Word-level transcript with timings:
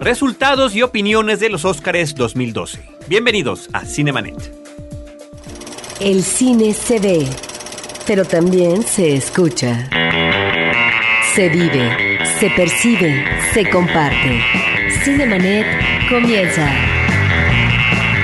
resultados 0.00 0.74
y 0.74 0.82
opiniones 0.82 1.40
de 1.40 1.50
los 1.50 1.66
Óscares 1.66 2.14
2012. 2.14 2.82
Bienvenidos 3.06 3.68
a 3.74 3.84
Cinemanet. 3.84 4.34
El 6.00 6.22
cine 6.22 6.72
se 6.72 6.98
ve, 6.98 7.28
pero 8.06 8.24
también 8.24 8.82
se 8.82 9.14
escucha. 9.14 9.90
Se 11.34 11.50
vive, 11.50 12.18
se 12.38 12.48
percibe, 12.50 13.24
se 13.52 13.68
comparte. 13.68 14.40
Cinemanet 15.04 15.66
comienza. 16.08 16.66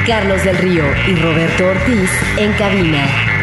Carlos 0.07 0.43
del 0.45 0.57
Río 0.57 0.85
y 1.09 1.15
Roberto 1.17 1.67
Ortiz 1.67 2.11
en 2.39 2.53
cabina. 2.55 3.36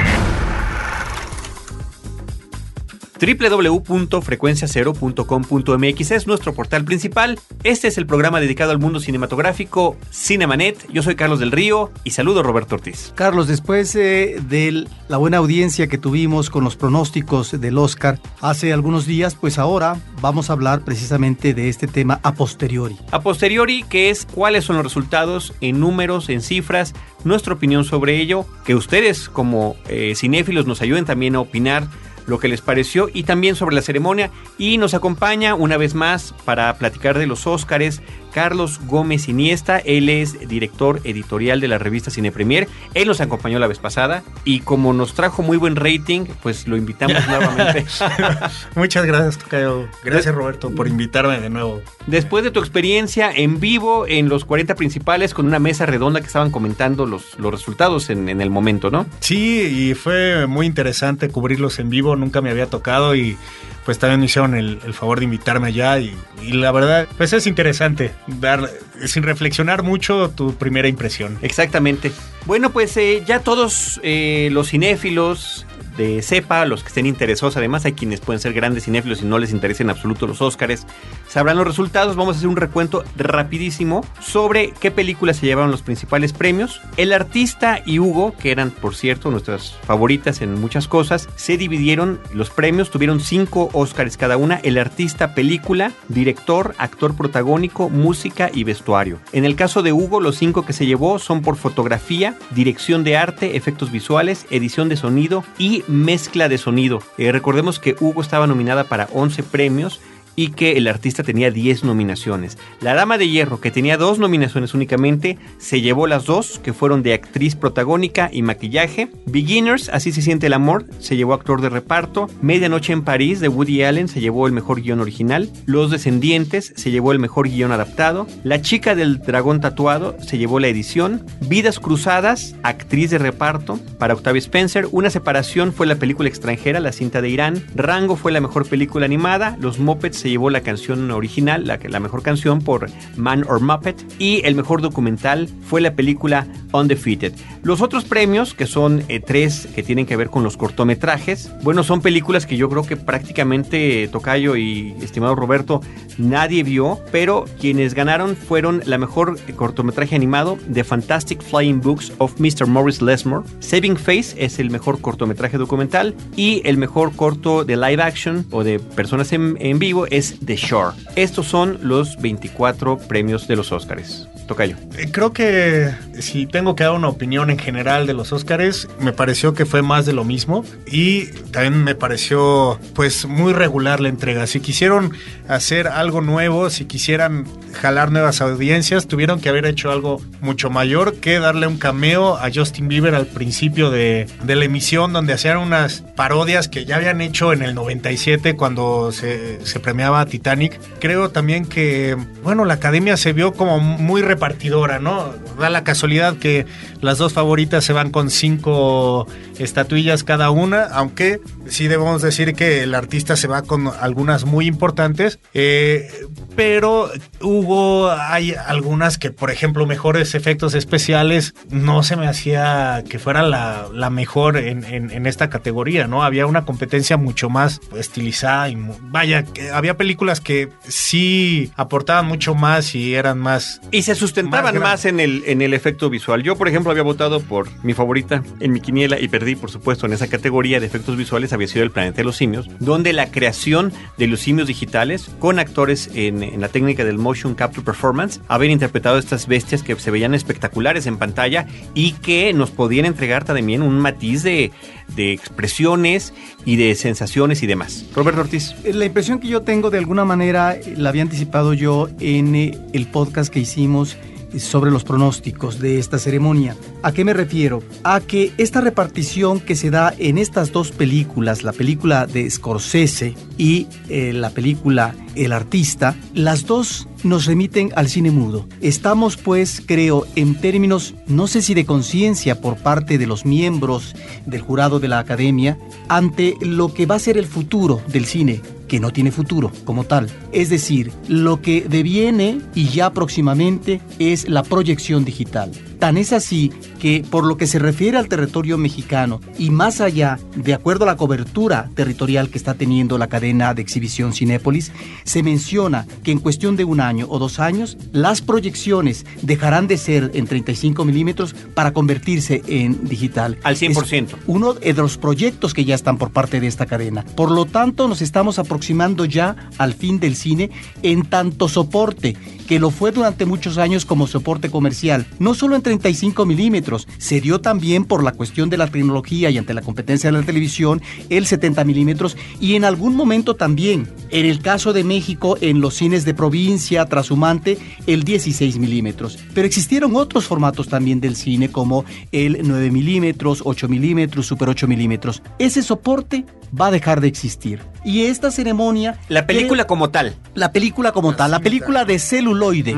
www.frecuenciacero.com.mx 3.26 6.12
es 6.12 6.28
nuestro 6.28 6.54
portal 6.54 6.84
principal. 6.84 7.40
Este 7.64 7.88
es 7.88 7.98
el 7.98 8.06
programa 8.06 8.42
dedicado 8.42 8.72
al 8.72 8.80
mundo 8.80 9.00
cinematográfico 9.00 9.96
Cinemanet. 10.12 10.92
Yo 10.92 11.02
soy 11.04 11.16
Carlos 11.16 11.40
del 11.40 11.52
Río 11.52 11.92
y 12.04 12.12
saludo 12.12 12.42
a 12.42 12.44
Roberto 12.44 12.76
Ortiz. 12.76 13.14
Carlos, 13.16 13.48
después 13.48 13.96
eh, 13.96 14.42
de 14.50 14.86
la 15.08 15.16
buena 15.18 15.38
audiencia 15.38 15.88
que 15.88 15.98
tuvimos 15.98 16.50
con 16.50 16.66
los 16.66 16.76
pronósticos 16.76 17.60
del 17.60 17.78
Oscar 17.78 18.20
hace 18.42 18.74
algunos 18.74 19.06
días, 19.06 19.36
pues 19.36 19.58
ahora 19.58 19.96
vamos 20.22 20.50
a 20.50 20.54
hablar 20.54 20.84
precisamente 20.84 21.54
de 21.54 21.70
este 21.70 21.88
tema 21.88 22.20
a 22.24 22.34
posteriori. 22.34 22.98
A 23.12 23.22
posteriori, 23.22 23.84
que 23.84 24.10
es 24.10 24.26
cuáles 24.26 24.66
son 24.66 24.76
los 24.76 24.86
resultados 24.86 25.54
en 25.62 25.80
números, 25.80 26.28
en 26.30 26.42
cifras, 26.42 26.94
nuestra 27.24 27.54
opinión 27.54 27.86
sobre 27.86 28.20
ello, 28.20 28.46
que 28.66 28.76
ustedes 28.76 29.30
como 29.30 29.78
eh, 29.88 30.14
cinéfilos 30.16 30.66
nos 30.66 30.82
ayuden 30.82 31.06
también 31.06 31.36
a 31.36 31.40
opinar 31.40 31.88
lo 32.26 32.40
que 32.40 32.48
les 32.48 32.62
pareció 32.62 33.10
y 33.14 33.24
también 33.24 33.56
sobre 33.56 33.76
la 33.76 33.82
ceremonia. 33.82 34.32
Y 34.58 34.78
nos 34.78 34.94
acompaña 34.94 35.56
una 35.56 35.78
vez 35.78 35.96
más 35.96 36.34
para 36.46 36.74
platicar 36.78 37.18
de 37.18 37.28
los 37.28 37.48
Óscares 37.48 38.02
Carlos 38.34 38.80
Gómez 38.88 39.30
Iniesta. 39.30 39.78
Él 39.78 40.10
es 40.10 40.48
director 40.48 41.00
editorial 41.04 41.62
de 41.62 41.68
la 41.68 41.78
revista 41.78 42.12
Cine 42.12 42.32
Premier. 42.32 42.68
Él 42.94 43.08
nos 43.08 43.22
acompañó 43.22 43.60
la 43.60 43.68
vez 43.68 43.80
pasada 43.80 44.24
y 44.44 44.62
como 44.62 44.94
nos 44.94 45.14
trajo 45.14 45.44
muy 45.44 45.58
buen 45.58 45.76
rating, 45.76 46.26
pues 46.42 46.68
lo 46.68 46.76
invitamos 46.76 47.26
nuevamente. 47.28 47.86
Muchas 48.76 49.06
gracias, 49.06 49.38
Tocayo. 49.38 49.88
Gracias, 50.04 50.34
Roberto, 50.34 50.72
por 50.72 50.88
invitarme 50.88 51.40
de 51.40 51.50
nuevo. 51.50 51.82
Después 52.08 52.44
de 52.44 52.52
tu 52.52 52.60
experiencia 52.60 53.32
en 53.32 53.60
vivo 53.60 54.06
en 54.08 54.30
los 54.30 54.46
40 54.46 54.76
principales 54.76 55.34
con 55.34 55.46
una 55.46 55.60
mesa 55.60 55.86
redonda 55.86 56.20
que 56.20 56.28
estaban 56.28 56.52
comentando 56.52 57.06
los, 57.06 57.38
los 57.40 57.52
resultados 57.52 58.10
en, 58.10 58.30
en 58.30 58.42
el 58.42 58.50
momento, 58.50 58.90
¿no? 58.90 59.06
Sí, 59.20 59.62
y 59.62 59.94
fue 59.94 60.48
muy 60.48 60.66
interesante 60.66 61.30
cubrirlos 61.30 61.80
en 61.80 61.90
vivo. 61.90 62.16
Nunca 62.16 62.42
me 62.42 62.50
había 62.50 62.68
tocado 62.68 63.16
y 63.16 63.38
pues 63.86 64.00
también 64.00 64.20
me 64.20 64.28
hicieron 64.28 64.56
el, 64.56 64.80
el 64.86 64.94
favor 64.94 65.20
de 65.20 65.26
invitarme 65.26 65.68
allá 65.68 66.00
y, 66.00 66.16
la 66.42 66.72
verdad, 66.72 67.08
pues 67.18 67.34
es 67.34 67.48
interesante 67.48 68.12
dar, 68.28 68.70
sin 69.06 69.24
reflexionar 69.24 69.84
mucho, 69.84 70.30
tu 70.30 70.56
primera 70.56 70.88
impresión. 70.88 71.38
Exactamente. 71.42 72.12
Bueno, 72.46 72.72
pues 72.72 72.96
eh, 72.98 73.24
ya 73.26 73.40
todos 73.40 74.00
eh, 74.04 74.50
los 74.52 74.70
cinéfilos 74.70 75.66
de 75.98 76.22
cepa, 76.22 76.66
los 76.66 76.82
que 76.82 76.90
estén 76.90 77.06
interesados, 77.06 77.58
además 77.58 77.86
hay 77.86 77.94
quienes 77.94 78.20
pueden 78.20 78.40
ser 78.40 78.54
grandes 78.54 78.86
cinéfilos 78.86 79.22
y 79.22 79.26
no 79.26 79.40
les 79.40 79.52
interesa 79.52 79.84
en 79.84 79.90
absoluto 79.90 80.28
los 80.28 80.42
Óscares, 80.42 80.86
sabrán 81.28 81.58
los 81.58 81.68
resultados. 81.68 82.16
Vamos 82.16 82.36
a 82.36 82.38
hacer 82.38 82.50
un 82.50 82.56
recuento 82.56 83.04
rapidísimo 83.16 84.06
sobre 84.20 84.72
qué 84.80 84.92
películas 84.92 85.38
se 85.38 85.46
llevaron 85.46 85.72
los 85.72 85.82
principales 85.82 86.34
premios. 86.34 86.82
El 86.98 87.14
artista 87.14 87.82
y 87.86 88.00
Hugo, 88.00 88.36
que 88.38 88.52
eran 88.52 88.72
por 88.72 88.96
cierto 88.96 89.32
nuestras 89.32 89.78
favoritas 89.86 90.42
en 90.42 90.60
muchas 90.60 90.88
cosas, 90.88 91.30
se 91.36 91.58
dividieron 91.58 92.20
los 92.34 92.50
premios, 92.50 92.92
tuvieron 92.92 93.20
cinco 93.20 93.70
Óscares 93.74 94.18
cada 94.18 94.38
una, 94.38 94.56
el 94.58 94.78
artista, 94.78 95.34
película, 95.34 95.92
director, 96.08 96.76
actor 96.78 97.16
protagónico, 97.16 97.90
música 97.90 98.50
y 98.54 98.64
vestuario. 98.64 99.20
En 99.32 99.46
el 99.46 99.56
caso 99.56 99.82
de 99.82 99.94
Hugo, 99.94 100.20
los 100.20 100.38
cinco 100.38 100.66
que 100.66 100.74
se 100.74 100.86
llevó 100.86 101.20
son 101.20 101.42
por 101.42 101.56
fotografía, 101.56 102.38
dirección 102.52 103.04
de 103.04 103.18
arte, 103.18 103.56
efectos 103.58 103.92
visuales, 103.92 104.46
edición 104.50 104.90
de 104.90 104.98
sonido 104.98 105.44
y 105.58 105.83
mezcla 105.88 106.50
de 106.50 106.58
sonido. 106.58 107.02
Eh, 107.18 107.32
recordemos 107.32 107.80
que 107.80 107.96
Hugo 108.00 108.22
estaba 108.22 108.48
nominada 108.48 108.86
para 108.86 109.08
11 109.14 109.44
premios 109.44 110.00
y 110.36 110.50
que 110.50 110.74
el 110.74 110.88
artista 110.88 111.24
tenía 111.24 111.52
10 111.52 111.84
nominaciones. 111.84 112.58
La 112.82 112.94
Dama 112.94 113.18
de 113.18 113.30
Hierro, 113.30 113.62
que 113.62 113.72
tenía 113.72 113.98
dos 113.98 114.20
nominaciones 114.20 114.74
únicamente, 114.74 115.38
se 115.58 115.82
llevó 115.82 116.08
las 116.08 116.26
dos, 116.26 116.60
que 116.60 116.74
fueron 116.74 117.04
de 117.04 117.14
actriz 117.14 117.56
protagónica 117.56 118.30
y 118.32 118.42
maquillaje. 118.42 119.10
Beginners, 119.26 119.90
Así 119.90 120.12
se 120.12 120.22
siente 120.22 120.48
el 120.48 120.54
amor, 120.54 120.86
se 121.00 121.16
llevó 121.16 121.34
actor 121.34 121.62
de 121.62 121.70
reparto. 121.70 122.28
Medianoche 122.42 122.94
en 122.94 123.04
París, 123.04 123.40
de 123.40 123.48
Woody 123.48 123.84
Allen, 123.84 124.08
se 124.08 124.22
llevó 124.22 124.48
el 124.48 124.54
mejor 124.54 124.82
guion 124.82 125.00
original. 125.00 125.50
Los 125.66 125.92
Descendientes, 125.92 126.74
se 126.76 126.92
llevó 126.92 127.12
el 127.12 127.20
mejor 127.20 127.48
guion 127.48 127.72
adaptado. 127.72 128.28
La 128.44 128.62
chica 128.62 128.96
del 128.96 129.20
dragón 129.20 129.62
tatuado, 129.62 130.18
se 130.20 130.38
llevó 130.38 130.60
la 130.60 130.68
edición. 130.68 131.26
Vidas 131.42 131.80
Cruzadas, 131.80 132.56
actriz 132.64 133.12
de 133.12 133.18
reparto, 133.18 133.80
para 134.00 134.14
Octavia 134.14 134.40
Spencer. 134.40 134.88
Una 134.92 135.10
separación 135.10 135.74
fue 135.74 135.86
la 135.86 135.96
película 135.96 136.30
extranjera, 136.30 136.80
la 136.80 136.92
cinta 136.92 137.22
de 137.22 137.30
Irán. 137.30 137.64
Rango 137.76 138.16
fue 138.16 138.32
la 138.32 138.42
mejor 138.42 138.68
película 138.68 139.06
animada. 139.06 139.58
Los 139.60 139.80
Muppets 139.80 140.23
se 140.24 140.30
llevó 140.30 140.50
la 140.50 140.62
canción 140.62 141.12
original, 141.12 141.68
la, 141.68 141.78
la 141.84 142.00
mejor 142.00 142.24
canción 142.24 142.62
por 142.62 142.90
Man 143.18 143.44
or 143.46 143.60
Muppet, 143.60 144.02
y 144.20 144.42
el 144.46 144.56
mejor 144.56 144.82
documental 144.82 145.50
fue 145.68 145.82
la 145.82 145.96
película 145.96 146.48
Undefeated. 146.72 147.34
Los 147.62 147.82
otros 147.82 148.06
premios, 148.06 148.54
que 148.54 148.66
son 148.66 149.04
eh, 149.10 149.20
tres 149.20 149.68
que 149.76 149.84
tienen 149.84 150.06
que 150.06 150.16
ver 150.16 150.30
con 150.30 150.42
los 150.42 150.56
cortometrajes, 150.56 151.52
bueno, 151.62 151.84
son 151.84 152.02
películas 152.02 152.46
que 152.46 152.56
yo 152.56 152.70
creo 152.70 152.84
que 152.84 152.96
prácticamente 152.96 154.08
Tocayo 154.08 154.56
y 154.56 154.96
estimado 155.02 155.36
Roberto 155.36 155.82
nadie 156.18 156.64
vio, 156.64 157.00
pero 157.12 157.44
quienes 157.60 157.94
ganaron 157.94 158.38
fueron 158.38 158.82
la 158.86 158.98
mejor 158.98 159.38
cortometraje 159.56 160.16
animado, 160.16 160.58
The 160.72 160.86
Fantastic 160.86 161.42
Flying 161.42 161.82
Books 161.82 162.14
of 162.20 162.40
Mr. 162.40 162.66
Morris 162.66 163.02
Lesmore, 163.02 163.46
Saving 163.60 163.98
Face 163.98 164.36
es 164.38 164.60
el 164.60 164.70
mejor 164.70 165.02
cortometraje 165.02 165.58
documental 165.58 166.16
y 166.36 166.62
el 166.66 166.78
mejor 166.78 167.14
corto 167.14 167.66
de 167.66 167.76
live 167.76 168.02
action 168.02 168.46
o 168.52 168.64
de 168.64 168.80
personas 168.80 169.34
en, 169.34 169.58
en 169.60 169.80
vivo 169.80 170.06
es 170.14 170.36
The 170.46 170.56
Shore. 170.56 170.96
Estos 171.16 171.48
son 171.48 171.80
los 171.82 172.18
24 172.22 172.98
premios 173.00 173.48
de 173.48 173.56
los 173.56 173.72
Oscars. 173.72 174.28
Tocayo. 174.48 174.76
Eh, 174.98 175.10
Creo 175.12 175.32
que 175.34 175.92
si 176.20 176.46
tengo 176.46 176.76
que 176.76 176.84
dar 176.84 176.94
una 176.94 177.08
opinión 177.08 177.50
en 177.50 177.58
general 177.58 178.08
de 178.08 178.14
los 178.14 178.34
Óscares, 178.34 178.88
me 179.00 179.14
pareció 179.14 179.54
que 179.54 179.66
fue 179.66 179.82
más 179.82 180.06
de 180.06 180.14
lo 180.14 180.24
mismo 180.24 180.66
y 180.86 181.28
también 181.52 181.84
me 181.84 181.96
pareció 181.96 182.78
pues 182.94 183.26
muy 183.26 183.54
regular 183.54 184.00
la 184.00 184.10
entrega. 184.10 184.46
Si 184.48 184.60
quisieron 184.60 185.14
hacer 185.48 185.88
algo 185.88 186.22
nuevo, 186.22 186.70
si 186.70 186.86
quisieran 186.86 187.46
jalar 187.74 188.12
nuevas 188.12 188.42
audiencias, 188.42 189.08
tuvieron 189.08 189.40
que 189.40 189.50
haber 189.50 189.66
hecho 189.66 189.92
algo 189.92 190.22
mucho 190.42 190.70
mayor 190.70 191.16
que 191.16 191.40
darle 191.40 191.68
un 191.68 191.78
cameo 191.78 192.36
a 192.36 192.50
Justin 192.54 192.88
Bieber 192.88 193.16
al 193.16 193.28
principio 193.28 193.90
de, 193.90 194.28
de 194.44 194.56
la 194.56 194.66
emisión 194.66 195.14
donde 195.14 195.34
hacían 195.34 195.58
unas 195.58 196.04
parodias 196.16 196.68
que 196.68 196.86
ya 196.86 196.98
habían 196.98 197.22
hecho 197.22 197.54
en 197.54 197.62
el 197.62 197.76
97 197.76 198.56
cuando 198.56 199.12
se, 199.12 199.66
se 199.66 199.80
premiaba 200.04 200.26
Titanic. 200.26 200.82
Creo 201.00 201.30
también 201.30 201.66
que, 201.66 202.18
bueno, 202.44 202.66
la 202.66 202.74
academia 202.74 203.16
se 203.16 203.32
vio 203.32 203.54
como 203.54 203.80
muy 203.80 204.22
repartidora, 204.22 205.00
¿no? 205.00 205.34
Da 205.58 205.70
la 205.70 205.86
casualidad 205.86 206.36
que 206.36 206.66
las 207.00 207.20
dos 207.20 207.32
favoritas 207.32 207.86
se 207.86 207.94
van 207.94 208.12
con 208.12 208.30
cinco 208.30 209.26
estatuillas 209.60 210.24
cada 210.24 210.50
una, 210.50 210.84
aunque 210.84 211.40
sí 211.68 211.88
debemos 211.88 212.22
decir 212.22 212.54
que 212.54 212.84
el 212.84 212.96
artista 212.96 213.36
se 213.36 213.48
va 213.48 213.62
con 213.62 213.88
algunas 213.88 214.46
muy 214.46 214.68
importantes, 214.68 215.40
eh, 215.54 216.10
pero 216.56 217.10
hubo, 217.42 218.12
hay 218.12 218.54
algunas 218.54 219.18
que, 219.18 219.32
por 219.32 219.52
ejemplo, 219.52 219.86
mejores 219.86 220.36
efectos 220.36 220.74
especiales, 220.76 221.54
no 221.70 222.04
se 222.04 222.16
me 222.16 222.28
hacía 222.28 223.04
que 223.08 223.20
fuera 223.20 223.42
la, 223.44 223.88
la 223.94 224.10
mejor 224.10 224.58
en, 224.58 224.84
en, 224.84 225.26
esta 225.26 225.50
categoría, 225.50 226.08
¿no? 226.08 226.24
Había 226.24 226.46
una 226.46 226.66
competencia 226.66 227.18
mucho 227.18 227.50
más 227.50 227.80
estilizada 227.98 228.70
y 228.70 228.78
vaya, 229.02 229.46
había 229.74 229.93
películas 229.96 230.42
que 230.42 230.70
sí 230.88 231.72
aportaban 231.76 232.26
mucho 232.26 232.56
más 232.56 232.96
y 232.96 233.16
eran 233.16 233.40
más... 233.40 233.82
Y 233.92 234.04
se 234.04 234.16
sustentaban 234.16 234.76
más, 234.76 234.84
más 234.84 235.06
en, 235.06 235.20
el, 235.20 235.44
en 235.48 235.62
el 235.62 235.74
efecto 235.74 236.10
visual. 236.10 236.44
Yo, 236.44 236.56
por 236.56 236.68
ejemplo, 236.68 236.92
había 236.92 237.04
votado 237.04 237.40
por 237.40 237.68
mi 237.84 237.94
favorita 237.94 238.44
en 238.60 238.72
mi 238.72 238.82
quiniela 238.82 239.20
y 239.20 239.28
perdí, 239.28 239.56
por 239.56 239.72
supuesto, 239.72 240.06
en 240.06 240.14
esa 240.14 240.28
categoría 240.28 240.80
de 240.80 240.86
efectos 240.86 241.18
visuales 241.18 241.54
había 241.54 241.68
sido 241.68 241.84
El 241.84 241.92
Planeta 241.92 242.18
de 242.18 242.24
los 242.24 242.38
Simios, 242.38 242.70
donde 242.80 243.14
la 243.14 243.32
creación 243.32 243.94
de 244.18 244.28
los 244.28 244.40
simios 244.40 244.68
digitales 244.68 245.30
con 245.40 245.60
actores 245.60 246.10
en, 246.14 246.44
en 246.44 246.62
la 246.62 246.70
técnica 246.70 247.04
del 247.06 247.18
motion 247.18 247.56
capture 247.56 247.86
performance 247.86 248.42
habían 248.48 248.72
interpretado 248.72 249.18
estas 249.18 249.48
bestias 249.48 249.84
que 249.84 249.96
se 249.96 250.12
veían 250.12 250.34
espectaculares 250.34 251.06
en 251.08 251.18
pantalla 251.18 251.68
y 251.94 252.14
que 252.14 252.54
nos 252.54 252.72
podían 252.72 253.06
entregar 253.06 253.44
también 253.46 253.82
un 253.82 254.00
matiz 254.00 254.44
de, 254.44 254.72
de 255.16 255.34
expresiones 255.34 256.34
y 256.66 256.76
de 256.78 256.96
sensaciones 256.96 257.64
y 257.64 257.68
demás. 257.68 258.06
Roberto 258.16 258.42
Ortiz. 258.42 258.76
La 258.84 259.06
impresión 259.06 259.40
que 259.40 259.48
yo 259.48 259.62
tengo 259.62 259.83
de 259.90 259.98
alguna 259.98 260.26
manera 260.26 260.78
la 260.96 261.10
había 261.10 261.24
anticipado 261.24 261.74
yo 261.74 262.08
en 262.20 262.56
el 262.94 263.08
podcast 263.08 263.52
que 263.52 263.60
hicimos 263.60 264.18
sobre 264.60 264.92
los 264.92 265.04
pronósticos 265.04 265.80
de 265.80 266.00
esta 266.00 266.20
ceremonia. 266.20 266.76
¿A 267.02 267.12
qué 267.12 267.26
me 267.26 267.34
refiero? 267.34 267.82
A 268.04 268.20
que 268.20 268.52
esta 268.58 268.82
repartición 268.82 269.60
que 269.60 269.76
se 269.76 269.90
da 269.90 270.14
en 270.18 270.38
estas 270.38 270.72
dos 270.72 270.92
películas, 270.92 271.64
la 271.64 271.72
película 271.74 272.28
de 272.28 272.50
Scorsese 272.50 273.36
y 273.58 273.88
eh, 274.10 274.34
la 274.34 274.52
película 274.52 275.16
El 275.36 275.52
artista, 275.52 276.16
las 276.36 276.68
dos 276.68 277.08
nos 277.24 277.46
remiten 277.46 277.92
al 277.96 278.08
cine 278.08 278.30
mudo. 278.30 278.68
Estamos 278.82 279.38
pues, 279.38 279.82
creo, 279.84 280.28
en 280.36 280.56
términos, 280.56 281.16
no 281.28 281.48
sé 281.48 281.62
si 281.62 281.74
de 281.74 281.86
conciencia 281.86 282.62
por 282.62 282.78
parte 282.78 283.18
de 283.18 283.26
los 283.26 283.46
miembros 283.46 284.16
del 284.46 284.62
jurado 284.62 285.00
de 285.00 285.08
la 285.08 285.20
academia, 285.20 285.80
ante 286.10 286.56
lo 286.62 286.94
que 286.94 287.08
va 287.08 287.16
a 287.16 287.20
ser 287.20 287.38
el 287.38 287.46
futuro 287.46 288.02
del 288.08 288.26
cine 288.26 288.62
que 288.94 289.00
no 289.00 289.10
tiene 289.10 289.32
futuro 289.32 289.72
como 289.86 290.04
tal. 290.04 290.30
Es 290.52 290.70
decir, 290.70 291.12
lo 291.28 291.64
que 291.64 291.82
deviene 291.82 292.62
y 292.76 292.90
ya 292.90 293.12
próximamente 293.12 294.02
es 294.20 294.48
la 294.48 294.62
proyección 294.62 295.26
digital. 295.26 295.72
Tan 296.04 296.18
es 296.18 296.34
así 296.34 296.70
que 297.00 297.24
por 297.30 297.46
lo 297.46 297.56
que 297.56 297.66
se 297.66 297.80
refiere 297.80 298.18
al 298.18 298.28
territorio 298.28 298.78
mexicano 298.78 299.40
y 299.58 299.70
más 299.70 300.02
allá, 300.02 300.38
de 300.54 300.74
acuerdo 300.74 301.06
a 301.06 301.08
la 301.08 301.16
cobertura 301.16 301.90
territorial 301.96 302.50
que 302.50 302.58
está 302.58 302.74
teniendo 302.74 303.18
la 303.18 303.28
cadena 303.28 303.74
de 303.74 303.84
exhibición 303.84 304.34
Cinépolis, 304.34 304.92
se 305.24 305.44
menciona 305.44 306.06
que 306.22 306.32
en 306.32 306.40
cuestión 306.40 306.76
de 306.76 306.84
un 306.84 307.00
año 307.00 307.28
o 307.30 307.40
dos 307.40 307.58
años, 307.62 307.98
las 308.12 308.42
proyecciones 308.42 309.26
dejarán 309.44 309.88
de 309.88 309.96
ser 309.96 310.32
en 310.34 310.46
35 310.46 311.06
milímetros 311.06 311.56
para 311.74 311.94
convertirse 311.94 312.64
en 312.68 313.08
digital. 313.08 313.58
Al 313.64 313.78
100%. 313.78 314.26
Es 314.26 314.36
uno 314.46 314.74
de 314.74 314.92
los 314.92 315.18
proyectos 315.18 315.74
que 315.74 315.86
ya 315.86 315.96
están 315.96 316.18
por 316.18 316.32
parte 316.32 316.60
de 316.60 316.68
esta 316.68 316.86
cadena. 316.86 317.24
Por 317.24 317.50
lo 317.50 317.64
tanto, 317.64 318.10
nos 318.10 318.22
estamos 318.22 318.60
aproximando 318.60 319.24
ya 319.24 319.70
al 319.78 319.94
fin 319.94 320.20
del 320.20 320.36
cine 320.36 320.70
en 321.02 321.24
tanto 321.24 321.70
soporte 321.70 322.36
que 322.68 322.80
lo 322.80 322.90
fue 322.90 323.12
durante 323.12 323.46
muchos 323.46 323.78
años 323.78 324.06
como 324.06 324.28
soporte 324.28 324.70
comercial, 324.70 325.26
no 325.40 325.54
solo 325.54 325.76
en 325.78 325.93
35 326.00 326.48
milímetros, 326.48 327.08
se 327.20 327.40
dio 327.40 327.62
también 327.62 328.06
por 328.06 328.24
la 328.24 328.32
cuestión 328.32 328.72
de 328.72 328.78
la 328.78 328.88
tecnología 328.88 329.52
y 329.52 329.60
ante 329.60 329.76
la 329.76 329.82
competencia 329.82 330.32
de 330.32 330.40
la 330.40 330.44
televisión 330.44 331.04
el 331.30 331.46
70 331.46 331.84
milímetros 331.84 332.36
y 332.60 332.74
en 332.74 332.84
algún 332.84 333.16
momento 333.16 333.56
también, 333.56 334.10
en 334.32 334.48
el 334.48 334.60
caso 334.60 334.92
de 334.92 335.04
México, 335.04 335.56
en 335.62 335.82
los 335.82 335.94
cines 335.94 336.26
de 336.26 336.34
provincia, 336.34 337.06
trashumante, 337.06 337.78
el 338.08 338.24
16 338.24 338.80
milímetros. 338.80 339.38
Pero 339.54 339.68
existieron 339.68 340.16
otros 340.16 340.46
formatos 340.46 340.88
también 340.88 341.22
del 341.22 341.36
cine 341.36 341.70
como 341.70 342.06
el 342.32 342.62
9 342.64 342.90
milímetros, 342.90 343.62
8 343.64 343.88
milímetros, 343.88 344.48
super 344.48 344.70
8 344.70 344.88
milímetros. 344.88 345.44
Ese 345.60 345.84
soporte 345.84 346.44
va 346.80 346.88
a 346.88 346.92
dejar 346.92 347.22
de 347.22 347.28
existir. 347.28 347.82
Y 348.04 348.24
esta 348.24 348.50
ceremonia... 348.50 349.20
La 349.30 349.46
película 349.46 349.86
como 349.86 350.10
tal. 350.10 350.36
La 350.56 350.72
película 350.72 351.12
como 351.12 351.36
tal, 351.36 351.52
la 351.52 351.60
película 351.60 352.04
de 352.04 352.18
celuloide. 352.18 352.96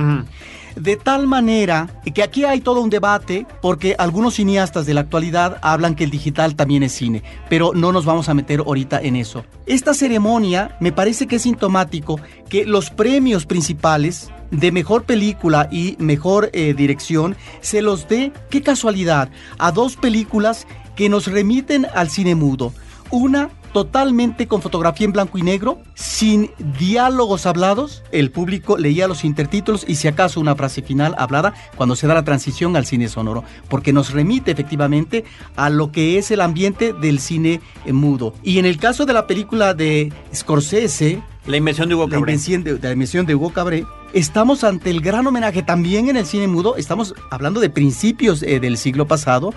De 0.76 0.98
tal 0.98 1.26
manera 1.26 2.02
que 2.14 2.22
aquí 2.22 2.44
hay 2.44 2.60
todo 2.60 2.82
un 2.82 2.90
debate 2.90 3.46
porque 3.62 3.96
algunos 3.98 4.36
cineastas 4.36 4.86
de 4.86 4.94
la 4.94 5.02
actualidad 5.02 5.58
hablan 5.62 5.96
que 5.96 6.04
el 6.04 6.10
digital 6.10 6.56
también 6.56 6.84
es 6.84 6.92
cine, 6.92 7.24
pero 7.50 7.72
no 7.74 7.92
nos 7.92 8.06
vamos 8.06 8.28
a 8.28 8.34
meter 8.34 8.60
ahorita 8.60 9.00
en 9.02 9.16
eso. 9.16 9.46
Esta 9.66 9.94
ceremonia 9.94 10.76
me 10.80 10.92
parece 10.92 11.28
que 11.28 11.38
es 11.38 11.44
sintomático 11.44 12.20
que 12.50 12.66
los 12.66 12.90
premios 12.90 13.46
principales 13.46 14.30
de 14.52 14.72
mejor 14.72 15.04
película 15.04 15.70
y 15.72 15.96
mejor 16.00 16.50
eh, 16.54 16.74
dirección 16.74 17.36
se 17.62 17.82
los 17.82 18.08
dé, 18.08 18.32
qué 18.50 18.62
casualidad, 18.62 19.30
a 19.58 19.72
dos 19.72 19.96
películas 19.96 20.68
que 20.96 21.10
nos 21.10 21.28
remiten 21.28 21.88
al 21.94 22.10
cine 22.10 22.36
mudo. 22.36 22.74
Una 23.12 23.50
totalmente 23.76 24.48
con 24.48 24.62
fotografía 24.62 25.04
en 25.04 25.12
blanco 25.12 25.38
y 25.38 25.42
negro, 25.42 25.80
sin 25.96 26.50
diálogos 26.80 27.46
hablados. 27.46 28.04
El 28.14 28.32
público 28.32 28.78
leía 28.78 29.06
los 29.06 29.26
intertítulos 29.26 29.84
y 29.86 29.96
si 29.96 30.08
acaso 30.08 30.40
una 30.40 30.56
frase 30.56 30.82
final 30.82 31.14
hablada 31.18 31.54
cuando 31.76 31.98
se 31.98 32.08
da 32.08 32.14
la 32.14 32.24
transición 32.24 32.78
al 32.78 32.86
cine 32.86 33.10
sonoro, 33.10 33.44
porque 33.68 33.92
nos 33.92 34.14
remite 34.14 34.52
efectivamente 34.52 35.26
a 35.58 35.70
lo 35.70 35.92
que 35.92 36.18
es 36.18 36.32
el 36.32 36.40
ambiente 36.40 36.94
del 36.94 37.20
cine 37.20 37.60
mudo. 37.86 38.34
Y 38.44 38.60
en 38.60 38.66
el 38.66 38.78
caso 38.78 39.06
de 39.06 39.12
la 39.12 39.28
película 39.28 39.74
de 39.74 40.14
Scorsese, 40.34 41.22
la 41.46 41.58
invención 41.58 41.90
de 41.90 41.96
Hugo 41.96 42.08
Cabré. 42.08 42.16
La 42.16 42.32
invención 42.32 42.64
de, 42.64 42.80
la 42.80 42.94
invención 42.94 43.26
de 43.26 43.36
Hugo 43.36 43.52
Cabré. 43.52 43.86
Estamos 44.14 44.64
ante 44.64 44.90
el 44.90 45.02
gran 45.02 45.28
homenaje 45.28 45.64
también 45.64 46.08
en 46.08 46.16
el 46.16 46.26
cine 46.26 46.48
mudo. 46.48 46.78
Estamos 46.78 47.14
hablando 47.30 47.60
de 47.60 47.70
principios 47.70 48.42
eh, 48.42 48.62
del 48.62 48.78
siglo 48.78 49.06
pasado 49.06 49.54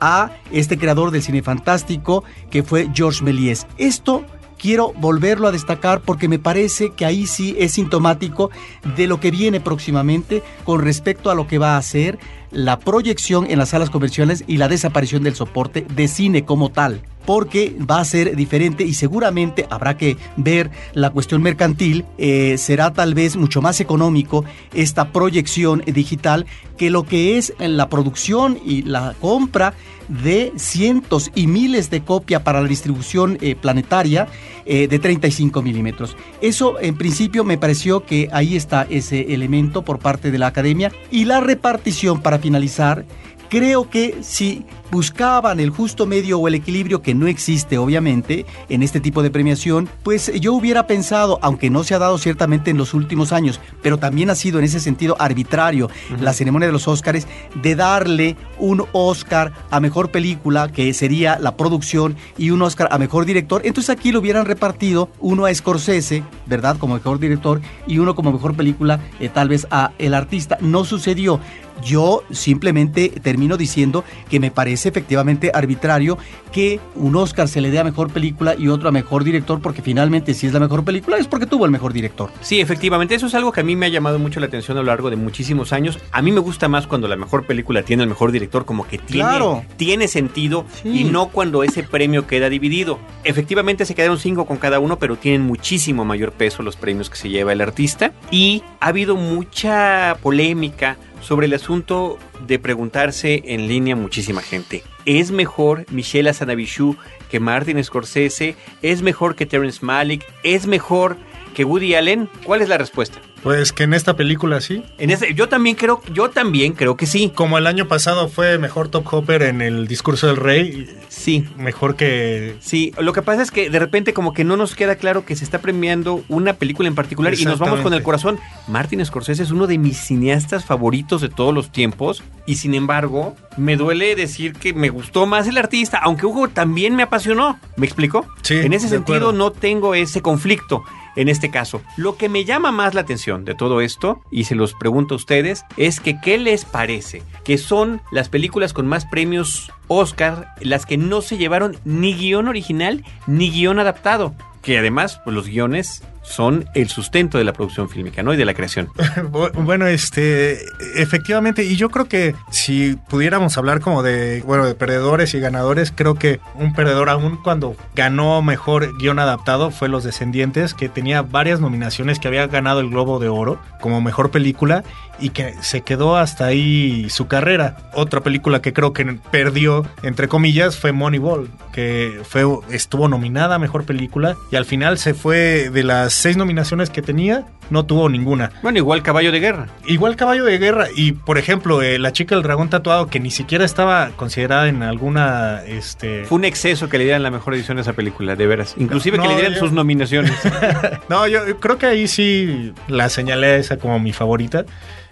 a 0.00 0.30
este 0.52 0.78
creador 0.78 1.10
del 1.10 1.22
cine 1.22 1.42
fantástico 1.42 2.24
que 2.50 2.62
fue 2.62 2.88
Georges 2.94 3.22
Méliès. 3.22 3.66
Esto 3.78 4.24
quiero 4.58 4.92
volverlo 4.94 5.48
a 5.48 5.52
destacar 5.52 6.00
porque 6.00 6.28
me 6.28 6.38
parece 6.38 6.90
que 6.90 7.04
ahí 7.04 7.26
sí 7.26 7.54
es 7.58 7.72
sintomático 7.72 8.50
de 8.96 9.06
lo 9.06 9.20
que 9.20 9.30
viene 9.30 9.60
próximamente 9.60 10.42
con 10.64 10.82
respecto 10.82 11.30
a 11.30 11.34
lo 11.34 11.46
que 11.46 11.58
va 11.58 11.76
a 11.76 11.82
ser 11.82 12.18
la 12.50 12.78
proyección 12.78 13.50
en 13.50 13.58
las 13.58 13.70
salas 13.70 13.90
comerciales 13.90 14.44
y 14.46 14.56
la 14.56 14.68
desaparición 14.68 15.22
del 15.22 15.34
soporte 15.34 15.86
de 15.94 16.08
cine 16.08 16.44
como 16.44 16.70
tal 16.70 17.02
porque 17.26 17.76
va 17.78 18.00
a 18.00 18.04
ser 18.04 18.36
diferente 18.36 18.84
y 18.84 18.94
seguramente 18.94 19.66
habrá 19.68 19.96
que 19.96 20.16
ver 20.36 20.70
la 20.94 21.10
cuestión 21.10 21.42
mercantil. 21.42 22.04
Eh, 22.16 22.56
será 22.58 22.92
tal 22.92 23.14
vez 23.14 23.36
mucho 23.36 23.60
más 23.60 23.80
económico 23.80 24.44
esta 24.72 25.12
proyección 25.12 25.82
digital 25.86 26.46
que 26.78 26.90
lo 26.90 27.04
que 27.04 27.36
es 27.36 27.52
la 27.58 27.88
producción 27.88 28.58
y 28.64 28.82
la 28.82 29.14
compra 29.20 29.74
de 30.08 30.52
cientos 30.56 31.30
y 31.34 31.46
miles 31.46 31.90
de 31.90 32.02
copias 32.02 32.42
para 32.42 32.60
la 32.60 32.68
distribución 32.68 33.38
eh, 33.40 33.56
planetaria 33.56 34.28
eh, 34.64 34.86
de 34.88 34.98
35 34.98 35.62
milímetros. 35.62 36.16
Eso 36.40 36.78
en 36.80 36.96
principio 36.96 37.44
me 37.44 37.58
pareció 37.58 38.04
que 38.04 38.28
ahí 38.32 38.56
está 38.56 38.86
ese 38.88 39.34
elemento 39.34 39.82
por 39.82 39.98
parte 39.98 40.30
de 40.30 40.38
la 40.38 40.46
academia 40.46 40.92
y 41.10 41.24
la 41.24 41.40
repartición 41.40 42.22
para 42.22 42.38
finalizar 42.38 43.04
creo 43.48 43.88
que 43.90 44.18
si 44.22 44.64
buscaban 44.90 45.60
el 45.60 45.70
justo 45.70 46.06
medio 46.06 46.38
o 46.38 46.48
el 46.48 46.54
equilibrio 46.54 47.02
que 47.02 47.14
no 47.14 47.26
existe 47.26 47.78
obviamente 47.78 48.46
en 48.68 48.82
este 48.82 49.00
tipo 49.00 49.22
de 49.22 49.30
premiación, 49.30 49.88
pues 50.02 50.32
yo 50.40 50.54
hubiera 50.54 50.86
pensado, 50.86 51.38
aunque 51.42 51.70
no 51.70 51.84
se 51.84 51.94
ha 51.94 51.98
dado 51.98 52.18
ciertamente 52.18 52.70
en 52.70 52.78
los 52.78 52.94
últimos 52.94 53.32
años, 53.32 53.60
pero 53.82 53.98
también 53.98 54.30
ha 54.30 54.34
sido 54.34 54.58
en 54.58 54.64
ese 54.64 54.80
sentido 54.80 55.16
arbitrario 55.18 55.90
la 56.20 56.32
ceremonia 56.32 56.66
de 56.66 56.72
los 56.72 56.88
Óscares, 56.88 57.26
de 57.62 57.74
darle 57.74 58.36
un 58.58 58.84
Óscar 58.92 59.52
a 59.70 59.80
mejor 59.80 60.10
película, 60.10 60.70
que 60.70 60.92
sería 60.94 61.38
la 61.38 61.56
producción, 61.56 62.16
y 62.38 62.50
un 62.50 62.62
Óscar 62.62 62.88
a 62.90 62.98
mejor 62.98 63.24
director. 63.24 63.62
Entonces 63.64 63.90
aquí 63.90 64.12
lo 64.12 64.20
hubieran 64.20 64.46
repartido 64.46 65.10
uno 65.20 65.46
a 65.46 65.54
Scorsese, 65.54 66.22
¿verdad? 66.46 66.76
Como 66.78 66.94
mejor 66.94 67.18
director, 67.18 67.60
y 67.86 67.98
uno 67.98 68.14
como 68.14 68.32
mejor 68.32 68.54
película, 68.54 69.00
eh, 69.20 69.28
tal 69.28 69.48
vez 69.48 69.66
a 69.70 69.92
El 69.98 70.14
Artista. 70.14 70.58
No 70.60 70.84
sucedió. 70.84 71.40
Yo 71.84 72.22
simplemente 72.30 73.08
termino 73.22 73.56
diciendo 73.56 74.04
que 74.28 74.40
me 74.40 74.50
parece 74.50 74.88
efectivamente 74.88 75.50
arbitrario 75.52 76.18
que 76.52 76.80
un 76.94 77.16
Oscar 77.16 77.48
se 77.48 77.60
le 77.60 77.70
dé 77.70 77.78
a 77.78 77.84
mejor 77.84 78.10
película 78.10 78.54
y 78.56 78.68
otro 78.68 78.88
a 78.88 78.92
mejor 78.92 79.24
director, 79.24 79.60
porque 79.60 79.82
finalmente 79.82 80.32
si 80.34 80.46
es 80.46 80.52
la 80.52 80.60
mejor 80.60 80.84
película 80.84 81.18
es 81.18 81.28
porque 81.28 81.46
tuvo 81.46 81.64
el 81.66 81.70
mejor 81.70 81.92
director. 81.92 82.30
Sí, 82.40 82.60
efectivamente, 82.60 83.14
eso 83.14 83.26
es 83.26 83.34
algo 83.34 83.52
que 83.52 83.60
a 83.60 83.64
mí 83.64 83.76
me 83.76 83.86
ha 83.86 83.90
llamado 83.90 84.18
mucho 84.18 84.40
la 84.40 84.46
atención 84.46 84.78
a 84.78 84.80
lo 84.80 84.86
largo 84.86 85.10
de 85.10 85.16
muchísimos 85.16 85.72
años. 85.72 85.98
A 86.12 86.22
mí 86.22 86.32
me 86.32 86.40
gusta 86.40 86.68
más 86.68 86.86
cuando 86.86 87.08
la 87.08 87.16
mejor 87.16 87.46
película 87.46 87.82
tiene 87.82 88.04
el 88.04 88.08
mejor 88.08 88.32
director, 88.32 88.64
como 88.64 88.86
que 88.86 88.98
tiene, 88.98 89.66
tiene 89.76 90.08
sentido 90.08 90.64
y 90.84 91.04
no 91.04 91.28
cuando 91.28 91.62
ese 91.62 91.82
premio 91.82 92.26
queda 92.26 92.48
dividido. 92.48 92.98
Efectivamente 93.24 93.84
se 93.84 93.94
quedaron 93.94 94.18
cinco 94.18 94.46
con 94.46 94.56
cada 94.56 94.78
uno, 94.78 94.98
pero 94.98 95.16
tienen 95.16 95.42
muchísimo 95.42 96.04
mayor 96.04 96.32
peso 96.32 96.62
los 96.62 96.76
premios 96.76 97.10
que 97.10 97.16
se 97.16 97.28
lleva 97.28 97.52
el 97.52 97.60
artista 97.60 98.12
y 98.30 98.62
ha 98.80 98.88
habido 98.88 99.16
mucha 99.16 100.16
polémica 100.22 100.96
sobre 101.26 101.46
el 101.46 101.54
asunto 101.54 102.18
de 102.46 102.60
preguntarse 102.60 103.42
en 103.46 103.66
línea 103.66 103.96
muchísima 103.96 104.42
gente. 104.42 104.84
¿Es 105.06 105.32
mejor 105.32 105.84
Michelle 105.90 106.30
Azanavishu 106.30 106.96
que 107.28 107.40
Martin 107.40 107.82
Scorsese? 107.82 108.54
¿Es 108.80 109.02
mejor 109.02 109.34
que 109.34 109.44
Terence 109.44 109.84
Malick? 109.84 110.24
¿Es 110.44 110.68
mejor 110.68 111.16
que 111.52 111.64
Woody 111.64 111.96
Allen? 111.96 112.28
¿Cuál 112.44 112.62
es 112.62 112.68
la 112.68 112.78
respuesta? 112.78 113.18
Pues 113.42 113.72
que 113.72 113.84
en 113.84 113.94
esta 113.94 114.16
película 114.16 114.60
sí. 114.60 114.82
En 114.98 115.10
este, 115.10 115.34
yo 115.34 115.48
también 115.48 115.76
creo, 115.76 116.02
yo 116.12 116.30
también 116.30 116.72
creo 116.72 116.96
que 116.96 117.06
sí. 117.06 117.30
Como 117.34 117.58
el 117.58 117.66
año 117.66 117.86
pasado 117.86 118.28
fue 118.28 118.58
mejor 118.58 118.88
Top 118.88 119.06
Hopper 119.12 119.42
en 119.42 119.62
el 119.62 119.86
discurso 119.86 120.26
del 120.26 120.36
rey. 120.36 120.88
Sí. 121.08 121.44
Mejor 121.56 121.96
que. 121.96 122.56
Sí, 122.60 122.92
lo 122.98 123.12
que 123.12 123.22
pasa 123.22 123.42
es 123.42 123.50
que 123.50 123.70
de 123.70 123.78
repente 123.78 124.12
como 124.12 124.32
que 124.32 124.44
no 124.44 124.56
nos 124.56 124.74
queda 124.74 124.96
claro 124.96 125.24
que 125.24 125.36
se 125.36 125.44
está 125.44 125.60
premiando 125.60 126.24
una 126.28 126.54
película 126.54 126.88
en 126.88 126.94
particular 126.94 127.34
y 127.34 127.44
nos 127.44 127.58
vamos 127.58 127.80
con 127.80 127.94
el 127.94 128.02
corazón. 128.02 128.38
Martin 128.68 129.04
Scorsese 129.04 129.42
es 129.42 129.50
uno 129.50 129.66
de 129.66 129.78
mis 129.78 129.98
cineastas 129.98 130.64
favoritos 130.64 131.20
de 131.20 131.28
todos 131.28 131.54
los 131.54 131.70
tiempos 131.70 132.22
y 132.46 132.56
sin 132.56 132.74
embargo 132.74 133.36
me 133.56 133.76
duele 133.76 134.14
decir 134.14 134.54
que 134.54 134.72
me 134.72 134.88
gustó 134.88 135.26
más 135.26 135.46
el 135.46 135.58
artista, 135.58 135.98
aunque 135.98 136.26
Hugo 136.26 136.48
también 136.48 136.96
me 136.96 137.02
apasionó. 137.02 137.58
¿Me 137.76 137.86
explico? 137.86 138.26
Sí. 138.42 138.54
En 138.56 138.72
ese 138.72 138.88
sentido 138.88 139.32
no 139.32 139.52
tengo 139.52 139.94
ese 139.94 140.20
conflicto 140.22 140.84
en 141.16 141.28
este 141.28 141.50
caso. 141.50 141.82
Lo 141.96 142.16
que 142.16 142.28
me 142.28 142.44
llama 142.44 142.72
más 142.72 142.94
la 142.94 143.00
atención 143.00 143.44
de 143.44 143.54
todo 143.54 143.80
esto, 143.80 144.20
y 144.30 144.44
se 144.44 144.54
los 144.54 144.74
pregunto 144.74 145.14
a 145.14 145.16
ustedes, 145.16 145.64
es 145.76 146.00
que 146.00 146.20
¿qué 146.20 146.38
les 146.38 146.64
parece? 146.64 147.22
Que 147.44 147.58
son 147.58 148.00
las 148.10 148.28
películas 148.28 148.72
con 148.72 148.86
más 148.86 149.04
premios 149.06 149.72
Oscar, 149.88 150.54
las 150.60 150.86
que 150.86 150.96
no 150.96 151.22
se 151.22 151.38
llevaron 151.38 151.76
ni 151.84 152.14
guion 152.14 152.48
original 152.48 153.04
ni 153.26 153.50
guion 153.50 153.78
adaptado. 153.78 154.34
Que 154.62 154.78
además, 154.78 155.20
pues 155.24 155.34
los 155.34 155.46
guiones 155.46 156.02
son 156.26 156.68
el 156.74 156.88
sustento 156.88 157.38
de 157.38 157.44
la 157.44 157.52
producción 157.52 157.88
fílmica, 157.88 158.22
¿no? 158.22 158.34
Y 158.34 158.36
de 158.36 158.44
la 158.44 158.54
creación. 158.54 158.88
bueno, 159.54 159.86
este, 159.86 160.58
efectivamente, 160.96 161.64
y 161.64 161.76
yo 161.76 161.88
creo 161.88 162.06
que 162.06 162.34
si 162.50 162.96
pudiéramos 163.08 163.56
hablar 163.56 163.80
como 163.80 164.02
de, 164.02 164.42
bueno, 164.46 164.66
de 164.66 164.74
perdedores 164.74 165.34
y 165.34 165.40
ganadores, 165.40 165.92
creo 165.94 166.14
que 166.16 166.40
un 166.54 166.74
perdedor 166.74 167.08
aún 167.08 167.38
cuando 167.42 167.76
ganó 167.94 168.42
mejor 168.42 168.96
guion 168.98 169.18
adaptado 169.18 169.70
fue 169.70 169.88
Los 169.88 170.04
Descendientes, 170.04 170.74
que 170.74 170.88
tenía 170.88 171.22
varias 171.22 171.60
nominaciones, 171.60 172.18
que 172.18 172.28
había 172.28 172.46
ganado 172.46 172.80
el 172.80 172.90
Globo 172.90 173.18
de 173.18 173.28
Oro 173.28 173.60
como 173.80 174.00
mejor 174.00 174.30
película 174.30 174.82
y 175.18 175.30
que 175.30 175.54
se 175.60 175.82
quedó 175.82 176.16
hasta 176.16 176.46
ahí 176.46 177.08
su 177.08 177.26
carrera. 177.26 177.76
Otra 177.94 178.20
película 178.20 178.60
que 178.60 178.72
creo 178.72 178.92
que 178.92 179.04
perdió, 179.30 179.86
entre 180.02 180.28
comillas, 180.28 180.76
fue 180.76 180.92
Moneyball, 180.92 181.48
que 181.72 182.20
fue, 182.24 182.44
estuvo 182.70 183.08
nominada 183.08 183.56
a 183.56 183.58
mejor 183.58 183.84
película 183.84 184.36
y 184.50 184.56
al 184.56 184.64
final 184.64 184.98
se 184.98 185.14
fue 185.14 185.70
de 185.70 185.84
las 185.84 186.15
seis 186.16 186.36
nominaciones 186.36 186.90
que 186.90 187.02
tenía, 187.02 187.44
no 187.70 187.84
tuvo 187.86 188.08
ninguna. 188.08 188.50
Bueno, 188.62 188.78
igual 188.78 189.02
Caballo 189.02 189.32
de 189.32 189.40
Guerra. 189.40 189.68
Igual 189.86 190.16
Caballo 190.16 190.44
de 190.44 190.58
Guerra 190.58 190.86
y, 190.94 191.12
por 191.12 191.38
ejemplo, 191.38 191.82
eh, 191.82 191.98
La 191.98 192.12
chica 192.12 192.34
del 192.34 192.42
dragón 192.42 192.70
tatuado, 192.70 193.08
que 193.08 193.20
ni 193.20 193.30
siquiera 193.30 193.64
estaba 193.64 194.10
considerada 194.16 194.68
en 194.68 194.82
alguna... 194.82 195.62
Este... 195.66 196.24
Fue 196.24 196.38
un 196.38 196.44
exceso 196.44 196.88
que 196.88 196.98
le 196.98 197.04
dieran 197.04 197.22
la 197.22 197.30
mejor 197.30 197.54
edición 197.54 197.78
a 197.78 197.82
esa 197.82 197.92
película, 197.92 198.36
de 198.36 198.46
veras. 198.46 198.74
Inclusive 198.78 199.18
que 199.18 199.28
le 199.28 199.36
dieran 199.36 199.54
sus 199.54 199.72
nominaciones. 199.72 200.32
no, 201.08 201.26
yo 201.26 201.58
creo 201.60 201.78
que 201.78 201.86
ahí 201.86 202.08
sí 202.08 202.72
la 202.88 203.08
señalé 203.08 203.56
esa 203.56 203.76
como 203.76 203.98
mi 203.98 204.12
favorita 204.12 204.64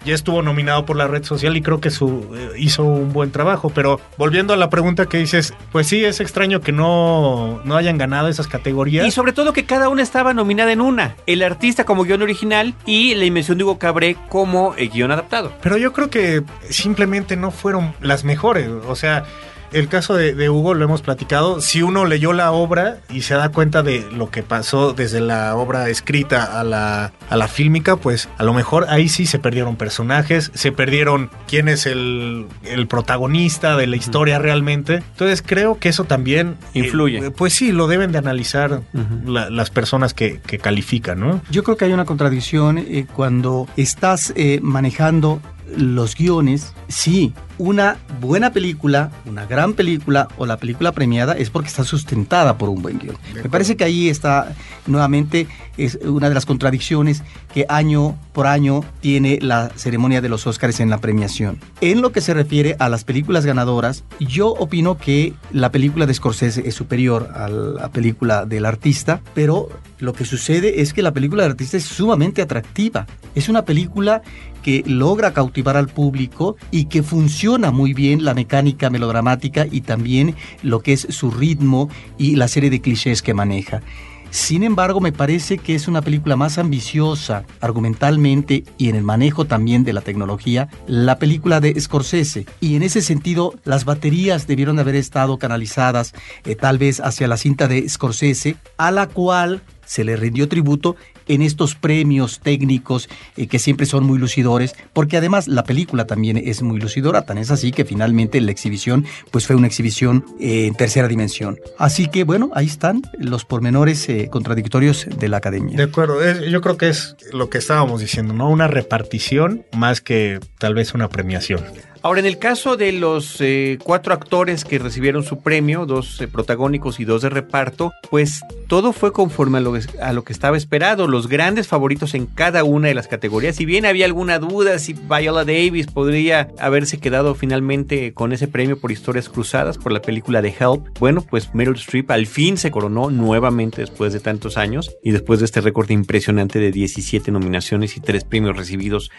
ya 0.05 0.13
estuvo 0.13 0.41
nominado 0.41 0.85
por 0.85 0.95
la 0.95 1.07
red 1.07 1.23
social 1.23 1.57
y 1.57 1.61
creo 1.61 1.81
que 1.81 1.89
su, 1.89 2.33
eh, 2.35 2.51
hizo 2.57 2.83
un 2.83 3.11
buen 3.11 3.31
trabajo. 3.31 3.69
Pero 3.69 3.99
volviendo 4.17 4.53
a 4.53 4.57
la 4.57 4.69
pregunta 4.69 5.07
que 5.07 5.17
dices, 5.17 5.53
pues 5.71 5.87
sí, 5.87 6.05
es 6.05 6.19
extraño 6.19 6.61
que 6.61 6.71
no, 6.71 7.61
no 7.65 7.75
hayan 7.75 7.97
ganado 7.97 8.27
esas 8.27 8.47
categorías. 8.47 9.05
Y 9.05 9.11
sobre 9.11 9.33
todo 9.33 9.51
que 9.51 9.65
cada 9.65 9.89
una 9.89 10.03
estaba 10.03 10.33
nominada 10.33 10.71
en 10.71 10.81
una. 10.81 11.15
El 11.25 11.43
artista 11.43 11.83
como 11.83 12.03
guion 12.03 12.21
original 12.21 12.75
y 12.85 13.15
la 13.15 13.25
invención 13.25 13.57
de 13.57 13.63
Hugo 13.63 13.79
Cabré 13.79 14.15
como 14.29 14.75
eh, 14.77 14.87
guion 14.87 15.11
adaptado. 15.11 15.51
Pero 15.61 15.77
yo 15.77 15.91
creo 15.91 16.09
que 16.09 16.43
simplemente 16.69 17.35
no 17.35 17.51
fueron 17.51 17.93
las 18.01 18.23
mejores. 18.23 18.69
O 18.87 18.95
sea, 18.95 19.25
el 19.71 19.87
caso 19.87 20.15
de, 20.15 20.49
Hugo 20.49 20.73
lo 20.73 20.85
hemos 20.85 21.01
platicado. 21.01 21.61
Si 21.61 21.81
uno 21.81 22.05
leyó 22.05 22.33
la 22.33 22.51
obra 22.51 22.97
y 23.09 23.21
se 23.21 23.33
da 23.33 23.49
cuenta 23.49 23.83
de 23.83 24.05
lo 24.11 24.29
que 24.29 24.43
pasó 24.43 24.93
desde 24.93 25.19
la 25.19 25.55
obra 25.55 25.89
escrita 25.89 26.59
a 26.59 26.63
la, 26.63 27.11
a 27.29 27.35
la 27.35 27.47
fílmica, 27.47 27.95
pues 27.97 28.29
a 28.37 28.43
lo 28.43 28.53
mejor 28.53 28.85
ahí 28.89 29.09
sí 29.09 29.25
se 29.25 29.39
perdieron 29.39 29.75
personajes, 29.75 30.51
se 30.53 30.71
perdieron 30.71 31.29
quién 31.47 31.67
es 31.67 31.85
el, 31.85 32.47
protagonista 32.89 33.75
de 33.75 33.87
la 33.87 33.95
historia 33.95 34.39
realmente. 34.39 34.95
Entonces 34.95 35.41
creo 35.45 35.79
que 35.79 35.89
eso 35.89 36.03
también 36.03 36.57
eh, 36.73 36.79
influye. 36.79 37.31
pues 37.31 37.53
sí, 37.53 37.71
lo 37.71 37.87
deben 37.87 38.11
de 38.11 38.17
analizar 38.17 38.81
las 39.25 39.69
personas 39.69 40.13
que, 40.13 40.39
califican, 40.61 41.19
¿no? 41.19 41.41
Yo 41.51 41.63
creo 41.63 41.77
que 41.77 41.85
hay 41.85 41.93
una 41.93 42.05
contradicción 42.05 42.77
eh, 42.77 43.05
cuando 43.13 43.67
estás 43.75 44.33
eh, 44.35 44.59
manejando 44.61 45.41
los 45.77 46.15
guiones, 46.15 46.73
sí, 46.87 47.33
una 47.57 47.97
buena 48.19 48.51
película, 48.51 49.11
una 49.25 49.45
gran 49.45 49.73
película 49.73 50.27
o 50.37 50.45
la 50.45 50.57
película 50.57 50.91
premiada 50.91 51.33
es 51.33 51.49
porque 51.49 51.69
está 51.69 51.83
sustentada 51.83 52.57
por 52.57 52.69
un 52.69 52.81
buen 52.81 52.99
guion. 52.99 53.17
Me 53.35 53.49
parece 53.49 53.75
que 53.75 53.83
ahí 53.83 54.09
está 54.09 54.53
nuevamente 54.87 55.47
es 55.77 55.99
una 56.03 56.29
de 56.29 56.35
las 56.35 56.45
contradicciones 56.45 57.23
que 57.53 57.65
año 57.69 58.17
por 58.33 58.47
año 58.47 58.83
tiene 59.01 59.39
la 59.41 59.69
ceremonia 59.75 60.21
de 60.21 60.29
los 60.29 60.47
Óscares 60.47 60.79
en 60.79 60.89
la 60.89 60.99
premiación. 60.99 61.59
En 61.81 62.01
lo 62.01 62.11
que 62.11 62.21
se 62.21 62.33
refiere 62.33 62.75
a 62.79 62.89
las 62.89 63.03
películas 63.03 63.45
ganadoras, 63.45 64.03
yo 64.19 64.49
opino 64.49 64.97
que 64.97 65.33
la 65.51 65.71
película 65.71 66.05
de 66.05 66.13
Scorsese 66.13 66.67
es 66.67 66.75
superior 66.75 67.29
a 67.33 67.49
la 67.49 67.89
película 67.89 68.45
del 68.45 68.65
artista, 68.65 69.21
pero 69.33 69.69
lo 69.99 70.13
que 70.13 70.25
sucede 70.25 70.81
es 70.81 70.93
que 70.93 71.01
la 71.01 71.13
película 71.13 71.43
del 71.43 71.53
artista 71.53 71.77
es 71.77 71.85
sumamente 71.85 72.41
atractiva. 72.41 73.07
Es 73.33 73.49
una 73.49 73.65
película 73.65 74.21
que 74.65 74.83
logra 74.87 75.31
cautivar 75.31 75.77
al 75.77 75.89
público 75.89 76.57
y 76.71 76.85
que 76.85 77.03
funciona 77.03 77.69
muy 77.69 77.93
bien 77.93 78.25
la 78.25 78.33
mecánica 78.33 78.89
melodramática 78.89 79.67
y 79.69 79.81
también 79.81 80.33
lo 80.63 80.79
que 80.79 80.93
es 80.93 81.05
su 81.11 81.29
ritmo 81.29 81.87
y 82.17 82.35
la 82.35 82.47
serie 82.47 82.71
de 82.71 82.81
clichés 82.81 83.21
que 83.21 83.35
maneja. 83.35 83.83
Sin 84.31 84.63
embargo, 84.63 85.01
me 85.01 85.11
parece 85.11 85.59
que 85.59 85.75
es 85.75 85.87
una 85.87 86.01
película 86.01 86.35
más 86.35 86.57
ambiciosa 86.57 87.45
argumentalmente 87.61 88.63
y 88.79 88.89
en 88.89 88.95
el 88.95 89.03
manejo 89.03 89.45
también 89.45 89.83
de 89.83 89.93
la 89.93 90.01
tecnología, 90.01 90.67
la 90.87 91.19
película 91.19 91.59
de 91.59 91.79
Scorsese. 91.79 92.47
Y 92.59 92.75
en 92.75 92.81
ese 92.81 93.03
sentido, 93.03 93.53
las 93.65 93.85
baterías 93.85 94.47
debieron 94.47 94.79
haber 94.79 94.95
estado 94.95 95.37
canalizadas 95.37 96.15
eh, 96.43 96.55
tal 96.55 96.79
vez 96.79 97.01
hacia 97.01 97.27
la 97.27 97.37
cinta 97.37 97.67
de 97.67 97.87
Scorsese, 97.87 98.55
a 98.77 98.89
la 98.89 99.05
cual 99.05 99.61
se 99.85 100.03
le 100.03 100.15
rindió 100.15 100.49
tributo 100.49 100.95
en 101.27 101.41
estos 101.41 101.75
premios 101.75 102.39
técnicos 102.39 103.09
eh, 103.37 103.47
que 103.47 103.59
siempre 103.59 103.85
son 103.85 104.05
muy 104.05 104.19
lucidores, 104.19 104.75
porque 104.93 105.17
además 105.17 105.47
la 105.47 105.63
película 105.63 106.07
también 106.07 106.37
es 106.37 106.61
muy 106.61 106.79
lucidora, 106.79 107.23
tan 107.23 107.37
es 107.37 107.51
así 107.51 107.71
que 107.71 107.85
finalmente 107.85 108.39
la 108.41 108.51
exhibición 108.51 109.05
pues 109.31 109.47
fue 109.47 109.55
una 109.55 109.67
exhibición 109.67 110.25
eh, 110.39 110.67
en 110.67 110.75
tercera 110.75 111.07
dimensión. 111.07 111.59
Así 111.77 112.07
que 112.07 112.23
bueno, 112.23 112.51
ahí 112.53 112.65
están 112.65 113.01
los 113.17 113.45
pormenores 113.45 114.07
eh, 114.09 114.29
contradictorios 114.31 115.07
de 115.17 115.27
la 115.29 115.37
academia. 115.37 115.77
De 115.77 115.83
acuerdo, 115.83 116.19
yo 116.47 116.61
creo 116.61 116.77
que 116.77 116.89
es 116.89 117.15
lo 117.31 117.49
que 117.49 117.57
estábamos 117.57 118.01
diciendo, 118.01 118.33
¿no? 118.33 118.49
Una 118.49 118.67
repartición 118.67 119.65
más 119.75 120.01
que 120.01 120.39
tal 120.59 120.73
vez 120.73 120.93
una 120.93 121.09
premiación. 121.09 121.61
Ahora, 122.05 122.19
en 122.19 122.27
el 122.27 122.37
caso 122.37 122.77
de 122.77 122.91
los 122.91 123.41
eh, 123.41 123.79
cuatro 123.81 124.13
actores 124.13 124.63
que 124.63 124.77
recibieron 124.77 125.23
su 125.23 125.39
premio, 125.39 125.87
dos 125.87 126.21
eh, 126.21 126.27
protagónicos 126.27 126.99
y 126.99 127.03
dos 127.03 127.23
de 127.23 127.31
reparto, 127.31 127.93
pues 128.11 128.43
todo 128.67 128.93
fue 128.93 129.11
conforme 129.11 129.57
a 129.57 129.61
lo, 129.61 129.73
a 129.99 130.13
lo, 130.13 130.23
que 130.23 130.31
estaba 130.31 130.55
esperado. 130.55 131.07
Los 131.07 131.27
grandes 131.27 131.67
favoritos 131.67 132.13
en 132.13 132.27
cada 132.27 132.63
una 132.63 132.89
de 132.89 132.93
las 132.93 133.07
categorías. 133.07 133.55
Si 133.55 133.65
bien 133.65 133.87
había 133.87 134.05
alguna 134.05 134.37
duda 134.37 134.77
si 134.77 134.93
Viola 134.93 135.45
Davis 135.45 135.87
podría 135.87 136.49
haberse 136.59 136.99
quedado 136.99 137.33
finalmente 137.33 138.13
con 138.13 138.33
ese 138.33 138.47
premio 138.47 138.79
por 138.79 138.91
historias 138.91 139.27
cruzadas 139.27 139.79
por 139.79 139.91
la 139.91 140.03
película 140.03 140.43
de 140.43 140.49
Help, 140.49 140.99
bueno, 140.99 141.25
pues 141.27 141.55
Meryl 141.55 141.73
Streep 141.73 142.11
al 142.11 142.27
fin 142.27 142.57
se 142.57 142.69
coronó 142.69 143.09
nuevamente 143.09 143.81
después 143.81 144.13
de 144.13 144.19
tantos 144.19 144.57
años 144.57 144.95
y 145.03 145.09
después 145.09 145.39
de 145.39 145.45
este 145.45 145.59
récord 145.59 145.89
impresionante 145.89 146.59
de 146.59 146.71
17 146.71 147.31
nominaciones 147.31 147.97
y 147.97 147.99
3 147.99 148.25
premios 148.25 148.55
recibidos 148.55 149.09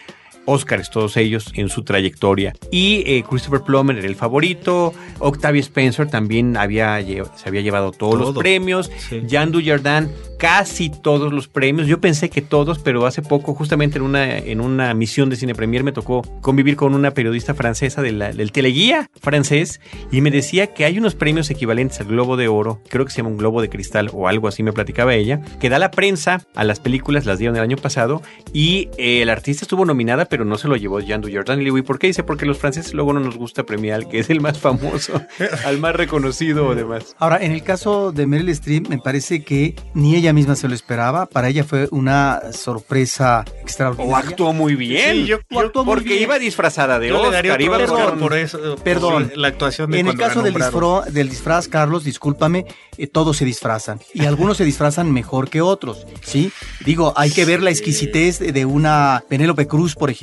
Oscars, 0.47 0.89
todos 0.89 1.15
ellos 1.17 1.51
en 1.53 1.69
su 1.69 1.83
trayectoria. 1.83 2.53
Y 2.71 3.03
eh, 3.05 3.23
Christopher 3.29 3.61
Plummer 3.61 3.97
era 3.97 4.07
el 4.07 4.15
favorito. 4.15 4.93
Octavia 5.19 5.61
Spencer 5.61 6.09
también 6.09 6.57
había, 6.57 6.99
se 7.01 7.47
había 7.47 7.61
llevado 7.61 7.91
todos 7.91 8.19
los 8.19 8.35
premios. 8.35 8.89
Jean 9.27 9.51
Dujardin 9.51 10.09
casi 10.37 10.89
todos 10.89 11.33
los 11.33 11.47
premios. 11.47 11.87
Yo 11.87 11.99
pensé 11.99 12.29
que 12.29 12.41
todos, 12.41 12.79
pero 12.79 13.05
hace 13.05 13.21
poco, 13.21 13.53
justamente 13.53 13.97
en 13.97 14.03
una, 14.03 14.37
en 14.37 14.61
una 14.61 14.93
misión 14.93 15.29
de 15.29 15.35
Cine 15.35 15.55
Premier, 15.55 15.83
me 15.83 15.91
tocó 15.91 16.21
convivir 16.41 16.75
con 16.75 16.93
una 16.93 17.11
periodista 17.11 17.53
francesa 17.53 18.01
del 18.01 18.51
teleguía 18.51 19.09
francés 19.19 19.81
y 20.11 20.21
me 20.21 20.31
decía 20.31 20.67
que 20.73 20.85
hay 20.85 20.97
unos 20.97 21.15
premios 21.15 21.49
equivalentes 21.49 21.99
al 21.99 22.07
Globo 22.07 22.37
de 22.37 22.47
Oro, 22.47 22.81
creo 22.89 23.05
que 23.05 23.11
se 23.11 23.17
llama 23.17 23.29
un 23.29 23.37
Globo 23.37 23.61
de 23.61 23.69
Cristal 23.69 24.09
o 24.13 24.27
algo 24.27 24.47
así, 24.47 24.63
me 24.63 24.73
platicaba 24.73 25.15
ella, 25.15 25.41
que 25.59 25.69
da 25.69 25.79
la 25.79 25.91
prensa 25.91 26.41
a 26.55 26.63
las 26.63 26.79
películas, 26.79 27.25
las 27.25 27.39
dieron 27.39 27.55
el 27.55 27.63
año 27.63 27.77
pasado 27.77 28.21
y 28.53 28.89
eh, 28.97 29.21
el 29.21 29.29
artista 29.29 29.65
estuvo 29.65 29.85
nominada, 29.85 30.25
pero 30.25 30.36
no 30.45 30.57
se 30.57 30.67
lo 30.67 30.75
llevó 30.75 30.99
Jean 30.99 31.21
Dujardin. 31.21 31.55
Y 31.55 31.57
le 31.57 31.63
digo, 31.65 31.77
¿y 31.77 31.81
por 31.81 31.99
qué? 31.99 32.07
Dice, 32.07 32.23
porque 32.23 32.45
los 32.45 32.57
franceses 32.57 32.93
luego 32.93 33.13
no 33.13 33.19
nos 33.19 33.37
gusta 33.37 33.63
premiar 33.63 33.95
al 33.95 34.07
que 34.07 34.19
es 34.19 34.29
el 34.29 34.41
más 34.41 34.59
famoso, 34.59 35.21
al 35.65 35.77
más 35.79 35.95
reconocido 35.95 36.67
o 36.67 36.75
demás. 36.75 37.15
Ahora, 37.19 37.37
en 37.43 37.51
el 37.51 37.63
caso 37.63 38.11
de 38.11 38.27
Meryl 38.27 38.49
Streep, 38.49 38.87
me 38.87 38.97
parece 38.97 39.43
que 39.43 39.75
ni 39.93 40.15
ella 40.15 40.33
misma 40.33 40.55
se 40.55 40.67
lo 40.67 40.75
esperaba. 40.75 41.25
Para 41.25 41.49
ella 41.49 41.63
fue 41.63 41.87
una 41.91 42.41
sorpresa 42.51 43.45
extraordinaria. 43.61 44.13
O 44.13 44.17
actuó 44.17 44.53
muy 44.53 44.75
bien. 44.75 45.25
yo, 45.25 45.39
porque 45.85 46.19
iba 46.19 46.39
disfrazada 46.39 46.99
de 46.99 47.11
Oscar. 47.11 47.61
Iba 47.61 47.77
perdón, 47.77 48.19
por 48.19 48.35
eso. 48.35 48.75
Perdón. 48.83 49.31
la 49.35 49.47
actuación 49.47 49.91
de 49.91 49.99
En 49.99 50.07
el 50.07 50.17
caso 50.17 50.41
del, 50.41 50.53
del, 50.53 51.29
disfraz, 51.29 51.67
Carlos, 51.67 52.03
discúlpame, 52.03 52.65
eh, 52.97 53.07
todos 53.07 53.37
se 53.37 53.45
disfrazan. 53.45 53.99
Y 54.13 54.25
algunos 54.25 54.57
se 54.57 54.65
disfrazan 54.65 55.11
mejor 55.11 55.49
que 55.49 55.61
otros. 55.61 56.05
¿sí? 56.21 56.51
Digo, 56.85 57.13
hay 57.15 57.31
que 57.31 57.45
ver 57.45 57.61
la 57.61 57.69
exquisitez 57.69 58.39
de 58.39 58.65
una 58.65 59.23
Penélope 59.29 59.67
Cruz, 59.67 59.95
por 59.95 60.09
ejemplo, 60.09 60.16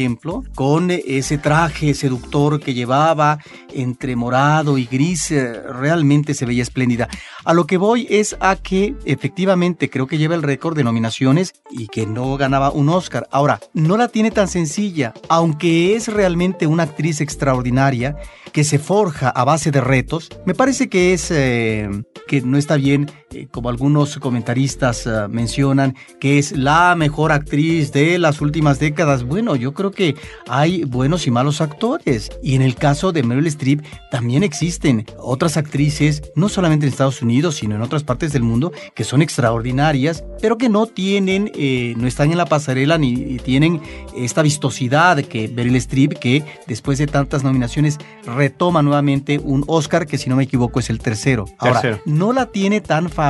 con 0.55 0.91
ese 0.91 1.39
traje 1.39 1.95
seductor 1.95 2.61
que 2.61 2.75
llevaba 2.75 3.39
entre 3.73 4.17
morado 4.17 4.77
y 4.77 4.87
gris. 4.87 5.31
Eh, 5.31 5.53
realmente 5.53 6.35
se 6.35 6.47
veía 6.47 6.63
espléndida. 6.63 7.09
A 7.45 7.55
lo 7.55 7.67
que 7.67 7.77
voy 7.77 8.07
es 8.11 8.37
a 8.41 8.57
que 8.57 8.95
efectivamente 9.05 9.91
creo 9.91 10.07
que 10.07 10.19
lleva 10.19 10.35
el 10.35 10.43
récord 10.43 10.77
de 10.77 10.85
nominaciones 10.85 11.55
y 11.71 11.87
que 11.87 12.07
no 12.07 12.37
ganaba 12.37 12.71
un 12.71 12.89
Oscar. 12.89 13.29
Ahora, 13.31 13.61
no 13.73 13.97
la 13.97 14.09
tiene 14.09 14.31
tan 14.31 14.49
sencilla, 14.49 15.15
aunque 15.29 15.95
es 15.95 16.09
realmente 16.09 16.67
una 16.67 16.85
actriz 16.85 17.21
extraordinaria 17.21 18.17
que 18.53 18.65
se 18.65 18.79
forja 18.79 19.29
a 19.29 19.45
base 19.45 19.71
de 19.71 19.81
retos. 19.81 20.29
Me 20.45 20.55
parece 20.55 20.89
que 20.89 21.13
es 21.13 21.31
eh, 21.31 21.89
que 22.27 22.41
no 22.41 22.59
está 22.59 22.77
bien 22.77 23.11
eh, 23.35 23.49
como 23.51 23.69
algunos 23.69 24.17
comentaristas 24.19 25.07
uh, 25.07 25.29
mencionan, 25.29 25.97
que 26.21 26.39
es 26.39 26.53
la 26.53 26.95
mejor 26.95 27.33
actriz 27.33 27.93
de 27.93 28.19
las 28.19 28.41
últimas 28.41 28.79
décadas. 28.79 29.25
Bueno, 29.25 29.57
yo 29.57 29.75
creo 29.75 29.91
que 29.91 30.15
hay 30.47 30.85
buenos 30.85 31.27
y 31.27 31.31
malos 31.31 31.61
actores. 31.61 32.31
Y 32.43 32.55
en 32.55 32.63
el 32.63 32.77
caso 32.77 33.13
de 33.13 33.23
Meryl 33.23 33.47
Streep 33.49 33.83
también 34.11 34.43
existen 34.43 35.05
otras 35.19 35.57
actrices, 35.57 36.23
no 36.37 36.49
solamente 36.49 36.87
en 36.87 36.93
Estados 36.93 37.23
Unidos, 37.23 37.57
sino 37.57 37.75
en 37.75 37.83
otras 37.83 38.05
partes 38.05 38.33
del 38.33 38.43
mundo, 38.43 38.73
que 38.95 39.05
son 39.05 39.21
extraordinarias, 39.21 40.25
pero 40.41 40.57
que 40.57 40.69
no 40.69 40.87
tienen, 40.87 41.51
eh, 41.55 41.95
no 41.97 42.07
están 42.07 42.31
en 42.31 42.39
la 42.39 42.47
pasarela 42.47 42.99
ni 42.99 43.39
tienen 43.39 43.81
esta 44.17 44.43
vistosidad 44.43 45.21
que 45.23 45.49
Meryl 45.49 45.77
Streep, 45.77 46.15
que 46.19 46.45
después 46.67 46.99
de 46.99 47.07
tantas 47.07 47.43
nominaciones 47.43 47.99
retoma 48.25 48.83
nuevamente 48.83 49.39
un 49.39 49.65
Oscar, 49.67 50.07
que 50.07 50.19
si 50.19 50.31
no 50.31 50.37
me 50.37 50.45
equivoco 50.45 50.79
es 50.79 50.89
el 50.91 51.01
tercero. 51.01 51.47
Ahora, 51.59 51.81
Tercero. 51.81 52.03
no 52.07 52.33
la 52.33 52.47
tiene 52.47 52.81
tan 52.81 53.11
fácil 53.11 53.24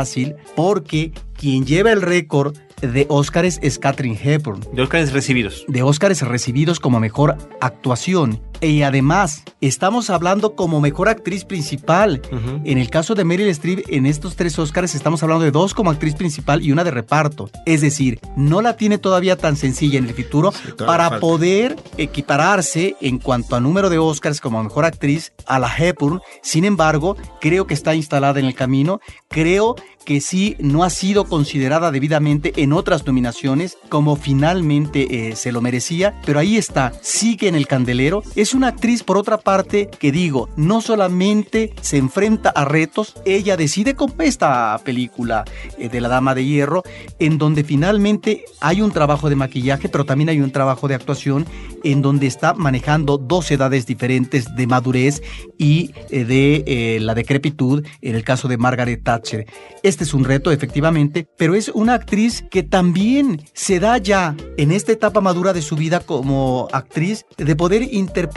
porque 0.56 1.12
quien 1.36 1.64
lleva 1.64 1.92
el 1.92 2.02
récord 2.02 2.56
de 2.80 3.06
Oscars 3.08 3.58
es 3.62 3.78
Katherine 3.78 4.18
Hepburn 4.22 4.60
De 4.72 4.82
Oscars 4.82 5.12
recibidos. 5.12 5.64
de 5.68 5.82
Óscares 5.82 6.20
recibidos 6.22 6.80
como 6.80 7.00
mejor 7.00 7.36
actuación. 7.60 8.40
Y 8.64 8.82
además, 8.82 9.42
estamos 9.60 10.08
hablando 10.08 10.54
como 10.54 10.80
mejor 10.80 11.08
actriz 11.08 11.44
principal. 11.44 12.22
En 12.64 12.78
el 12.78 12.88
caso 12.88 13.14
de 13.14 13.24
Meryl 13.24 13.48
Streep, 13.48 13.84
en 13.88 14.06
estos 14.06 14.36
tres 14.36 14.58
Óscares 14.58 14.94
estamos 14.94 15.22
hablando 15.22 15.44
de 15.44 15.50
dos 15.50 15.74
como 15.74 15.90
actriz 15.90 16.14
principal 16.14 16.62
y 16.62 16.72
una 16.72 16.82
de 16.82 16.90
reparto. 16.90 17.50
Es 17.66 17.82
decir, 17.82 18.20
no 18.36 18.62
la 18.62 18.76
tiene 18.76 18.98
todavía 18.98 19.36
tan 19.36 19.56
sencilla 19.56 19.98
en 19.98 20.06
el 20.06 20.14
futuro 20.14 20.52
para 20.78 21.08
falta. 21.08 21.20
poder 21.20 21.76
equipararse 21.98 22.96
en 23.00 23.18
cuanto 23.18 23.54
a 23.54 23.60
número 23.60 23.90
de 23.90 23.98
Óscares 23.98 24.40
como 24.40 24.62
mejor 24.62 24.84
actriz 24.84 25.32
a 25.46 25.58
la 25.58 25.70
Hepburn. 25.76 26.20
Sin 26.42 26.64
embargo, 26.64 27.16
creo 27.40 27.66
que 27.66 27.74
está 27.74 27.94
instalada 27.94 28.40
en 28.40 28.46
el 28.46 28.54
camino. 28.54 29.00
Creo 29.28 29.76
que 30.04 30.20
sí 30.20 30.56
no 30.58 30.84
ha 30.84 30.90
sido 30.90 31.24
considerada 31.24 31.90
debidamente 31.90 32.52
en 32.56 32.72
otras 32.72 33.06
nominaciones 33.06 33.78
como 33.88 34.16
finalmente 34.16 35.30
eh, 35.30 35.36
se 35.36 35.50
lo 35.50 35.60
merecía, 35.60 36.20
pero 36.26 36.38
ahí 36.38 36.56
está, 36.56 36.92
sigue 37.00 37.48
en 37.48 37.54
el 37.54 37.66
candelero. 37.66 38.22
Es 38.36 38.53
una 38.54 38.68
actriz, 38.68 39.02
por 39.02 39.16
otra 39.16 39.38
parte, 39.38 39.88
que 39.98 40.12
digo, 40.12 40.48
no 40.56 40.80
solamente 40.80 41.72
se 41.80 41.96
enfrenta 41.96 42.50
a 42.50 42.64
retos, 42.64 43.14
ella 43.24 43.56
decide 43.56 43.94
con 43.94 44.12
esta 44.18 44.78
película 44.84 45.44
eh, 45.78 45.88
de 45.88 46.00
La 46.00 46.08
Dama 46.08 46.34
de 46.34 46.44
Hierro, 46.44 46.82
en 47.18 47.38
donde 47.38 47.64
finalmente 47.64 48.44
hay 48.60 48.82
un 48.82 48.92
trabajo 48.92 49.28
de 49.30 49.36
maquillaje, 49.36 49.88
pero 49.88 50.04
también 50.04 50.28
hay 50.28 50.40
un 50.40 50.50
trabajo 50.50 50.88
de 50.88 50.94
actuación, 50.94 51.46
en 51.82 52.02
donde 52.02 52.26
está 52.26 52.54
manejando 52.54 53.18
dos 53.18 53.50
edades 53.50 53.86
diferentes 53.86 54.54
de 54.54 54.66
madurez 54.66 55.22
y 55.58 55.92
eh, 56.10 56.24
de 56.24 56.64
eh, 56.66 57.00
la 57.00 57.14
decrepitud, 57.14 57.84
en 58.00 58.14
el 58.14 58.24
caso 58.24 58.48
de 58.48 58.58
Margaret 58.58 59.02
Thatcher. 59.02 59.46
Este 59.82 60.04
es 60.04 60.14
un 60.14 60.24
reto, 60.24 60.50
efectivamente, 60.50 61.26
pero 61.36 61.54
es 61.54 61.68
una 61.68 61.94
actriz 61.94 62.44
que 62.50 62.62
también 62.62 63.42
se 63.52 63.80
da 63.80 63.98
ya 63.98 64.36
en 64.56 64.72
esta 64.72 64.92
etapa 64.92 65.20
madura 65.20 65.52
de 65.52 65.62
su 65.62 65.76
vida 65.76 66.00
como 66.00 66.68
actriz 66.72 67.26
de 67.36 67.56
poder 67.56 67.82
interpretar 67.82 68.33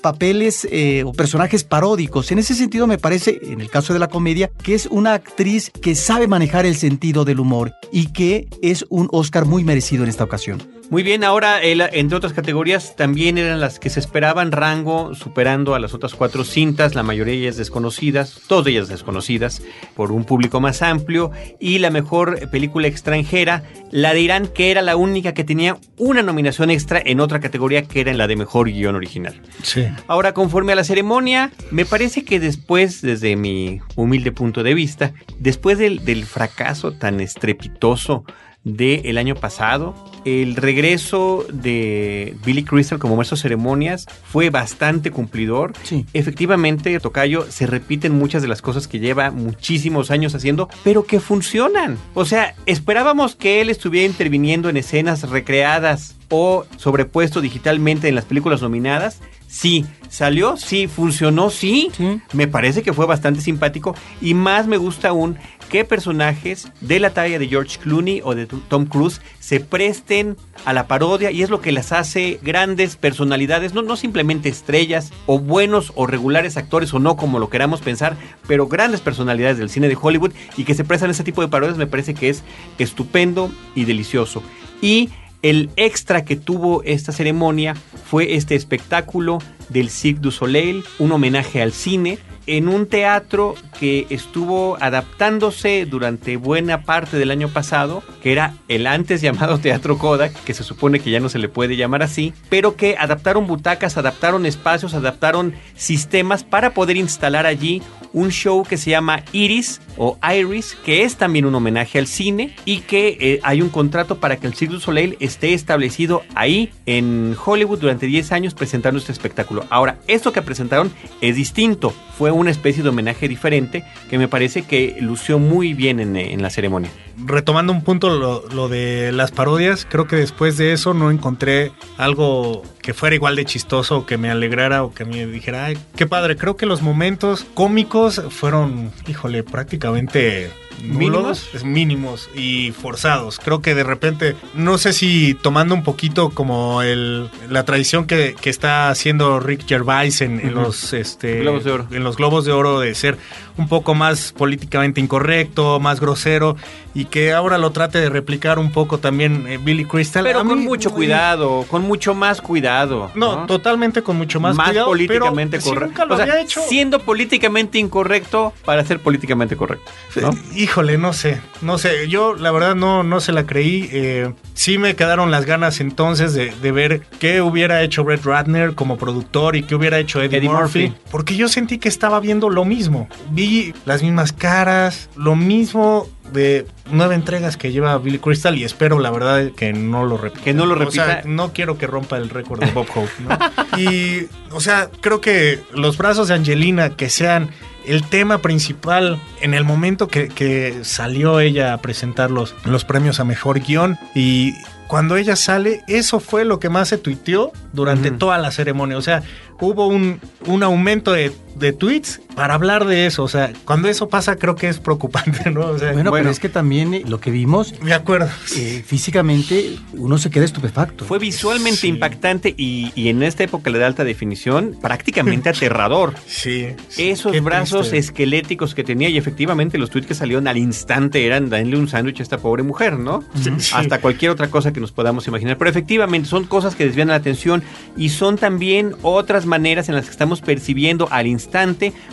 papeles 0.00 0.66
eh, 0.70 1.02
o 1.04 1.12
personajes 1.12 1.64
paródicos. 1.64 2.30
En 2.30 2.38
ese 2.38 2.54
sentido, 2.54 2.86
me 2.86 2.98
parece, 2.98 3.40
en 3.42 3.60
el 3.60 3.70
caso 3.70 3.92
de 3.92 3.98
la 3.98 4.08
comedia, 4.08 4.50
que 4.62 4.74
es 4.74 4.86
una 4.86 5.14
actriz 5.14 5.70
que 5.70 5.94
sabe 5.94 6.28
manejar 6.28 6.66
el 6.66 6.76
sentido 6.76 7.24
del 7.24 7.40
humor 7.40 7.72
y 7.90 8.12
que 8.12 8.48
es 8.62 8.84
un 8.88 9.08
Oscar 9.10 9.44
muy 9.44 9.64
merecido 9.64 10.04
en 10.04 10.10
esta 10.10 10.24
ocasión. 10.24 10.62
Muy 10.90 11.02
bien, 11.02 11.24
ahora, 11.24 11.62
el- 11.62 11.80
entre 11.92 12.16
otras 12.18 12.34
categorías, 12.34 12.96
también 12.96 13.38
eran 13.38 13.60
las 13.60 13.78
que 13.78 13.88
se 13.88 13.98
esperaban 13.98 14.52
rango, 14.52 15.14
superando 15.14 15.74
a 15.74 15.78
las 15.78 15.94
otras 15.94 16.14
cuatro 16.14 16.44
cintas, 16.44 16.94
la 16.94 17.02
mayoría 17.02 17.32
de 17.34 17.40
ellas 17.40 17.56
desconocidas, 17.56 18.40
todas 18.46 18.66
ellas 18.66 18.88
desconocidas, 18.88 19.62
por 19.96 20.12
un 20.12 20.24
público 20.24 20.60
más 20.60 20.82
amplio, 20.82 21.30
y 21.58 21.78
la 21.78 21.90
mejor 21.90 22.50
película 22.50 22.88
extranjera, 22.88 23.62
la 23.90 24.12
de 24.12 24.20
Irán, 24.20 24.48
que 24.48 24.70
era 24.70 24.82
la 24.82 24.96
única 24.96 25.32
que 25.32 25.44
tenía 25.44 25.78
una 25.96 26.22
nominación 26.22 26.70
extra 26.70 27.00
en 27.02 27.20
otra 27.20 27.40
categoría, 27.40 27.84
que 27.84 28.00
era 28.02 28.10
en 28.10 28.18
la 28.18 28.26
de 28.26 28.36
mejor 28.36 28.68
guion 28.70 28.94
original. 28.94 29.40
Sí. 29.62 29.86
Ahora, 30.08 30.34
conforme 30.34 30.72
a 30.72 30.76
la 30.76 30.84
ceremonia, 30.84 31.52
me 31.70 31.86
parece 31.86 32.24
que 32.24 32.38
después, 32.38 33.00
desde 33.00 33.34
mi 33.36 33.80
humilde 33.96 34.30
punto 34.32 34.62
de 34.62 34.74
vista, 34.74 35.12
después 35.38 35.78
del, 35.78 36.04
del 36.04 36.24
fracaso 36.26 36.92
tan 36.92 37.20
estrepitoso 37.20 38.24
del 38.64 39.18
año 39.18 39.34
pasado, 39.34 39.94
el 40.24 40.54
regreso 40.54 41.44
de 41.52 42.36
Billy 42.44 42.62
Crystal 42.64 42.98
como 42.98 43.16
maestro 43.16 43.36
de 43.36 43.42
ceremonias 43.42 44.06
fue 44.24 44.50
bastante 44.50 45.10
cumplidor. 45.10 45.72
Sí. 45.82 46.06
Efectivamente, 46.12 46.98
Tocayo, 47.00 47.50
se 47.50 47.66
repiten 47.66 48.12
muchas 48.12 48.40
de 48.42 48.48
las 48.48 48.62
cosas 48.62 48.86
que 48.86 49.00
lleva 49.00 49.30
muchísimos 49.30 50.10
años 50.10 50.34
haciendo, 50.34 50.68
pero 50.84 51.04
que 51.04 51.18
funcionan. 51.18 51.98
O 52.14 52.24
sea, 52.24 52.54
esperábamos 52.66 53.34
que 53.34 53.60
él 53.60 53.70
estuviera 53.70 54.06
interviniendo 54.06 54.68
en 54.68 54.76
escenas 54.76 55.28
recreadas 55.28 56.16
o 56.28 56.64
sobrepuesto 56.76 57.40
digitalmente 57.40 58.08
en 58.08 58.14
las 58.14 58.24
películas 58.24 58.62
nominadas. 58.62 59.20
Sí, 59.52 59.84
salió, 60.08 60.56
sí, 60.56 60.88
funcionó, 60.88 61.50
sí. 61.50 61.90
Sí. 61.94 62.22
Me 62.32 62.48
parece 62.48 62.82
que 62.82 62.94
fue 62.94 63.04
bastante 63.04 63.42
simpático 63.42 63.94
y 64.22 64.32
más 64.32 64.66
me 64.66 64.78
gusta 64.78 65.10
aún 65.10 65.36
que 65.68 65.84
personajes 65.84 66.72
de 66.80 66.98
la 66.98 67.10
talla 67.10 67.38
de 67.38 67.48
George 67.48 67.78
Clooney 67.78 68.22
o 68.24 68.34
de 68.34 68.46
Tom 68.46 68.86
Cruise 68.86 69.20
se 69.40 69.60
presten 69.60 70.38
a 70.64 70.72
la 70.72 70.86
parodia 70.86 71.30
y 71.30 71.42
es 71.42 71.50
lo 71.50 71.60
que 71.60 71.70
las 71.70 71.92
hace 71.92 72.40
grandes 72.42 72.96
personalidades, 72.96 73.74
no, 73.74 73.82
no 73.82 73.96
simplemente 73.96 74.48
estrellas 74.48 75.12
o 75.26 75.38
buenos 75.38 75.92
o 75.96 76.06
regulares 76.06 76.56
actores 76.56 76.94
o 76.94 76.98
no 76.98 77.16
como 77.16 77.38
lo 77.38 77.50
queramos 77.50 77.82
pensar, 77.82 78.16
pero 78.46 78.68
grandes 78.68 79.02
personalidades 79.02 79.58
del 79.58 79.68
cine 79.68 79.88
de 79.88 79.98
Hollywood 80.00 80.32
y 80.56 80.64
que 80.64 80.74
se 80.74 80.84
prestan 80.84 81.10
a 81.10 81.12
ese 81.12 81.24
tipo 81.24 81.42
de 81.42 81.48
parodias 81.48 81.76
me 81.76 81.86
parece 81.86 82.14
que 82.14 82.30
es 82.30 82.42
estupendo 82.78 83.52
y 83.74 83.84
delicioso. 83.84 84.42
Y 84.80 85.10
el 85.42 85.70
extra 85.76 86.24
que 86.24 86.36
tuvo 86.36 86.82
esta 86.84 87.12
ceremonia 87.12 87.74
fue 87.74 88.34
este 88.34 88.54
espectáculo 88.54 89.38
del 89.68 89.90
Cirque 89.90 90.20
du 90.20 90.30
Soleil, 90.30 90.84
un 90.98 91.12
homenaje 91.12 91.60
al 91.60 91.72
cine, 91.72 92.18
en 92.46 92.68
un 92.68 92.86
teatro 92.86 93.54
que 93.78 94.06
estuvo 94.10 94.76
adaptándose 94.80 95.86
durante 95.86 96.36
buena 96.36 96.82
parte 96.82 97.16
del 97.16 97.30
año 97.30 97.48
pasado, 97.48 98.02
que 98.22 98.32
era 98.32 98.54
el 98.68 98.86
antes 98.86 99.20
llamado 99.20 99.58
Teatro 99.58 99.98
Kodak, 99.98 100.32
que 100.44 100.54
se 100.54 100.64
supone 100.64 101.00
que 101.00 101.10
ya 101.10 101.20
no 101.20 101.28
se 101.28 101.38
le 101.38 101.48
puede 101.48 101.76
llamar 101.76 102.02
así, 102.02 102.32
pero 102.48 102.76
que 102.76 102.96
adaptaron 102.98 103.46
butacas, 103.46 103.96
adaptaron 103.96 104.46
espacios, 104.46 104.94
adaptaron 104.94 105.54
sistemas 105.74 106.44
para 106.44 106.74
poder 106.74 106.96
instalar 106.96 107.46
allí 107.46 107.82
un 108.12 108.30
show 108.30 108.64
que 108.64 108.76
se 108.76 108.90
llama 108.90 109.22
Iris 109.32 109.80
o 109.96 110.18
Iris, 110.22 110.76
que 110.84 111.04
es 111.04 111.16
también 111.16 111.46
un 111.46 111.54
homenaje 111.54 111.98
al 111.98 112.06
cine 112.06 112.54
y 112.64 112.80
que 112.80 113.16
eh, 113.20 113.40
hay 113.42 113.62
un 113.62 113.68
contrato 113.68 114.18
para 114.18 114.36
que 114.36 114.46
el 114.46 114.54
Cirque 114.54 114.74
du 114.74 114.80
Soleil 114.80 115.16
esté 115.20 115.54
establecido 115.54 116.22
ahí 116.34 116.70
en 116.86 117.36
Hollywood 117.42 117.78
durante 117.78 118.06
10 118.06 118.32
años 118.32 118.54
presentando 118.54 118.98
este 118.98 119.12
espectáculo. 119.12 119.64
Ahora, 119.70 119.98
esto 120.08 120.32
que 120.32 120.42
presentaron 120.42 120.92
es 121.20 121.36
distinto, 121.36 121.94
fue 122.16 122.30
una 122.30 122.50
especie 122.50 122.82
de 122.82 122.90
homenaje 122.90 123.28
diferente 123.28 123.84
que 124.10 124.18
me 124.18 124.28
parece 124.28 124.62
que 124.62 124.96
lució 125.00 125.38
muy 125.38 125.74
bien 125.74 126.00
en, 126.00 126.42
la 126.42 126.50
ceremonia. 126.50 126.90
retomando 127.24 127.72
un 127.72 127.82
punto 127.82 128.10
lo, 128.10 128.48
lo 128.48 128.68
de 128.68 129.12
las 129.12 129.30
parodias, 129.30 129.86
creo 129.88 130.06
que 130.06 130.16
después 130.16 130.56
de 130.56 130.72
eso 130.72 130.94
no 130.94 131.10
encontré 131.10 131.72
algo 131.96 132.62
que 132.82 132.92
fuera 132.92 133.14
igual 133.14 133.36
de 133.36 133.44
chistoso 133.44 133.98
o 133.98 134.06
que 134.06 134.18
me 134.18 134.30
alegrara 134.30 134.82
o 134.82 134.92
que 134.92 135.04
me 135.04 135.24
dijera, 135.26 135.66
ay, 135.66 135.78
qué 135.96 136.06
padre. 136.06 136.36
Creo 136.36 136.56
que 136.56 136.66
los 136.66 136.82
momentos 136.82 137.46
cómicos 137.54 138.20
fueron, 138.30 138.92
híjole, 139.08 139.44
prácticamente 139.44 140.50
¿Mínimos? 140.82 141.48
nulos, 141.52 141.64
mínimos 141.64 142.30
y 142.34 142.72
forzados. 142.72 143.38
Creo 143.38 143.62
que 143.62 143.74
de 143.74 143.84
repente, 143.84 144.34
no 144.54 144.78
sé 144.78 144.92
si 144.92 145.34
tomando 145.34 145.74
un 145.74 145.84
poquito 145.84 146.30
como 146.30 146.82
el, 146.82 147.28
la 147.48 147.64
tradición 147.64 148.06
que, 148.06 148.34
que 148.40 148.50
está 148.50 148.88
haciendo 148.88 149.38
Rick 149.38 149.66
Gervais 149.66 150.20
en, 150.20 150.54
los 150.54 150.92
este, 150.92 151.40
Globos 151.40 151.64
de 151.64 151.72
Oro. 151.72 151.86
en 151.90 152.02
los 152.02 152.16
globos 152.16 152.44
de 152.44 152.52
oro 152.52 152.80
de 152.80 152.94
ser 152.94 153.16
un 153.58 153.68
poco 153.68 153.94
más 153.94 154.32
políticamente 154.32 155.00
incorrecto, 155.00 155.78
más 155.78 156.00
grosero 156.00 156.56
y 156.94 157.04
que 157.06 157.32
ahora 157.32 157.58
lo 157.58 157.70
trate 157.70 157.98
de 158.00 158.08
replicar 158.08 158.58
un 158.58 158.72
poco 158.72 158.98
también 158.98 159.46
eh, 159.46 159.58
Billy 159.58 159.84
Crystal. 159.84 160.24
Pero 160.24 160.40
A 160.40 160.44
con 160.44 160.58
mí, 160.58 160.64
mucho 160.64 160.90
cuidado, 160.90 161.64
con 161.68 161.82
mucho 161.82 162.14
más 162.14 162.40
cuidado. 162.40 162.71
No, 163.14 163.46
totalmente 163.46 164.02
con 164.02 164.16
mucho 164.16 164.40
más, 164.40 164.56
cuidado, 164.56 164.86
políticamente 164.86 165.58
pero 165.58 165.70
correcto. 165.70 165.86
nunca 165.88 166.04
lo 166.06 166.14
O 166.14 166.16
sea, 166.16 166.24
había 166.26 166.40
hecho. 166.42 166.60
siendo 166.68 166.98
políticamente 167.00 167.78
incorrecto 167.78 168.52
para 168.64 168.84
ser 168.84 169.00
políticamente 169.00 169.56
correcto. 169.56 169.90
¿no? 170.20 170.30
Híjole, 170.54 170.98
no 170.98 171.12
sé, 171.12 171.40
no 171.60 171.78
sé, 171.78 172.08
yo 172.08 172.34
la 172.34 172.50
verdad 172.50 172.74
no, 172.74 173.02
no 173.02 173.20
se 173.20 173.32
la 173.32 173.44
creí. 173.46 173.88
eh, 173.92 174.32
sí 174.54 174.78
me 174.78 174.94
quedaron 174.96 175.30
las 175.30 175.44
ganas 175.46 175.80
entonces 175.80 176.34
de, 176.34 176.52
de 176.62 176.72
ver 176.72 177.02
qué 177.18 177.40
hubiera 177.42 177.82
hecho 177.82 178.04
Brett 178.04 178.24
Ratner 178.24 178.74
como 178.74 178.96
productor 178.96 179.56
y 179.56 179.62
qué 179.62 179.74
hubiera 179.74 179.98
hecho 179.98 180.20
Eddie, 180.22 180.38
Eddie 180.38 180.48
Murphy, 180.48 180.88
Murphy. 180.88 181.00
Porque 181.10 181.36
yo 181.36 181.48
sentí 181.48 181.78
que 181.78 181.88
estaba 181.88 182.20
viendo 182.20 182.48
lo 182.50 182.64
mismo. 182.64 183.08
Vi 183.30 183.74
las 183.84 184.02
mismas 184.02 184.32
caras, 184.32 185.08
lo 185.16 185.34
mismo 185.36 186.08
de 186.32 186.66
nueve 186.90 187.14
entregas 187.14 187.56
que 187.56 187.72
lleva 187.72 187.96
Billy 187.98 188.18
Crystal 188.18 188.56
y 188.56 188.64
espero 188.64 188.98
la 188.98 189.10
verdad 189.10 189.50
que 189.56 189.72
no 189.72 190.04
lo 190.04 190.16
repita. 190.16 190.44
Que 190.44 190.54
no 190.54 190.66
lo 190.66 190.74
O 190.86 190.90
sea, 190.90 191.06
repita. 191.06 191.28
no 191.28 191.52
quiero 191.52 191.78
que 191.78 191.86
rompa 191.86 192.16
el 192.16 192.28
récord 192.30 192.60
de 192.60 192.70
Bob 192.70 192.86
Hope, 192.94 193.10
¿no? 193.20 193.78
y, 193.78 194.26
o 194.50 194.60
sea, 194.60 194.90
creo 195.00 195.20
que 195.20 195.60
los 195.72 195.96
brazos 195.96 196.28
de 196.28 196.34
Angelina 196.34 196.96
que 196.96 197.08
sean 197.10 197.50
el 197.86 198.04
tema 198.04 198.38
principal 198.38 199.20
en 199.40 199.54
el 199.54 199.64
momento 199.64 200.06
que, 200.08 200.28
que 200.28 200.80
salió 200.82 201.40
ella 201.40 201.72
a 201.72 201.78
presentar 201.78 202.30
los, 202.30 202.54
los 202.64 202.84
premios 202.84 203.18
a 203.18 203.24
mejor 203.24 203.60
guion 203.60 203.98
y 204.14 204.54
cuando 204.86 205.16
ella 205.16 205.36
sale, 205.36 205.82
eso 205.88 206.20
fue 206.20 206.44
lo 206.44 206.60
que 206.60 206.68
más 206.68 206.88
se 206.88 206.98
tuiteó 206.98 207.50
durante 207.72 208.10
toda 208.10 208.36
la 208.36 208.50
ceremonia. 208.50 208.98
O 208.98 209.00
sea, 209.00 209.22
hubo 209.58 209.86
un, 209.86 210.20
un 210.44 210.62
aumento 210.62 211.12
de, 211.12 211.32
de 211.56 211.72
tweets 211.72 212.20
para 212.34 212.54
hablar 212.54 212.86
de 212.86 213.06
eso. 213.06 213.22
O 213.24 213.28
sea, 213.28 213.52
cuando 213.64 213.88
eso 213.88 214.08
pasa, 214.08 214.36
creo 214.36 214.56
que 214.56 214.68
es 214.68 214.78
preocupante, 214.78 215.50
¿no? 215.50 215.66
O 215.66 215.78
sea, 215.78 215.92
Bueno, 215.92 216.10
Bueno. 216.10 216.22
pero 216.24 216.30
es 216.30 216.40
que 216.40 216.48
también 216.48 216.94
eh, 216.94 217.02
lo 217.06 217.20
que 217.20 217.30
vimos, 217.30 217.74
me 217.82 217.92
acuerdo. 217.92 218.28
eh, 218.56 218.82
físicamente, 218.86 219.76
uno 219.94 220.16
se 220.18 220.30
queda 220.30 220.44
estupefacto. 220.44 221.04
Fue 221.04 221.18
visualmente 221.18 221.80
Sí. 221.80 221.88
impactante 221.88 222.54
y, 222.56 222.92
y 222.94 223.08
en 223.08 223.22
esta 223.22 223.44
época 223.44 223.70
de 223.70 223.84
alta 223.84 224.04
definición, 224.04 224.76
prácticamente 224.80 225.48
aterrador. 225.50 226.14
Sí. 226.26 226.68
sí, 226.88 227.10
Esos 227.10 227.32
qué 227.32 227.40
brazos 227.40 227.90
triste. 227.90 227.98
esqueléticos 227.98 228.74
que 228.74 228.84
tenía 228.84 229.08
y 229.08 229.18
efectivamente 229.18 229.76
los 229.78 229.90
tweets 229.90 230.06
que 230.08 230.14
salieron 230.14 230.48
al 230.48 230.56
instante 230.56 231.26
eran 231.26 231.50
darle 231.50 231.76
un 231.76 231.88
sándwich 231.88 232.20
a 232.20 232.22
esta 232.22 232.38
pobre 232.38 232.62
mujer, 232.62 232.98
¿no? 232.98 233.22
Sí, 233.34 233.50
sí. 233.58 233.72
Hasta 233.74 234.00
cualquier 234.00 234.30
otra 234.30 234.48
cosa 234.48 234.72
que 234.72 234.80
nos 234.80 234.92
podamos 234.92 235.26
imaginar. 235.28 235.58
Pero 235.58 235.70
efectivamente 235.70 236.28
son 236.28 236.44
cosas 236.44 236.74
que 236.74 236.84
desvían 236.86 237.08
la 237.08 237.16
atención 237.16 237.62
y 237.96 238.08
son 238.08 238.38
también 238.38 238.94
otras 239.02 239.44
maneras 239.46 239.88
en 239.88 239.94
las 239.96 240.06
que 240.06 240.10
estamos 240.12 240.40
percibiendo 240.40 241.08
al 241.10 241.26
instante 241.26 241.41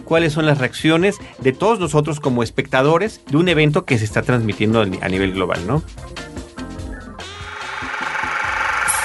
cuáles 0.05 0.33
son 0.33 0.45
las 0.45 0.57
reacciones 0.57 1.17
de 1.39 1.53
todos 1.53 1.79
nosotros 1.79 2.19
como 2.19 2.43
espectadores 2.43 3.21
de 3.27 3.37
un 3.37 3.49
evento 3.49 3.85
que 3.85 3.97
se 3.97 4.05
está 4.05 4.21
transmitiendo 4.21 4.81
a 4.81 5.09
nivel 5.09 5.33
global, 5.33 5.65
¿no? 5.67 5.83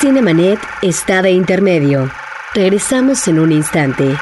Cinemanet 0.01 0.61
está 0.83 1.23
de 1.23 1.31
intermedio. 1.31 2.11
Regresamos 2.53 3.27
en 3.27 3.39
un 3.39 3.53
instante. 3.53 4.17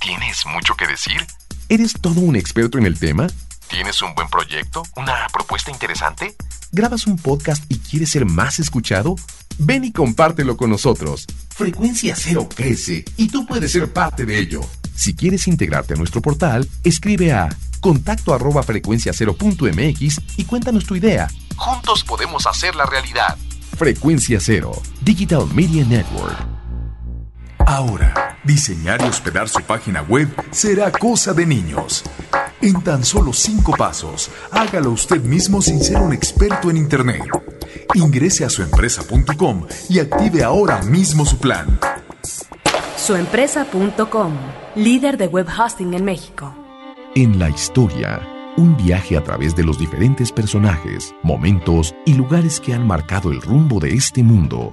¿Tienes 0.00 0.46
mucho 0.46 0.74
que 0.76 0.86
decir? 0.86 1.26
¿Eres 1.68 1.94
todo 2.00 2.20
un 2.20 2.36
experto 2.36 2.78
en 2.78 2.86
el 2.86 2.98
tema? 2.98 3.26
¿Tienes 3.68 4.00
un 4.02 4.14
buen 4.14 4.28
proyecto? 4.28 4.84
¿Una 4.96 5.26
propuesta 5.32 5.70
interesante? 5.70 6.36
¿Grabas 6.72 7.06
un 7.06 7.16
podcast 7.16 7.64
y 7.68 7.78
quieres 7.78 8.10
ser 8.10 8.24
más 8.24 8.58
escuchado? 8.58 9.16
Ven 9.58 9.84
y 9.84 9.92
compártelo 9.92 10.56
con 10.56 10.70
nosotros. 10.70 11.26
Frecuencia 11.48 12.14
Cero 12.16 12.48
crece 12.54 13.04
y 13.16 13.28
tú 13.28 13.46
puedes 13.46 13.72
ser 13.72 13.92
parte 13.92 14.24
de 14.24 14.38
ello. 14.38 14.60
Si 14.94 15.14
quieres 15.14 15.46
integrarte 15.48 15.94
a 15.94 15.96
nuestro 15.96 16.20
portal, 16.22 16.68
escribe 16.82 17.32
a 17.32 17.48
contacto 17.80 18.32
arroba 18.34 18.62
frecuenciacero.mx 18.62 20.20
y 20.36 20.44
cuéntanos 20.44 20.84
tu 20.84 20.96
idea. 20.96 21.28
Juntos 21.56 22.04
podemos 22.04 22.46
hacer 22.46 22.74
la 22.74 22.86
realidad. 22.86 23.36
Frecuencia 23.76 24.38
Cero, 24.40 24.72
Digital 25.02 25.46
Media 25.52 25.84
Network. 25.84 26.36
Ahora, 27.66 28.38
diseñar 28.44 29.00
y 29.02 29.04
hospedar 29.04 29.48
su 29.48 29.60
página 29.62 30.02
web 30.02 30.28
será 30.50 30.92
cosa 30.92 31.32
de 31.32 31.46
niños. 31.46 32.04
En 32.60 32.80
tan 32.82 33.04
solo 33.04 33.32
cinco 33.32 33.72
pasos, 33.76 34.30
hágalo 34.50 34.90
usted 34.90 35.22
mismo 35.22 35.60
sin 35.60 35.82
ser 35.82 35.96
un 35.96 36.12
experto 36.12 36.70
en 36.70 36.76
Internet. 36.76 37.22
Ingrese 37.94 38.44
a 38.44 38.50
suempresa.com 38.50 39.66
y 39.88 39.98
active 39.98 40.42
ahora 40.42 40.82
mismo 40.82 41.24
su 41.24 41.38
plan. 41.38 41.78
Suempresa.com, 42.96 44.32
líder 44.76 45.18
de 45.18 45.26
web 45.26 45.46
hosting 45.46 45.94
en 45.94 46.04
México. 46.04 46.54
En 47.14 47.38
la 47.38 47.50
historia, 47.50 48.20
un 48.56 48.76
viaje 48.76 49.16
a 49.16 49.22
través 49.22 49.54
de 49.54 49.62
los 49.62 49.78
diferentes 49.78 50.32
personajes, 50.32 51.14
momentos 51.22 51.94
y 52.06 52.14
lugares 52.14 52.60
que 52.60 52.74
han 52.74 52.86
marcado 52.86 53.30
el 53.30 53.40
rumbo 53.40 53.78
de 53.78 53.94
este 53.94 54.22
mundo. 54.22 54.72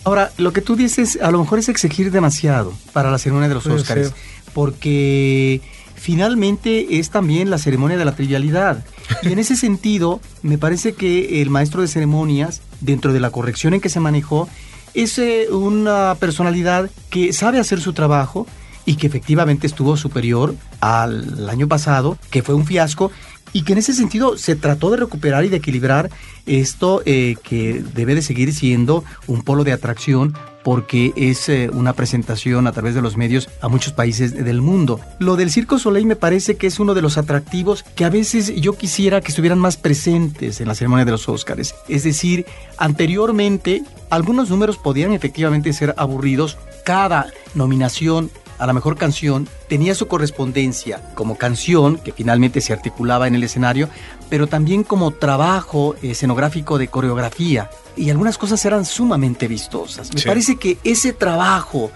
Ahora, 0.05 0.31
lo 0.37 0.53
que 0.53 0.61
tú 0.61 0.77
dices 0.77 1.19
a 1.23 1.31
lo 1.31 1.39
mejor 1.39 1.59
es 1.59 1.71
exigir 1.71 2.11
demasiado 2.11 2.75
para 2.93 3.11
la 3.11 3.17
ceremonia 3.17 3.49
de 3.49 3.55
los 3.55 3.65
Puede 3.65 3.77
Óscares, 3.77 4.09
ser. 4.09 4.17
porque 4.53 5.63
finalmente 5.95 6.99
es 6.99 7.09
también 7.09 7.49
la 7.49 7.57
ceremonia 7.57 7.97
de 7.97 8.05
la 8.05 8.15
trivialidad. 8.15 8.85
Y 9.23 9.33
en 9.33 9.39
ese 9.39 9.57
sentido, 9.57 10.21
me 10.43 10.59
parece 10.59 10.93
que 10.93 11.41
el 11.41 11.49
maestro 11.49 11.81
de 11.81 11.89
ceremonias, 11.89 12.61
dentro 12.83 13.15
de 13.15 13.21
la 13.21 13.31
corrección 13.31 13.73
en 13.73 13.81
que 13.81 13.89
se 13.89 13.99
manejó, 13.99 14.47
es 14.93 15.19
eh, 15.19 15.47
una 15.51 16.17
personalidad 16.21 16.91
que 17.09 17.33
sabe 17.33 17.59
hacer 17.59 17.81
su 17.81 17.95
trabajo 17.95 18.47
y 18.85 18.97
que 18.97 19.07
efectivamente 19.07 19.67
estuvo 19.67 19.97
superior 19.97 20.55
al 20.81 21.49
año 21.49 21.69
pasado, 21.69 22.19
que 22.31 22.43
fue 22.43 22.55
un 22.55 22.67
fiasco, 22.67 23.11
y 23.53 23.63
que 23.63 23.73
en 23.73 23.79
ese 23.79 23.93
sentido 23.93 24.37
se 24.39 24.57
trató 24.57 24.91
de 24.91 24.97
recuperar 24.97 25.45
y 25.45 25.49
de 25.49 25.59
equilibrar 25.59 26.11
esto 26.47 27.03
eh, 27.05 27.37
que 27.43 27.85
debe 27.95 28.15
de 28.15 28.23
seguir 28.23 28.53
siendo 28.55 29.05
un 29.27 29.43
polo 29.43 29.65
de 29.65 29.73
atracción 29.73 30.35
porque 30.63 31.13
es 31.17 31.49
eh, 31.49 31.71
una 31.73 31.93
presentación 31.93 32.67
a 32.67 32.73
través 32.73 32.95
de 32.95 33.03
los 33.03 33.17
medios 33.17 33.49
a 33.61 33.69
muchos 33.69 33.93
países 33.93 34.33
del 34.33 34.61
mundo. 34.63 35.01
Lo 35.19 35.37
del 35.37 35.51
Circo 35.51 35.79
Soleil 35.79 36.07
me 36.07 36.17
parece 36.17 36.57
que 36.57 36.69
es 36.69 36.79
uno 36.79 36.95
de 36.95 37.03
los 37.03 37.19
atractivos 37.19 37.83
que 37.83 38.05
a 38.05 38.11
veces 38.11 38.55
yo 38.55 38.75
quisiera 38.75 39.21
que 39.21 39.29
estuvieran 39.29 39.59
más 39.59 39.77
presentes 39.77 40.61
en 40.61 40.69
la 40.69 40.75
ceremonia 40.75 41.05
de 41.05 41.11
los 41.11 41.29
Óscares. 41.29 41.75
Es 41.89 42.05
decir, 42.05 42.47
anteriormente 42.79 43.83
algunos 44.09 44.51
números 44.51 44.79
podían 44.79 45.13
efectivamente 45.13 45.73
ser 45.73 45.95
aburridos. 45.97 46.59
Cada 46.85 47.27
nominación 47.55 48.31
a 48.63 48.67
la 48.67 48.73
mejor 48.73 48.97
canción 48.97 49.49
tenía 49.69 49.95
su 49.95 50.07
correspondencia 50.07 51.01
como 51.15 51.37
canción, 51.37 51.99
que 51.99 52.13
finalmente 52.13 52.61
se 52.61 52.73
articulaba 52.73 53.27
en 53.27 53.35
el 53.35 53.43
escenario, 53.43 53.89
pero 54.31 54.47
también 54.47 54.85
como 54.85 55.11
trabajo 55.11 55.97
escenográfico 56.01 56.79
de 56.79 56.87
coreografía. 56.89 57.71
Y 57.97 58.11
algunas 58.11 58.39
cosas 58.39 58.65
eran 58.65 58.85
sumamente 58.85 59.49
vistosas. 59.49 60.15
Me 60.15 60.21
Sí. 60.21 60.29
parece 60.29 60.57
que 60.57 60.79
ese 60.85 61.13
trabajo 61.13 61.91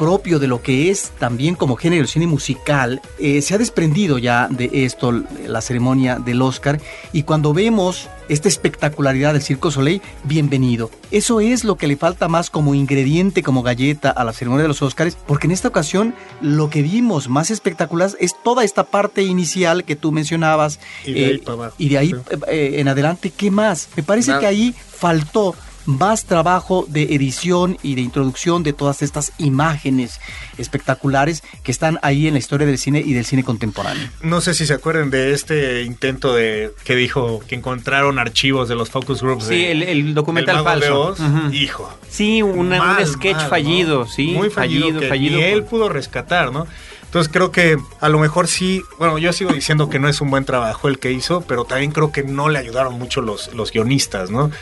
propio 0.00 0.38
de 0.38 0.46
lo 0.46 0.62
que 0.62 0.90
es 0.90 1.12
también 1.18 1.54
como 1.54 1.76
género 1.76 2.00
el 2.00 2.08
cine 2.08 2.26
musical, 2.26 3.02
eh, 3.18 3.42
se 3.42 3.54
ha 3.54 3.58
desprendido 3.58 4.16
ya 4.16 4.48
de 4.48 4.70
esto, 4.86 5.12
la 5.46 5.60
ceremonia 5.60 6.18
del 6.18 6.40
Oscar, 6.40 6.80
y 7.12 7.24
cuando 7.24 7.52
vemos 7.52 8.08
esta 8.30 8.48
espectacularidad 8.48 9.34
del 9.34 9.42
Circo 9.42 9.70
Soleil, 9.70 10.00
bienvenido. 10.24 10.90
Eso 11.10 11.40
es 11.40 11.64
lo 11.64 11.76
que 11.76 11.86
le 11.86 11.98
falta 11.98 12.28
más 12.28 12.48
como 12.48 12.74
ingrediente, 12.74 13.42
como 13.42 13.62
galleta 13.62 14.08
a 14.08 14.24
la 14.24 14.32
ceremonia 14.32 14.62
de 14.62 14.68
los 14.68 14.80
Oscars, 14.80 15.18
porque 15.26 15.48
en 15.48 15.50
esta 15.50 15.68
ocasión 15.68 16.14
lo 16.40 16.70
que 16.70 16.80
vimos 16.80 17.28
más 17.28 17.50
espectacular 17.50 18.10
es 18.20 18.32
toda 18.42 18.64
esta 18.64 18.84
parte 18.84 19.22
inicial 19.24 19.84
que 19.84 19.96
tú 19.96 20.12
mencionabas. 20.12 20.80
Y 21.04 21.12
de 21.12 21.26
ahí 21.26 21.34
eh, 21.34 21.42
para 21.44 21.54
abajo, 21.56 21.74
y 21.76 21.88
de 21.90 21.98
ahí 21.98 22.08
sí. 22.08 22.14
eh, 22.14 22.38
eh, 22.48 22.80
en 22.80 22.88
adelante, 22.88 23.30
¿qué 23.36 23.50
más? 23.50 23.90
Me 23.96 24.02
parece 24.02 24.30
Nada. 24.30 24.40
que 24.40 24.46
ahí 24.46 24.74
faltó 24.88 25.54
más 25.86 26.24
trabajo 26.24 26.84
de 26.88 27.14
edición 27.14 27.78
y 27.82 27.94
de 27.94 28.00
introducción 28.02 28.62
de 28.62 28.72
todas 28.72 29.02
estas 29.02 29.32
imágenes 29.38 30.20
espectaculares 30.58 31.42
que 31.62 31.72
están 31.72 31.98
ahí 32.02 32.26
en 32.26 32.34
la 32.34 32.38
historia 32.38 32.66
del 32.66 32.78
cine 32.78 33.02
y 33.04 33.12
del 33.12 33.24
cine 33.24 33.42
contemporáneo. 33.44 34.08
No 34.22 34.40
sé 34.40 34.54
si 34.54 34.66
se 34.66 34.74
acuerdan 34.74 35.10
de 35.10 35.32
este 35.32 35.82
intento 35.82 36.34
de 36.34 36.70
que 36.84 36.94
dijo 36.96 37.40
que 37.48 37.54
encontraron 37.54 38.18
archivos 38.18 38.68
de 38.68 38.74
los 38.74 38.90
focus 38.90 39.22
groups. 39.22 39.44
Sí, 39.44 39.56
de- 39.56 39.72
el, 39.72 39.82
el 39.82 40.14
documental 40.14 40.56
del 40.56 40.64
Mago 40.64 40.80
de 40.80 41.16
falso. 41.16 41.52
Hijo. 41.52 41.90
Sí, 42.08 42.42
una- 42.42 42.78
Mal, 42.78 43.02
un 43.02 43.06
sketch 43.12 43.34
mal, 43.34 43.42
¿no? 43.44 43.48
fallido, 43.50 44.06
sí. 44.06 44.26
Muy 44.28 44.50
fallido, 44.50 45.00
que 45.00 45.10
ni 45.18 45.42
él 45.42 45.64
pudo 45.64 45.88
rescatar, 45.88 46.52
¿no? 46.52 46.66
Entonces 47.04 47.32
creo 47.32 47.50
que 47.50 47.76
a 48.00 48.08
lo 48.08 48.20
mejor 48.20 48.46
sí, 48.46 48.82
bueno, 48.98 49.18
yo 49.18 49.32
sigo 49.32 49.52
diciendo 49.52 49.90
que 49.90 49.98
no 49.98 50.08
es 50.08 50.20
un 50.20 50.30
buen 50.30 50.44
trabajo 50.44 50.86
el 50.86 51.00
que 51.00 51.10
hizo, 51.10 51.40
pero 51.40 51.64
también 51.64 51.90
creo 51.90 52.12
que 52.12 52.22
no 52.22 52.48
le 52.48 52.58
ayudaron 52.60 52.94
mucho 52.98 53.20
los, 53.20 53.52
los 53.54 53.72
guionistas, 53.72 54.30
¿no? 54.30 54.52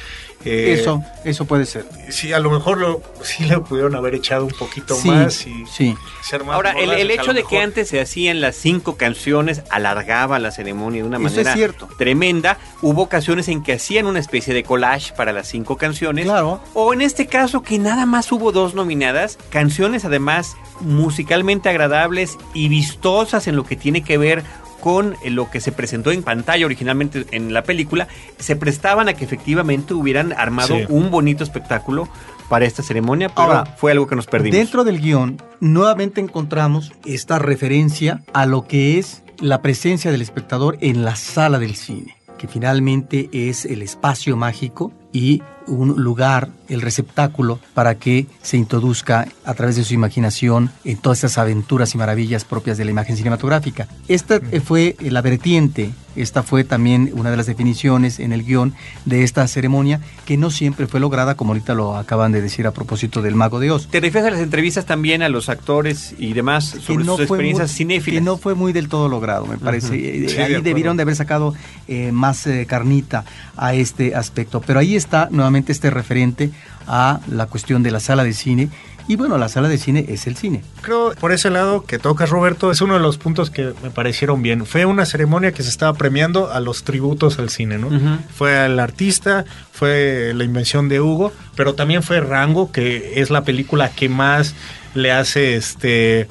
Eh, 0.44 0.76
eso, 0.78 1.02
eso 1.24 1.46
puede 1.46 1.66
ser. 1.66 1.84
Sí, 2.10 2.32
a 2.32 2.38
lo 2.38 2.50
mejor 2.50 2.78
lo, 2.78 3.02
sí 3.22 3.44
le 3.44 3.58
pudieron 3.58 3.96
haber 3.96 4.14
echado 4.14 4.44
un 4.44 4.52
poquito 4.52 4.94
Sí, 4.94 5.08
más 5.08 5.46
y 5.46 5.64
sí. 5.66 5.96
ser 6.22 6.44
más 6.44 6.54
Ahora, 6.54 6.72
el, 6.72 7.10
hecho 7.10 7.34
de 7.34 7.42
que 7.42 7.60
antes 7.60 7.88
se 7.88 8.00
hacían 8.00 8.40
las 8.40 8.54
cinco 8.54 8.96
canciones 8.96 9.62
alargaba 9.70 10.38
la 10.38 10.52
ceremonia 10.52 11.02
de 11.02 11.08
una 11.08 11.18
Eso 11.18 11.26
es 11.26 11.32
manera 11.34 11.54
cierto. 11.54 11.88
tremenda. 11.98 12.56
Hubo 12.82 13.02
ocasiones 13.02 13.48
en 13.48 13.62
que 13.64 13.72
hacían 13.72 14.06
una 14.06 14.20
especie 14.20 14.54
de 14.54 14.62
collage 14.62 15.12
para 15.14 15.32
las 15.32 15.48
cinco 15.48 15.76
canciones. 15.76 16.24
Claro. 16.26 16.60
O 16.72 16.92
en 16.92 17.02
este 17.02 17.26
caso 17.26 17.62
que 17.62 17.78
nada 17.78 18.06
más 18.06 18.30
hubo 18.30 18.52
dos 18.52 18.74
nominadas, 18.74 19.38
canciones 19.50 20.04
además 20.04 20.56
musicalmente 20.80 21.68
agradables 21.68 22.38
y 22.54 22.68
vistosas 22.68 23.48
en 23.48 23.56
lo 23.56 23.64
que 23.64 23.74
tiene 23.76 24.02
que 24.04 24.18
ver 24.18 24.44
con 24.80 25.14
eh, 25.24 25.30
lo 25.30 25.50
que 25.50 25.60
se 25.60 25.72
presentó 25.72 26.10
en 26.12 26.22
pantalla 26.22 26.66
originalmente 26.66 27.26
en 27.32 27.52
la 27.52 27.62
película, 27.62 28.08
se 28.38 28.56
prestaban 28.56 29.08
a 29.08 29.14
que 29.14 29.24
efectivamente 29.24 29.94
hubieran 29.94 30.32
armado 30.32 30.76
Sí. 30.76 30.84
un 30.88 31.10
bonito 31.10 31.44
espectáculo 31.44 32.08
para 32.48 32.64
esta 32.64 32.82
ceremonia, 32.82 33.28
pero 33.28 33.42
Ahora, 33.42 33.66
fue 33.76 33.92
algo 33.92 34.06
que 34.06 34.16
nos 34.16 34.26
perdimos. 34.26 34.56
Dentro 34.56 34.84
del 34.84 35.00
guion, 35.00 35.36
nuevamente 35.60 36.20
encontramos 36.20 36.92
esta 37.04 37.38
referencia 37.38 38.22
a 38.32 38.46
lo 38.46 38.66
que 38.66 38.98
es 38.98 39.22
la 39.38 39.60
presencia 39.62 40.10
del 40.10 40.22
espectador 40.22 40.78
en 40.80 41.04
la 41.04 41.14
sala 41.16 41.58
del 41.58 41.76
cine, 41.76 42.16
que 42.38 42.48
finalmente 42.48 43.28
es 43.32 43.64
el 43.64 43.82
espacio 43.82 44.36
mágico 44.36 44.92
y 45.12 45.42
un 45.68 46.02
lugar, 46.02 46.48
el 46.68 46.80
receptáculo, 46.80 47.58
para 47.74 47.96
que 47.96 48.26
se 48.42 48.56
introduzca 48.56 49.28
a 49.44 49.54
través 49.54 49.76
de 49.76 49.84
su 49.84 49.94
imaginación 49.94 50.70
en 50.84 50.96
todas 50.96 51.18
estas 51.18 51.38
aventuras 51.38 51.94
y 51.94 51.98
maravillas 51.98 52.44
propias 52.44 52.78
de 52.78 52.84
la 52.84 52.90
imagen 52.90 53.16
cinematográfica. 53.16 53.86
Esta 54.08 54.36
eh, 54.36 54.60
fue 54.60 54.96
la 55.00 55.20
vertiente, 55.20 55.92
esta 56.16 56.42
fue 56.42 56.64
también 56.64 57.10
una 57.14 57.30
de 57.30 57.36
las 57.36 57.46
definiciones 57.46 58.18
en 58.18 58.32
el 58.32 58.44
guion 58.44 58.74
de 59.04 59.24
esta 59.24 59.46
ceremonia, 59.46 60.00
que 60.24 60.36
no 60.36 60.50
siempre 60.50 60.86
fue 60.86 61.00
lograda, 61.00 61.36
como 61.36 61.52
ahorita 61.52 61.74
lo 61.74 61.96
acaban 61.96 62.32
de 62.32 62.40
decir 62.40 62.66
a 62.66 62.72
propósito 62.72 63.22
del 63.22 63.34
Mago 63.34 63.60
de 63.60 63.70
Oz. 63.70 63.88
¿Te 63.88 64.00
refieres 64.00 64.28
a 64.28 64.30
las 64.32 64.40
entrevistas 64.40 64.86
también 64.86 65.22
a 65.22 65.28
los 65.28 65.48
actores 65.48 66.14
y 66.18 66.32
demás 66.32 66.64
sobre 66.64 67.04
sus 67.04 67.20
experiencias 67.20 67.70
muy, 67.70 67.76
cinéfilas? 67.76 68.20
Que 68.20 68.24
no 68.24 68.36
fue 68.36 68.54
muy 68.54 68.72
del 68.72 68.88
todo 68.88 69.08
logrado, 69.08 69.46
me 69.46 69.58
parece. 69.58 69.88
Sí, 69.88 70.40
ahí 70.40 70.54
de 70.54 70.60
debieron 70.62 70.96
de 70.96 71.02
haber 71.02 71.16
sacado 71.16 71.54
eh, 71.86 72.10
más 72.12 72.46
eh, 72.46 72.66
carnita 72.66 73.24
a 73.56 73.74
este 73.74 74.14
aspecto. 74.14 74.60
Pero 74.60 74.80
ahí 74.80 74.96
está 74.98 75.28
nuevamente 75.30 75.72
este 75.72 75.90
referente 75.90 76.50
a 76.86 77.20
la 77.28 77.46
cuestión 77.46 77.82
de 77.82 77.90
la 77.90 78.00
sala 78.00 78.24
de 78.24 78.32
cine. 78.32 78.68
Y 79.08 79.16
bueno, 79.16 79.38
la 79.38 79.48
sala 79.48 79.68
de 79.68 79.78
cine 79.78 80.04
es 80.08 80.26
el 80.26 80.36
cine. 80.36 80.62
Creo 80.82 81.14
por 81.18 81.32
ese 81.32 81.48
lado 81.48 81.84
que 81.84 81.98
tocas 81.98 82.28
Roberto 82.28 82.70
es 82.70 82.82
uno 82.82 82.92
de 82.92 83.00
los 83.00 83.16
puntos 83.16 83.48
que 83.50 83.72
me 83.82 83.88
parecieron 83.88 84.42
bien. 84.42 84.66
Fue 84.66 84.84
una 84.84 85.06
ceremonia 85.06 85.52
que 85.52 85.62
se 85.62 85.70
estaba 85.70 85.94
premiando 85.94 86.52
a 86.52 86.60
los 86.60 86.84
tributos 86.84 87.38
al 87.38 87.48
cine, 87.48 87.78
¿no? 87.78 87.88
Fue 88.34 88.58
al 88.58 88.78
artista, 88.78 89.46
fue 89.72 90.32
la 90.34 90.44
invención 90.44 90.90
de 90.90 91.00
Hugo, 91.00 91.32
pero 91.56 91.74
también 91.74 92.02
fue 92.02 92.20
Rango, 92.20 92.70
que 92.70 93.20
es 93.20 93.30
la 93.30 93.44
película 93.44 93.88
que 93.88 94.10
más 94.10 94.54
le 94.94 95.10
hace 95.10 95.56
este 95.56 96.28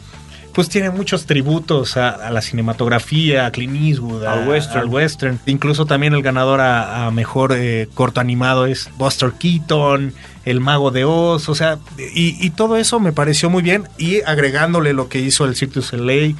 pues 0.58 0.70
tiene 0.70 0.90
muchos 0.90 1.28
tributos 1.28 1.98
a, 1.98 2.10
a 2.10 2.32
la 2.32 2.42
cinematografía, 2.42 3.46
a 3.46 3.52
Clint 3.52 3.76
Eastwood, 3.80 4.24
a- 4.26 4.34
Al 4.34 4.48
western. 4.50 4.80
al 4.80 4.88
western. 4.90 5.40
Incluso 5.46 5.86
también 5.86 6.14
el 6.16 6.24
ganador 6.24 6.62
a, 6.62 7.06
a 7.06 7.12
mejor 7.12 7.54
eh, 7.56 7.88
corto 7.94 8.20
animado 8.22 8.66
es 8.66 8.90
Buster 8.98 9.34
Keaton, 9.34 10.14
El 10.46 10.60
Mago 10.60 10.90
de 10.90 11.06
Oz, 11.06 11.48
o 11.48 11.54
sea, 11.54 11.78
y, 12.16 12.36
y 12.44 12.50
todo 12.50 12.76
eso 12.78 13.00
me 13.00 13.12
pareció 13.12 13.52
muy 13.52 13.62
bien 13.62 13.88
y 14.00 14.22
agregándole 14.22 14.94
lo 14.94 15.10
que 15.10 15.20
hizo 15.20 15.46
el 15.46 15.56
Cirque 15.56 15.76
du 15.76 15.82
Soleil, 15.84 16.36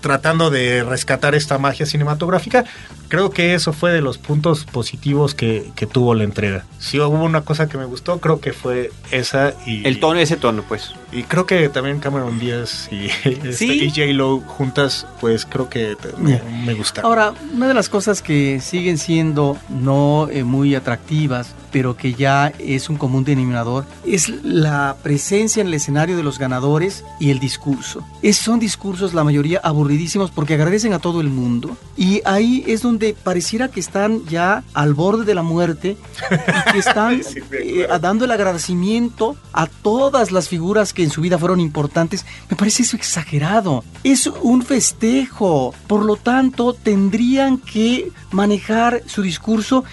tratando 0.00 0.50
de 0.50 0.82
rescatar 0.82 1.34
esta 1.34 1.58
magia 1.58 1.86
cinematográfica, 1.86 2.64
creo 3.08 3.30
que 3.30 3.54
eso 3.54 3.72
fue 3.72 3.92
de 3.92 4.00
los 4.00 4.18
puntos 4.18 4.64
positivos 4.64 5.34
que, 5.34 5.70
que 5.74 5.86
tuvo 5.86 6.14
la 6.14 6.24
entrega. 6.24 6.64
Si 6.78 6.98
hubo 6.98 7.22
una 7.22 7.42
cosa 7.42 7.68
que 7.68 7.76
me 7.76 7.84
gustó, 7.84 8.20
creo 8.20 8.40
que 8.40 8.52
fue 8.52 8.92
esa 9.10 9.54
y... 9.66 9.86
El 9.86 10.00
tono, 10.00 10.18
ese 10.20 10.36
tono, 10.36 10.64
pues. 10.66 10.94
Y 11.12 11.24
creo 11.24 11.44
que 11.44 11.68
también 11.68 11.98
Cameron 11.98 12.38
Díaz 12.38 12.88
y, 12.90 13.06
este, 13.46 13.66
y 13.66 13.90
J-Lo 13.90 14.40
juntas, 14.40 15.06
pues 15.20 15.44
creo 15.44 15.68
que 15.68 15.96
me, 16.18 16.40
me 16.64 16.74
gustaron. 16.74 17.10
Ahora, 17.10 17.34
una 17.52 17.68
de 17.68 17.74
las 17.74 17.88
cosas 17.88 18.22
que 18.22 18.60
siguen 18.60 18.96
siendo 18.96 19.58
no 19.68 20.28
eh, 20.30 20.44
muy 20.44 20.74
atractivas, 20.74 21.54
pero 21.72 21.96
que 21.96 22.14
ya 22.14 22.52
es 22.58 22.88
un 22.88 22.96
común 22.96 23.24
denominador, 23.24 23.84
es 24.04 24.28
la 24.42 24.96
presencia 25.02 25.60
en 25.60 25.68
el 25.68 25.74
escenario 25.74 26.16
de 26.16 26.22
los 26.22 26.38
ganadores 26.38 27.04
y 27.18 27.30
el 27.30 27.38
discurso. 27.38 28.04
Es, 28.22 28.36
son 28.36 28.58
discursos, 28.58 29.14
la 29.14 29.24
mayoría, 29.24 29.60
aburridísimos 29.62 30.30
porque 30.30 30.54
agradecen 30.54 30.92
a 30.92 30.98
todo 30.98 31.20
el 31.20 31.28
mundo. 31.28 31.76
Y 31.96 32.22
ahí 32.24 32.64
es 32.66 32.82
donde 32.82 33.14
pareciera 33.14 33.68
que 33.68 33.80
están 33.80 34.24
ya 34.26 34.62
al 34.74 34.94
borde 34.94 35.24
de 35.24 35.34
la 35.34 35.42
muerte 35.42 35.96
y 36.30 36.72
que 36.72 36.78
están 36.78 37.20
Sí, 37.30 37.40
eh, 37.52 37.86
dando 38.00 38.24
el 38.24 38.30
agradecimiento 38.30 39.36
a 39.52 39.66
todas 39.66 40.32
las 40.32 40.48
figuras 40.48 40.92
que 40.92 41.02
en 41.02 41.10
su 41.10 41.20
vida 41.20 41.38
fueron 41.38 41.60
importantes. 41.60 42.24
Me 42.48 42.56
parece 42.56 42.82
eso 42.82 42.96
exagerado. 42.96 43.84
Es 44.04 44.26
un 44.26 44.62
festejo. 44.62 45.74
Por 45.86 46.04
lo 46.04 46.16
tanto, 46.16 46.72
tendrían 46.72 47.58
que 47.58 48.10
manejar 48.30 49.02
su 49.06 49.22
discurso 49.22 49.84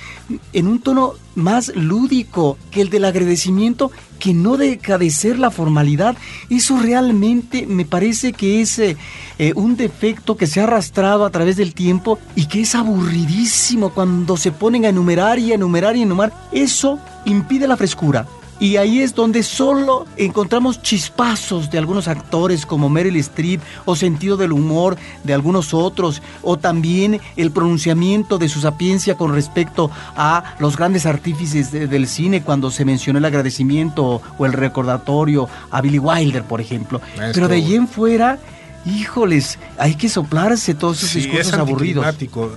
en 0.54 0.68
un 0.68 0.80
tono 0.80 1.14
más 1.38 1.72
lúdico 1.76 2.58
que 2.72 2.82
el 2.82 2.90
del 2.90 3.06
agradecimiento 3.06 3.92
que 4.20 4.34
no 4.34 4.58
deja 4.58 4.98
de 4.98 5.10
ser 5.12 5.40
la 5.40 5.52
formalidad. 5.52 6.18
Eso 6.50 6.78
realmente 6.80 7.66
me 7.68 7.86
parece 7.86 8.34
que 8.34 8.62
es 8.62 8.80
eh, 8.80 8.98
eh, 9.38 9.54
un 9.56 9.78
defecto 9.78 10.36
que 10.36 10.48
se 10.48 10.60
ha 10.60 10.64
arrastrado 10.64 11.26
a 11.26 11.30
través 11.30 11.56
del 11.56 11.74
tiempo 11.74 12.20
y 12.36 12.48
que 12.48 12.62
es 12.62 12.76
aburridísimo 12.76 13.92
cuando 13.92 14.36
se 14.36 14.52
ponen 14.52 14.86
a 14.86 14.90
enumerar 14.90 15.40
y 15.40 15.52
a 15.52 15.56
enumerar 15.56 15.96
y 15.96 16.02
a 16.02 16.04
enumerar. 16.04 16.34
Eso 16.52 17.00
impide 17.26 17.68
la 17.68 17.78
frescura. 17.78 18.28
Y 18.60 18.78
ahí 18.78 19.02
es 19.02 19.14
donde 19.14 19.44
solo 19.44 20.06
encontramos 20.18 20.82
chispazos 20.82 21.70
de 21.70 21.78
algunos 21.78 22.08
actores 22.08 22.66
como 22.66 22.90
Meryl 22.90 23.16
Streep 23.18 23.62
o 23.86 23.96
sentido 23.96 24.36
del 24.36 24.52
humor 24.52 24.98
de 25.24 25.34
algunos 25.34 25.74
otros 25.76 26.22
o 26.42 26.58
también 26.58 27.20
el 27.36 27.52
pronunciamiento 27.52 28.38
de 28.40 28.50
su 28.50 28.60
sapiencia 28.62 29.16
con 29.16 29.34
respecto 29.34 29.92
a 30.16 30.56
los 30.60 30.76
grandes 30.76 31.06
artífices 31.06 31.72
de- 31.72 31.88
del 31.88 32.08
cine 32.08 32.42
cuando 32.42 32.72
se 32.72 32.84
mencionó 32.84 33.20
el 33.20 33.26
agradecimiento 33.26 34.22
o 34.38 34.46
el 34.46 34.54
recordatorio 34.54 35.48
a 35.70 35.82
Billy 35.82 36.00
Wilder, 36.00 36.44
por 36.44 36.60
ejemplo. 36.62 37.00
Pero 37.36 37.48
de 37.48 37.56
allí 37.58 37.76
en 37.76 37.88
fuera, 37.88 38.40
híjoles, 38.88 39.60
hay 39.78 39.96
que 39.96 40.10
soplarse 40.10 40.74
todos 40.74 40.98
esos 40.98 41.10
Sí, 41.12 41.20
discursos 41.20 41.48
es 41.54 41.60
aburridos. 41.60 42.06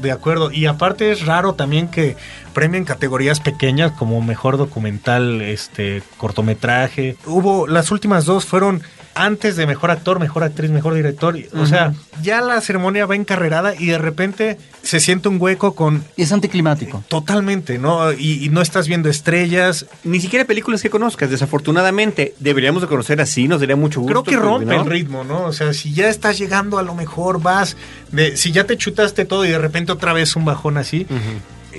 de 0.01 0.13
acuerdo. 0.13 0.51
Y 0.51 0.67
aparte 0.67 1.13
es 1.13 1.27
raro 1.27 1.55
también 1.55 1.89
que 1.89 2.17
premien 2.55 2.85
categorías 2.85 3.41
pequeñas 3.41 3.93
como 3.93 4.21
mejor 4.23 4.57
documental, 4.57 5.41
este 5.43 6.03
cortometraje. 6.17 7.17
Hubo 7.27 7.67
las 7.67 7.91
últimas 7.91 8.25
dos 8.25 8.45
fueron 8.45 8.83
antes 9.25 9.57
de 9.57 9.67
mejor 9.67 9.91
actor, 9.91 10.19
mejor 10.19 10.43
actriz, 10.45 10.71
mejor 10.71 10.95
director. 10.95 11.37
O 11.55 11.67
sea, 11.67 11.93
ya 12.23 12.41
la 12.41 12.61
ceremonia 12.61 13.07
va 13.07 13.17
encarrerada 13.17 13.75
y 13.75 13.87
de 13.87 13.99
repente 13.99 14.59
se 14.83 14.99
siente 15.01 15.29
un 15.29 15.41
hueco 15.41 15.75
con 15.75 16.05
Es 16.17 16.33
anticlimático. 16.33 17.05
totalmente, 17.09 17.79
¿no? 17.79 18.13
Y, 18.13 18.45
y 18.45 18.49
no 18.49 18.63
estás 18.63 18.89
viendo 18.89 19.09
estrellas. 19.09 19.87
Ni 20.05 20.21
siquiera 20.21 20.45
películas 20.45 20.83
que 20.83 20.91
conozcas, 20.91 21.31
desafortunadamente. 21.31 22.35
Deberíamos 22.39 22.83
de 22.83 22.89
conocer 22.89 23.21
así, 23.21 23.47
nos 23.49 23.61
daría 23.61 23.77
mucho 23.77 24.01
gusto. 24.01 24.23
Creo 24.23 24.25
que 24.25 24.43
rompe 24.43 24.75
¿no? 24.75 24.83
el 24.83 24.89
ritmo, 24.91 25.25
¿no? 25.25 25.45
O 25.45 25.53
sea, 25.53 25.73
si 25.75 25.93
ya 25.93 26.09
estás 26.09 26.39
llegando 26.39 26.79
a 26.79 26.83
lo 26.83 26.95
mejor 26.95 27.41
vas 27.43 27.77
de 28.13 28.37
si 28.37 28.53
ya 28.53 28.65
te 28.65 28.77
chutaste 28.77 29.25
todo 29.25 29.45
y 29.45 29.49
de 29.49 29.59
repente 29.59 29.93
otra 29.93 30.13
vez 30.13 30.35
un 30.37 30.45
bajón 30.45 30.77
así, 30.79 31.07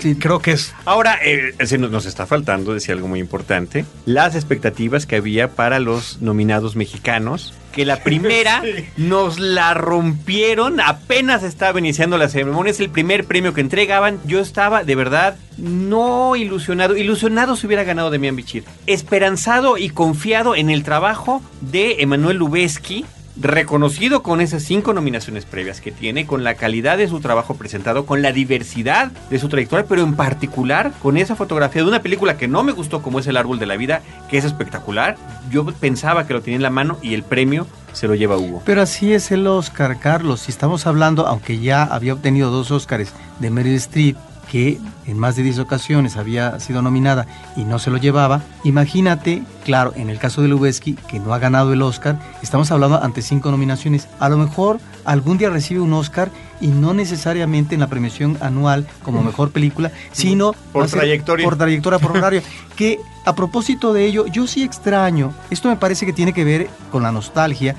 Sí. 0.02 0.16
creo 0.16 0.40
que 0.40 0.52
es. 0.52 0.74
Ahora, 0.86 1.20
eh, 1.24 1.54
se 1.66 1.78
nos, 1.78 1.92
nos 1.92 2.06
está 2.06 2.26
faltando, 2.26 2.74
decía 2.74 2.94
algo 2.96 3.08
muy 3.08 3.20
importante, 3.20 3.86
las 4.06 4.36
expectativas 4.36 5.06
que 5.06 5.16
había 5.18 5.50
para 5.52 5.80
los 5.80 6.22
nominados 6.22 6.76
mexicanos, 6.76 7.54
que 7.72 7.86
la 7.86 7.98
primera 8.04 8.62
Sí. 8.64 8.86
nos 8.98 9.40
la 9.40 9.74
rompieron, 9.74 10.80
apenas 10.82 11.44
estaba 11.44 11.80
iniciando 11.80 12.18
la 12.18 12.28
ceremonia, 12.30 12.72
es 12.72 12.80
el 12.80 12.90
primer 12.90 13.26
premio 13.26 13.54
que 13.54 13.62
entregaban, 13.62 14.20
yo 14.26 14.40
estaba 14.40 14.84
de 14.84 14.96
verdad 14.96 15.38
no 15.58 16.36
ilusionado, 16.36 16.98
ilusionado 16.98 17.56
si 17.56 17.68
hubiera 17.68 17.84
ganado 17.84 18.10
Demian 18.10 18.36
Bichir, 18.36 18.64
esperanzado 18.88 19.78
y 19.78 19.90
confiado 19.90 20.56
en 20.56 20.70
el 20.70 20.84
trabajo 20.84 21.42
de 21.62 21.98
Emanuel 22.02 22.38
Lubezki, 22.38 23.06
reconocido 23.36 24.24
con 24.24 24.42
esas 24.42 24.64
cinco 24.64 24.94
nominaciones 24.94 25.46
previas 25.46 25.82
que 25.82 25.92
tiene, 25.92 26.26
con 26.26 26.44
la 26.44 26.56
calidad 26.56 26.98
de 26.98 27.08
su 27.08 27.20
trabajo 27.20 27.56
presentado, 27.56 28.06
con 28.06 28.22
la 28.22 28.32
diversidad 28.32 29.12
de 29.30 29.40
su 29.40 29.50
trayectoria, 29.50 29.86
pero 29.88 30.04
en 30.04 30.16
particular 30.16 30.92
con 31.02 31.18
esa 31.18 31.36
fotografía 31.36 31.84
de 31.84 31.88
una 31.88 32.02
película 32.02 32.38
que 32.38 32.48
no 32.48 32.64
me 32.64 32.72
gustó 32.72 33.02
como 33.02 33.20
es 33.20 33.28
El 33.28 33.38
Árbol 33.38 33.60
de 33.60 33.66
la 33.66 33.78
Vida, 33.78 34.02
que 34.30 34.38
es 34.38 34.46
espectacular. 34.46 35.18
Yo 35.50 35.66
pensaba 35.66 36.28
que 36.28 36.34
lo 36.34 36.42
tenía 36.42 36.58
en 36.58 36.64
la 36.64 36.70
mano 36.70 36.98
y 37.02 37.14
el 37.14 37.24
premio 37.24 37.68
se 37.94 38.08
lo 38.08 38.16
lleva 38.16 38.38
Hugo. 38.38 38.62
Pero 38.66 38.82
así 38.82 39.14
es 39.14 39.32
el 39.32 39.48
Oscar, 39.48 40.00
Carlos. 40.00 40.42
Si 40.42 40.52
estamos 40.52 40.88
hablando, 40.88 41.28
aunque 41.28 41.60
ya 41.60 41.84
había 41.84 42.14
obtenido 42.14 42.52
dos 42.52 42.72
Oscars 42.72 43.14
de 43.40 43.50
Meryl 43.50 43.76
Streep, 43.76 44.18
que 44.52 44.80
en 45.08 45.18
más 45.18 45.38
de 45.38 45.44
10 45.44 45.60
ocasiones 45.60 46.18
había 46.18 46.60
sido 46.60 46.82
nominada 46.82 47.26
y 47.56 47.64
no 47.64 47.80
se 47.80 47.90
lo 47.90 47.96
llevaba, 47.96 48.42
imagínate, 48.66 49.44
claro, 49.64 49.94
en 49.96 50.10
el 50.10 50.20
caso 50.20 50.42
de 50.42 50.50
Lubeski, 50.50 50.96
que 51.08 51.22
no 51.22 51.34
ha 51.34 51.40
ganado 51.40 51.72
el 51.72 51.82
Oscar, 51.82 52.20
estamos 52.44 52.70
hablando 52.70 53.02
ante 53.02 53.22
cinco 53.22 53.50
nominaciones. 53.50 54.10
A 54.20 54.28
lo 54.28 54.38
mejor 54.38 54.80
algún 55.06 55.38
día 55.38 55.50
recibe 55.50 55.80
un 55.80 55.94
Oscar 55.94 56.32
y 56.60 56.68
no 56.68 56.94
necesariamente 56.94 57.76
en 57.76 57.80
la 57.80 57.88
premiación 57.88 58.38
anual 58.42 58.86
como 59.04 59.24
mejor 59.24 59.52
película, 59.52 59.90
sino 60.12 60.52
Por 60.74 60.88
trayectoria. 60.88 61.46
Por 61.46 61.58
trayectoria, 61.58 62.00
por 62.00 62.18
horario. 62.18 62.42
que 62.76 63.00
a 63.24 63.34
propósito 63.34 63.94
de 63.94 64.06
ello, 64.06 64.26
yo 64.28 64.48
sí 64.48 64.64
extraño, 64.64 65.34
esto 65.50 65.70
me 65.70 65.78
parece 65.78 66.06
que 66.06 66.12
tiene 66.12 66.34
que 66.34 66.44
ver 66.44 66.70
con 66.92 67.04
la 67.04 67.14
nostalgia, 67.14 67.78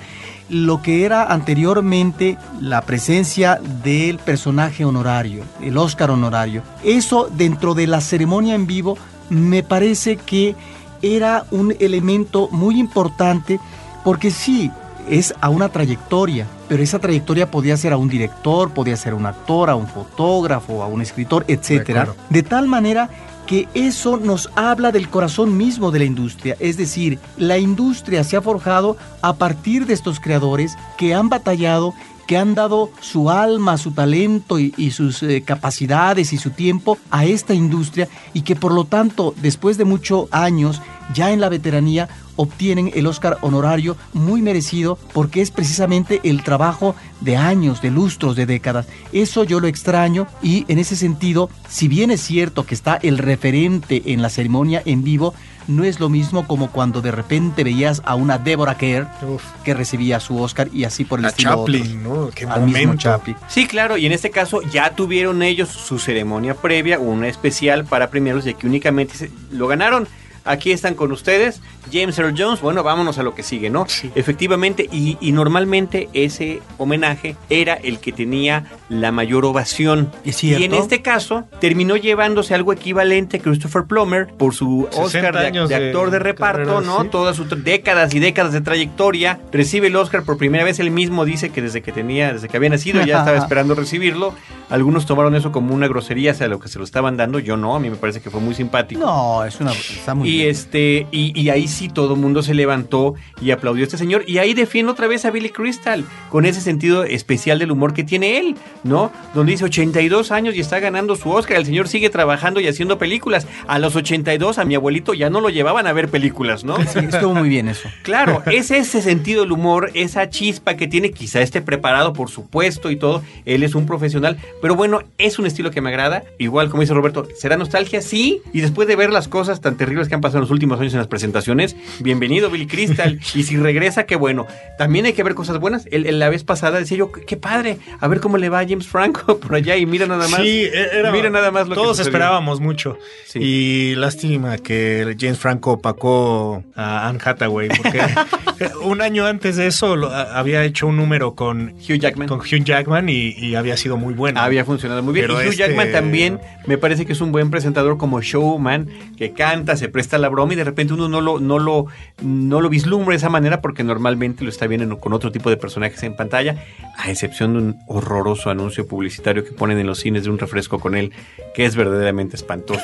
lo 0.53 0.83
que 0.83 1.07
era 1.07 1.25
anteriormente 1.25 2.37
la 2.61 2.83
presencia 2.83 3.59
del 3.83 4.19
personaje 4.19 4.85
honorario, 4.85 5.45
el 5.63 5.79
Oscar 5.79 6.11
honorario. 6.11 6.63
Eso 6.85 7.31
dentro 7.33 7.73
de 7.73 7.87
la 7.87 8.03
ceremonia 8.03 8.55
en 8.55 8.67
vivo 8.67 8.99
me 9.31 9.63
parece 9.63 10.19
que 10.19 10.55
era 11.01 11.47
un 11.51 11.75
elemento 11.81 12.51
muy 12.53 12.79
importante 12.79 13.59
porque 14.05 14.31
sí, 14.31 14.71
es 15.09 15.35
a 15.41 15.49
una 15.49 15.71
trayectoria, 15.71 16.47
pero 16.69 16.83
esa 16.83 16.99
trayectoria 16.99 17.51
podía 17.51 17.77
ser 17.79 17.95
a 17.95 17.97
un 17.97 18.09
director, 18.09 18.73
podía 18.73 18.97
ser 18.97 19.15
a 19.15 19.17
un 19.17 19.25
actor, 19.25 19.71
a 19.71 19.75
un 19.75 19.89
fotógrafo, 19.89 20.83
a 20.83 20.87
un 20.87 21.01
escritor, 21.01 21.47
etcétera. 21.49 22.03
acuerdo. 22.03 22.23
De 22.29 22.43
tal 22.43 22.69
manera 22.69 23.09
que 23.47 23.69
eso 23.75 24.17
nos 24.17 24.51
habla 24.55 24.93
del 24.93 25.09
corazón 25.09 25.57
mismo 25.57 25.91
de 25.91 26.01
la 26.01 26.05
industria, 26.05 26.57
es 26.61 26.77
decir, 26.77 27.19
la 27.37 27.59
industria 27.59 28.25
se 28.25 28.37
ha 28.37 28.43
forjado 28.43 28.97
a 29.21 29.35
partir 29.35 29.87
de 29.87 29.95
estos 29.95 30.21
creadores 30.21 30.77
que 30.97 31.15
han 31.15 31.29
batallado, 31.29 31.95
que 32.27 32.37
han 32.37 32.55
dado 32.55 32.91
su 33.01 33.31
alma, 33.31 33.77
su 33.79 33.93
talento 33.93 34.59
y, 34.59 34.91
sus 34.93 35.23
eh, 35.23 35.43
capacidades 35.43 36.33
y 36.33 36.39
su 36.39 36.51
tiempo 36.51 36.99
a 37.11 37.25
esta 37.25 37.53
industria 37.53 38.09
y 38.33 38.43
que 38.43 38.57
por 38.57 38.73
lo 38.73 38.85
tanto, 38.85 39.35
después 39.43 39.77
de 39.77 39.85
muchos 39.85 40.29
años, 40.31 40.81
ya 41.15 41.33
en 41.33 41.41
la 41.41 41.49
veteranía, 41.49 42.09
obtienen 42.37 42.91
el 42.95 43.07
Oscar 43.07 43.39
honorario 43.43 43.97
muy 44.15 44.41
merecido 44.43 44.99
porque 45.13 45.43
es 45.43 45.51
precisamente 45.51 46.21
el 46.25 46.43
trabajo 46.43 46.95
de 47.21 47.37
años, 47.37 47.83
de 47.83 47.91
lustros, 47.91 48.37
de 48.37 48.47
décadas. 48.47 48.87
Eso 49.13 49.45
yo 49.45 49.61
lo 49.61 49.67
extraño 49.67 50.27
y 50.43 50.65
en 50.69 50.79
ese 50.79 50.97
sentido, 50.97 51.51
si 51.69 51.89
bien 51.89 52.11
es 52.11 52.21
cierto 52.23 52.65
que 52.65 52.75
está 52.75 52.97
el 53.03 53.19
referente 53.19 54.03
en 54.07 54.23
la 54.23 54.31
ceremonia 54.31 54.83
en 54.85 55.05
vivo, 55.05 55.35
no 55.69 55.85
es 55.85 56.01
lo 56.01 56.09
mismo 56.09 56.47
como 56.49 56.71
cuando 56.73 57.03
de 57.03 57.13
repente 57.13 57.63
veías 57.63 58.03
a 58.05 58.17
una 58.17 58.39
Deborah 58.39 58.77
Kerr 58.77 59.07
Uf. 59.23 59.43
que 59.63 59.75
recibía 59.75 60.19
su 60.19 60.37
Oscar 60.43 60.69
y 60.73 60.83
así 60.85 61.05
por 61.05 61.21
el 61.21 61.27
A 61.27 61.29
estilo. 61.29 61.51
Chaplin, 61.57 62.05
otros. 62.07 62.19
¿no? 62.27 62.31
Qué 62.31 62.45
Al 62.47 62.63
mismo 62.63 62.81
momento. 62.81 62.97
Chaplin. 63.03 63.37
Sí, 63.47 63.67
claro, 63.69 63.97
y 63.97 64.07
en 64.07 64.13
este 64.13 64.31
caso 64.31 64.61
ya 64.63 64.97
tuvieron 64.97 65.41
ellos 65.43 65.69
su 65.69 66.01
ceremonia 66.01 66.55
previa, 66.55 66.99
una 66.99 67.29
especial 67.29 67.85
para 67.85 68.11
premiarlos 68.11 68.47
y 68.49 68.55
que 68.55 68.67
únicamente 68.67 69.15
se- 69.17 69.31
lo 69.53 69.69
ganaron. 69.69 70.09
Aquí 70.45 70.73
están 70.73 70.95
con 70.95 71.13
ustedes, 71.13 71.61
James 71.93 72.19
Earl 72.19 72.35
Jones. 72.37 72.61
Bueno, 72.61 72.83
vámonos 72.83 73.19
a 73.19 73.23
lo 73.23 73.35
que 73.35 73.43
sigue, 73.43 73.71
¿no? 73.71 73.87
Sí. 73.89 74.11
Efectivamente, 74.15 74.89
y, 74.91 75.19
y 75.21 75.33
normalmente 75.33 76.09
ese 76.13 76.63
homenaje 76.79 77.37
era 77.51 77.75
el 77.75 77.99
que 77.99 78.13
tenía 78.13 78.65
la 78.89 79.13
mayor 79.13 79.45
ovación. 79.45 80.11
Y 80.25 80.65
en 80.65 80.75
este 80.75 81.03
caso, 81.03 81.45
terminó 81.61 81.97
llevándose 81.97 82.55
algo 82.55 82.73
equivalente 82.73 83.39
a 83.39 83.41
Christopher 83.41 83.85
Plummer 83.85 84.29
por 84.29 84.55
su 84.55 84.89
60 84.91 85.03
Oscar 85.03 85.53
de, 85.69 85.75
actor 85.75 86.11
de 86.11 86.19
reparto, 86.19 86.59
carrera, 86.59 86.81
¿no? 86.81 87.03
sí. 87.03 87.09
Todas 87.11 87.37
sus 87.37 87.49
décadas 87.65 88.15
y 88.15 88.21
décadas 88.21 88.53
de 88.53 88.61
trayectoria. 88.61 89.41
Recibe 89.51 89.89
el 89.89 89.97
Oscar 89.97 90.25
por 90.25 90.37
primera 90.37 90.65
vez. 90.65 90.79
Él 90.79 90.91
mismo 90.91 91.25
dice 91.25 91.51
que 91.51 91.63
desde 91.63 91.83
que 91.83 91.93
tenía, 91.93 92.33
desde 92.33 92.49
que 92.49 92.57
había 92.57 92.71
nacido, 92.71 93.03
ya 93.05 93.21
estaba 93.21 93.39
esperando 93.39 93.75
recibirlo. 93.75 94.35
Algunos 94.69 95.07
tomaron 95.07 95.35
eso 95.35 95.53
como 95.53 95.75
una 95.75 95.89
grosería 95.89 96.33
hacia 96.33 96.49
lo 96.49 96.59
que 96.59 96.69
se 96.69 96.79
lo 96.79 96.85
estaban 96.85 97.17
dando. 97.17 97.39
Yo 97.39 97.57
no, 97.57 97.75
a 97.75 97.81
mí 97.81 97.91
me 97.91 97.97
parece 97.97 98.21
que 98.21 98.31
fue 98.31 98.41
muy 98.41 98.55
simpático. 98.55 99.01
No, 99.01 99.45
es 99.45 99.61
una. 99.61 99.73
Está 99.73 100.15
muy 100.15 100.29
Y 100.33 100.43
este, 100.43 101.07
y, 101.11 101.39
y 101.39 101.51
ahí 101.51 101.69
sí 101.69 101.89
todo 101.89 102.15
el 102.15 102.21
mundo 102.21 102.43
se 102.43 102.55
levantó 102.55 103.15
y 103.41 103.51
aplaudió 103.51 103.83
a 103.83 103.87
este 103.87 103.99
señor. 103.99 104.25
Y 104.27 104.39
ahí 104.39 104.55
defiende 104.55 104.93
otra 104.93 105.07
vez 105.07 105.25
a 105.25 105.31
Billy 105.31 105.51
Crystal, 105.51 106.05
con 106.31 106.47
ese 106.47 106.61
sentido 106.61 107.05
especial 107.05 107.59
del 107.59 107.71
humor 107.71 107.93
que 107.93 108.05
tiene 108.05 108.39
él, 108.39 108.57
¿no? 108.83 109.13
Donde 109.35 109.53
dice 109.53 109.65
82 109.65 110.31
años 110.31 110.55
y 110.55 110.61
está 110.61 110.81
ganando 110.81 111.17
su 111.17 111.31
Oscar. 111.31 111.59
El 111.59 111.67
señor 111.67 111.89
sigue 111.89 112.09
trabajando 112.11 112.61
y 112.61 112.67
haciendo 112.67 112.99
películas. 112.99 113.47
A 113.67 113.79
los 113.79 113.95
82, 113.95 114.59
a 114.59 114.65
mi 114.65 114.75
abuelito 114.75 115.15
ya 115.15 115.29
no 115.29 115.41
lo 115.41 115.51
llevaban 115.51 115.87
a 115.87 115.93
ver 115.93 116.09
películas, 116.09 116.65
¿no? 116.65 116.77
Sí, 116.87 116.99
estuvo 116.99 117.35
muy 117.35 117.49
bien 117.49 117.69
eso. 117.69 117.89
Claro, 118.03 118.43
es 118.47 118.71
ese 118.71 119.03
sentido 119.03 119.43
del 119.43 119.53
humor, 119.53 119.91
esa 119.95 120.31
chispa 120.31 120.77
que 120.77 120.89
tiene, 120.89 121.11
quizá 121.11 121.41
esté 121.41 121.61
preparado, 121.61 122.13
por 122.13 122.31
supuesto, 122.31 122.91
y 122.91 122.97
todo. 122.97 123.23
Él 123.45 123.63
es 123.63 123.75
un 123.75 123.87
profesional, 123.87 124.39
pero 124.61 124.75
bueno, 124.75 125.01
es 125.19 125.39
un 125.39 125.47
estilo 125.47 125.71
que 125.71 125.81
me 125.81 125.91
agrada. 125.91 126.25
Igual, 126.39 126.71
como 126.71 126.81
dice 126.81 126.95
Roberto, 126.95 127.27
¿será 127.37 127.57
nostalgia? 127.57 128.01
Sí. 128.01 128.41
Y 128.53 128.61
después 128.63 128.89
de 128.89 128.97
ver 128.97 129.11
las 129.11 129.29
cosas 129.29 129.61
tan 129.61 129.77
terribles 129.77 130.09
que 130.09 130.15
han 130.15 130.21
pasado 130.23 130.39
en 130.39 130.43
los 130.43 130.51
últimos 130.51 130.81
años 130.81 130.95
en 130.95 130.99
las 131.01 131.09
presentaciones, 131.09 131.77
bienvenido 132.01 132.49
Billy 132.49 132.67
Crystal. 132.67 133.21
y 133.35 133.43
si 133.43 133.59
regresa, 133.59 134.07
qué 134.07 134.17
bueno. 134.17 134.47
También 134.79 135.05
hay 135.05 135.13
que 135.13 135.23
ver 135.23 135.35
cosas 135.35 135.59
buenas. 135.59 135.87
El, 135.91 136.07
el- 136.07 136.19
la 136.19 136.31
vez 136.31 136.45
pasada 136.45 136.79
decía 136.79 136.97
yo, 136.97 137.13
qué 137.13 137.37
padre, 137.37 137.77
a 138.01 138.09
ver 138.09 138.21
cómo 138.21 138.39
le 138.39 138.49
va 138.49 138.61
a 138.61 138.67
James 138.67 138.87
Franco 138.89 139.39
por 139.41 139.55
allá 139.55 139.77
y 139.77 139.85
mira 139.85 140.07
nada 140.07 140.27
más. 140.29 140.41
Sí, 140.41 140.63
e- 140.63 140.89
era, 140.99 141.13
mira 141.13 141.29
nada 141.29 141.51
más 141.51 141.69
lo 141.69 141.75
Todos 141.75 141.99
esperábamos 142.01 142.61
mucho. 142.61 142.97
Sí. 143.27 143.41
Y 143.43 143.95
lástima 143.97 144.57
que 144.59 145.17
James 145.21 145.39
Franco 145.39 145.73
opacó 145.73 146.65
a 146.77 147.09
Anne 147.09 147.19
Hathaway. 147.23 147.69
Porque 147.69 148.01
un 148.85 149.03
año 149.03 149.27
antes 149.27 149.57
de 149.57 149.67
eso 149.67 149.97
lo- 149.97 150.11
a- 150.11 150.39
había 150.39 150.65
hecho 150.65 150.87
un 150.87 150.97
número 150.97 151.35
con 151.35 151.75
Hugh 151.81 151.99
Jackman. 151.99 152.29
con 152.29 152.39
Hugh 152.41 152.65
Jackman 152.65 153.09
y, 153.09 153.31
y 153.37 153.55
había 153.57 153.77
sido 153.77 153.97
muy 153.97 154.15
bueno. 154.15 154.41
Había 154.41 154.65
funcionado 154.65 155.03
muy 155.03 155.13
bien. 155.15 155.27
Pero 155.27 155.41
y 155.43 155.47
Hugh 155.47 155.51
este- 155.53 155.65
Jackman 155.65 155.91
también 155.93 156.39
me 156.67 156.79
parece 156.79 157.05
que 157.07 157.13
es 157.13 157.21
un 157.21 157.33
buen 157.33 157.51
presentador 157.51 157.99
como 157.99 158.21
showman, 158.21 158.89
que 159.17 159.33
canta, 159.33 159.77
se 159.77 159.89
presta 159.89 160.12
la 160.19 160.29
broma 160.29 160.53
y 160.53 160.57
de 160.57 160.65
repente 160.65 160.95
uno 160.95 161.09
no 161.09 161.21
lo, 161.21 161.41
no 161.41 161.59
lo, 161.59 161.87
no 162.23 162.61
lo 162.61 162.69
vislumbra 162.69 163.13
de 163.13 163.17
esa 163.17 163.29
manera 163.29 163.61
porque 163.61 163.85
normalmente 163.85 164.45
lo 164.45 164.51
está 164.51 164.67
viendo 164.67 164.99
con 164.99 165.13
otro 165.13 165.33
tipo 165.33 165.51
de 165.51 165.57
personajes 165.57 166.03
en 166.03 166.17
pantalla, 166.17 166.63
a 166.97 167.11
excepción 167.11 167.53
de 167.53 167.59
un 167.59 167.77
horroroso 167.87 168.51
anuncio 168.51 168.87
publicitario 168.87 169.45
que 169.45 169.53
ponen 169.53 169.79
en 169.79 169.87
los 169.87 170.01
cines 170.01 170.25
de 170.25 170.31
un 170.31 170.39
refresco 170.39 170.79
con 170.79 170.95
él, 170.95 171.13
que 171.55 171.65
es 171.65 171.77
verdaderamente 171.77 172.37
espantoso. 172.37 172.83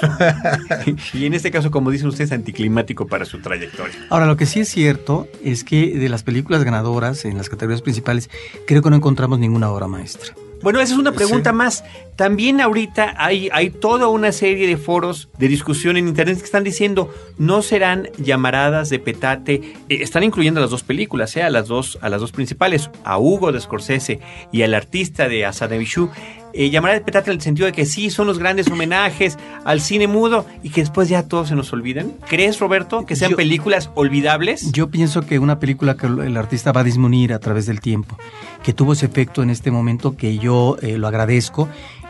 y 1.15 1.27
en 1.27 1.35
este 1.35 1.51
caso, 1.51 1.71
como 1.71 1.91
dicen 1.91 2.09
ustedes, 2.09 2.33
anticlimático 2.33 3.07
para 3.07 3.25
su 3.25 3.41
trayectoria. 3.41 3.95
Ahora, 4.11 4.27
lo 4.27 4.37
que 4.37 4.47
sí 4.47 4.61
es 4.61 4.69
cierto 4.69 5.29
es 5.45 5.65
que 5.65 5.99
de 5.99 6.09
las 6.09 6.23
películas 6.23 6.65
ganadoras 6.65 7.25
en 7.25 7.37
las 7.37 7.49
categorías 7.49 7.83
principales, 7.83 8.31
creo 8.67 8.83
que 8.83 8.91
no 8.91 8.97
encontramos 8.97 9.39
ninguna 9.39 9.71
obra 9.71 9.89
maestra. 9.89 10.35
Bueno, 10.63 10.81
esa 10.81 10.93
es 10.95 10.99
una 10.99 11.13
pregunta 11.13 11.51
Sí. 11.51 11.57
más. 11.57 11.85
También 12.17 12.61
ahorita 12.61 13.15
hay, 13.17 13.49
hay 13.53 13.71
toda 13.71 14.09
una 14.09 14.33
serie 14.33 14.67
de 14.67 14.77
foros 14.77 15.29
de 15.39 15.47
discusión 15.47 15.97
en 15.97 16.09
internet 16.09 16.39
que 16.39 16.45
están 16.45 16.65
diciendo 16.65 17.15
no 17.39 17.63
serán 17.63 18.09
llamaradas 18.19 18.91
de 18.91 18.99
petate. 18.99 19.55
Eh, 19.89 19.99
están 20.01 20.25
incluyendo 20.25 20.61
las 20.61 20.71
dos 20.71 20.83
películas, 20.83 21.37
¿eh? 21.37 21.43
a 21.45 21.51
las 21.51 21.69
dos, 21.69 21.97
a 22.03 22.09
las 22.09 22.21
dos 22.21 22.33
principales, 22.33 22.91
a 23.05 23.19
Hugo 23.19 23.53
de 23.53 23.61
Scorsese 23.61 24.19
y 24.53 24.63
al 24.63 24.75
artista 24.75 25.29
de 25.29 25.47
Asadevishu. 25.47 26.11
Eh, 26.53 26.71
de 26.71 27.01
petate 27.01 27.31
en 27.31 27.37
el 27.37 27.41
sentido 27.43 27.67
de 27.67 27.73
que 27.73 27.87
sí 27.87 28.11
son 28.11 28.27
los 28.27 28.39
grandes 28.39 28.69
homenajes 28.69 29.39
al 29.65 29.81
cine 29.81 30.07
mudo 30.07 30.47
y 30.63 30.71
que 30.71 30.81
después 30.81 31.09
ya 31.09 31.23
todos 31.23 31.49
se 31.49 31.55
nos 31.55 31.73
olvidan. 31.73 32.13
¿Crees, 32.29 32.59
Roberto, 32.59 33.05
que 33.07 33.17
sean 33.17 33.33
Yo- 33.33 33.37
películas 33.37 33.91
olvidables? 33.95 34.73
Yo 34.73 34.89
pienso 34.91 35.23
que 35.27 35.39
una 35.39 35.59
película 35.59 35.97
que 35.97 36.07
el 36.07 36.37
artista 36.37 36.73
va 36.73 36.81
a 36.81 36.85
disminuir 36.85 37.33
a 37.33 37.39
través 37.39 37.67
del 37.67 37.81
tiempo, 37.81 38.17
que 38.63 38.73
tuvo 38.73 38.93
ese 38.95 39.07
efecto 39.07 39.43
en 39.43 39.51
este 39.51 39.71
momento 39.71 40.17
que 40.17 40.39
yo 40.39 40.77
eh, 40.83 40.99
lo 40.99 41.07
agradezco, 41.09 41.69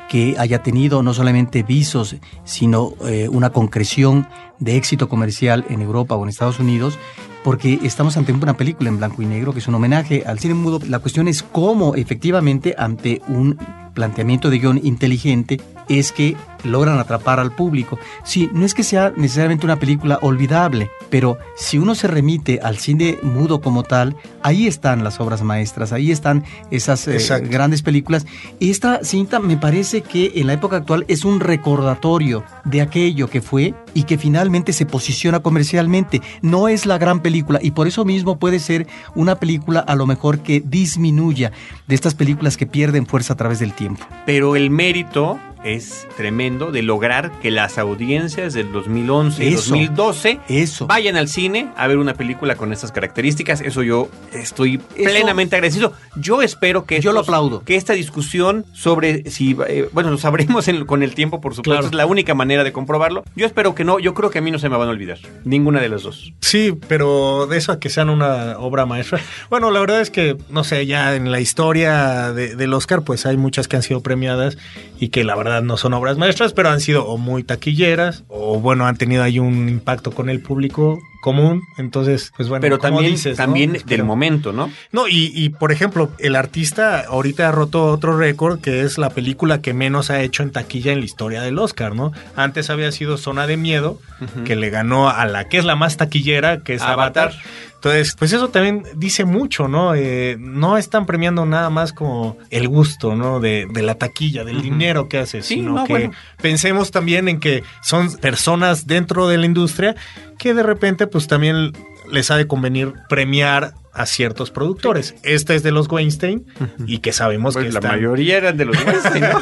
que 0.09 0.37
haya 0.38 0.62
tenido 0.62 1.03
no 1.03 1.12
solamente 1.12 1.62
visos, 1.62 2.16
sino 2.44 2.94
eh, 3.07 3.29
una 3.31 3.51
concreción 3.51 4.27
de 4.59 4.77
éxito 4.77 5.09
comercial 5.09 5.66
en 5.68 5.83
Europa 5.83 6.14
o 6.14 6.22
en 6.22 6.31
Estados 6.31 6.59
Unidos, 6.61 6.98
porque 7.44 7.79
estamos 7.83 8.16
ante 8.16 8.33
una 8.33 8.57
película 8.57 8.88
en 8.88 8.96
blanco 8.98 9.22
y 9.22 9.27
negro 9.27 9.53
que 9.53 9.59
es 9.61 9.68
un 9.68 9.74
homenaje 9.74 10.24
al 10.27 10.38
cine 10.38 10.55
mudo. 10.55 10.81
La 10.88 10.98
cuestión 10.98 11.29
es 11.29 11.42
cómo 11.42 11.94
efectivamente 11.94 12.74
ante 12.79 13.20
un 13.29 13.59
planteamiento 13.94 14.51
de 14.51 14.59
guion 14.59 14.81
inteligente 14.83 15.61
es 15.88 16.12
que 16.12 16.37
logran 16.64 16.98
atrapar 16.98 17.40
al 17.40 17.53
público. 17.53 17.98
Sí, 18.24 18.51
no 18.53 18.64
es 18.64 18.74
que 18.74 18.83
sea 18.83 19.12
necesariamente 19.16 19.64
una 19.64 19.79
película 19.79 20.18
olvidable, 20.22 20.90
pero 21.11 21.38
si 21.57 21.79
uno 21.79 21.94
se 21.94 22.09
remite 22.09 22.61
al 22.62 22.79
cine 22.79 23.18
mudo 23.22 23.61
como 23.61 23.85
tal, 23.85 24.16
ahí 24.42 24.66
están 24.66 25.05
las 25.05 25.20
obras 25.20 25.42
maestras, 25.42 25.92
ahí 25.92 26.11
están 26.11 26.44
esas 26.70 27.07
eh, 27.09 27.18
grandes 27.48 27.83
películas. 27.83 28.27
Esta 28.61 29.05
cinta 29.05 29.38
me 29.38 29.57
parece 29.57 30.03
que 30.03 30.33
en 30.37 30.48
la 30.48 30.55
época 30.55 30.77
actual 30.77 31.05
es 31.09 31.24
un 31.24 31.40
recordatorio 31.40 32.44
de 32.64 32.81
aquello 32.81 33.29
que 33.29 33.40
fue 33.40 33.74
y 33.94 34.03
que 34.05 34.18
finalmente 34.18 34.72
se 34.72 34.87
posiciona 34.87 35.40
comercialmente. 35.40 36.20
No 36.42 36.68
es 36.68 36.87
la 36.87 36.98
gran 36.98 37.20
película 37.20 37.61
y 37.62 37.70
por 37.70 37.87
eso 37.87 38.05
mismo 38.05 38.38
puede 38.38 38.59
ser 38.59 38.87
una 39.14 39.37
película 39.37 39.81
a 39.81 39.94
lo 39.94 40.07
mejor 40.07 40.40
que 40.40 40.61
disminuya 40.61 41.53
de 41.87 41.94
estas 41.94 42.14
películas 42.14 42.57
que 42.57 42.66
pierden 42.66 43.07
fuerza 43.07 43.35
a 43.35 43.37
través 43.37 43.59
del 43.59 43.72
tiempo. 43.72 43.88
Pero 44.27 44.57
el 44.57 44.70
mérito 44.70 45.38
es 45.64 46.07
tremendo 46.16 46.71
de 46.73 46.83
lograr 46.83 47.33
que 47.40 47.51
las 47.51 47.79
audiencias 47.79 48.55
del 48.55 48.73
2011 48.73 49.44
y 49.44 49.49
Eso. 49.55 49.71
2012 49.71 50.40
Eso. 50.49 50.87
vayan 50.87 51.16
al 51.16 51.29
cine 51.29 51.68
a 51.77 51.87
ver 51.87 51.99
una 51.99 52.14
película 52.14 52.57
con 52.57 52.73
estas 52.73 52.92
características. 52.92 53.61
Eso 53.61 53.83
yo 53.83 54.09
estoy 54.33 54.77
Eso- 54.97 55.11
plenamente 55.11 55.57
agradecido. 55.57 55.92
Yo 56.16 56.42
espero 56.42 56.85
que 56.85 57.01
Yo 57.01 57.12
lo 57.12 57.21
aplaudo. 57.21 57.62
Que 57.64 57.77
esta 57.77 57.92
discusión 57.92 58.64
sobre 58.73 59.29
si 59.31 59.57
eh, 59.68 59.88
bueno, 59.92 60.11
lo 60.11 60.18
sabremos 60.18 60.68
en- 60.68 60.85
con 60.87 61.03
el 61.03 61.14
tiempo, 61.14 61.40
por 61.40 61.53
supuesto, 61.55 61.71
Claro. 61.73 61.87
es 61.87 61.94
la 61.94 62.07
única 62.07 62.35
manera 62.35 62.64
de 62.64 62.73
comprobarlo. 62.73 63.25
Yo 63.37 63.47
espero 63.47 63.75
que 63.75 63.85
no, 63.85 63.99
yo 63.99 64.14
creo 64.14 64.31
que 64.31 64.38
a 64.38 64.42
mí 64.42 64.51
no 64.51 64.59
se 64.59 64.68
me 64.68 64.77
van 64.77 64.88
a 64.88 64.90
olvidar 64.92 65.18
ninguna 65.44 65.81
de 65.81 65.88
las 65.88 66.03
dos. 66.03 66.33
Sí, 66.40 66.75
pero 66.88 67.47
de 67.47 67.57
eso 67.59 67.73
a 67.73 67.81
que 67.81 67.88
sean 67.90 68.11
una 68.11 68.59
obra 68.59 68.87
maestra. 68.87 69.21
Bueno, 69.51 69.71
la 69.71 69.81
verdad 69.81 70.01
es 70.01 70.11
que, 70.11 70.37
no 70.51 70.64
sé, 70.64 70.87
ya 70.87 71.14
en 71.16 71.31
la 71.33 71.40
historia 71.40 72.33
de- 72.33 72.55
del 72.57 72.73
Oscar, 72.75 73.03
pues 73.03 73.27
hay 73.27 73.37
muchas 73.37 73.68
que 73.68 73.77
han 73.77 73.83
sido 73.83 74.01
premiadas 74.03 74.57
y 75.01 75.09
que 75.09 75.25
la 75.25 75.35
verdad 75.37 75.47
no 75.62 75.76
son 75.76 75.94
obras 75.94 76.16
maestras, 76.18 76.52
pero 76.52 76.68
han 76.70 76.80
sido 76.80 77.06
o 77.06 77.18
muy 77.18 77.42
taquilleras 77.42 78.24
o, 78.28 78.61
bueno, 78.61 78.87
han 78.87 78.96
tenido 78.96 79.22
ahí 79.22 79.38
un 79.38 79.68
impacto 79.68 80.12
con 80.12 80.28
el 80.28 80.40
público 80.40 81.00
común. 81.20 81.62
Entonces, 81.76 82.33
pues 82.37 82.48
bueno, 82.48 82.61
Pero 82.62 82.78
como 82.78 82.96
también, 82.96 83.12
dices, 83.12 83.37
también 83.37 83.78
del 83.87 84.04
momento, 84.04 84.52
¿no? 84.52 84.70
No, 84.92 85.09
y, 85.09 85.33
y, 85.35 85.48
por 85.50 85.72
ejemplo, 85.72 86.11
el 86.18 86.37
artista 86.37 87.00
ahorita 87.00 87.48
ha 87.48 87.52
roto 87.52 87.87
otro 87.87 88.16
récord 88.16 88.61
que 88.61 88.83
es 88.83 88.98
la 88.98 89.11
película 89.11 89.61
que 89.61 89.74
menos 89.74 90.11
ha 90.11 90.20
hecho 90.22 90.42
en 90.42 90.50
taquilla 90.50 90.92
en 90.92 91.00
la 91.00 91.04
historia 91.04 91.42
del 91.42 91.59
Oscar, 91.59 91.94
¿no? 91.94 92.12
Antes 92.37 92.70
había 92.70 92.92
sido 92.92 93.16
Zona 93.18 93.46
de 93.46 93.57
Miedo, 93.57 93.98
que 94.44 94.57
le 94.57 94.70
ganó 94.70 95.09
a 95.09 95.26
la 95.26 95.48
que 95.48 95.59
es 95.59 95.64
la 95.64 95.76
más 95.76 95.96
taquillera, 95.96 96.62
que 96.62 96.74
es 96.74 96.83
Avatar. 96.83 97.28
Avatar. 97.28 97.42
Entonces, 97.74 98.16
pues 98.18 98.33
eso 98.33 98.48
también 98.48 98.83
dice 98.96 99.24
mucho, 99.24 99.68
¿no? 99.68 99.94
Eh, 99.94 100.37
no 100.40 100.78
están 100.78 101.07
premiando 101.07 101.46
nada 101.46 101.70
más 101.70 101.92
como 101.92 102.37
el 102.50 102.66
gusto, 102.66 103.14
¿no? 103.14 103.38
De, 103.38 103.68
de 103.70 103.83
la 103.83 103.94
taquilla, 103.94 104.42
del 104.42 104.62
dinero 104.62 105.09
que 105.09 105.18
hace, 105.18 105.42
Sí, 105.42 105.54
sino 105.57 105.74
no, 105.74 105.85
que 105.85 105.92
bueno. 105.92 106.11
pensemos 106.42 106.90
también 106.90 107.28
en 107.28 107.38
que 107.38 107.62
son 107.83 108.12
personas 108.16 108.88
dentro 108.88 109.28
de 109.28 109.38
la 109.38 109.46
industria 109.46 109.94
que 110.38 110.55
de 110.55 110.62
repente 110.62 111.07
pues 111.07 111.27
también 111.27 111.72
les 112.11 112.31
ha 112.31 112.37
de 112.37 112.46
convenir 112.46 112.94
premiar 113.09 113.74
a 113.92 114.07
ciertos 114.07 114.53
productores. 114.53 115.16
Este 115.24 115.57
es 115.57 115.64
de 115.64 115.72
los 115.72 115.90
Weinstein 115.90 116.46
y 116.87 116.98
que 116.98 117.12
sabemos 117.12 117.54
Pues 117.54 117.67
que 117.67 117.73
la 117.73 117.81
están- 117.81 117.96
mayoría 117.96 118.37
eran 118.37 118.56
de 118.56 118.65
los 118.67 118.77
Weinstein. 118.87 119.25
¿no? 119.25 119.40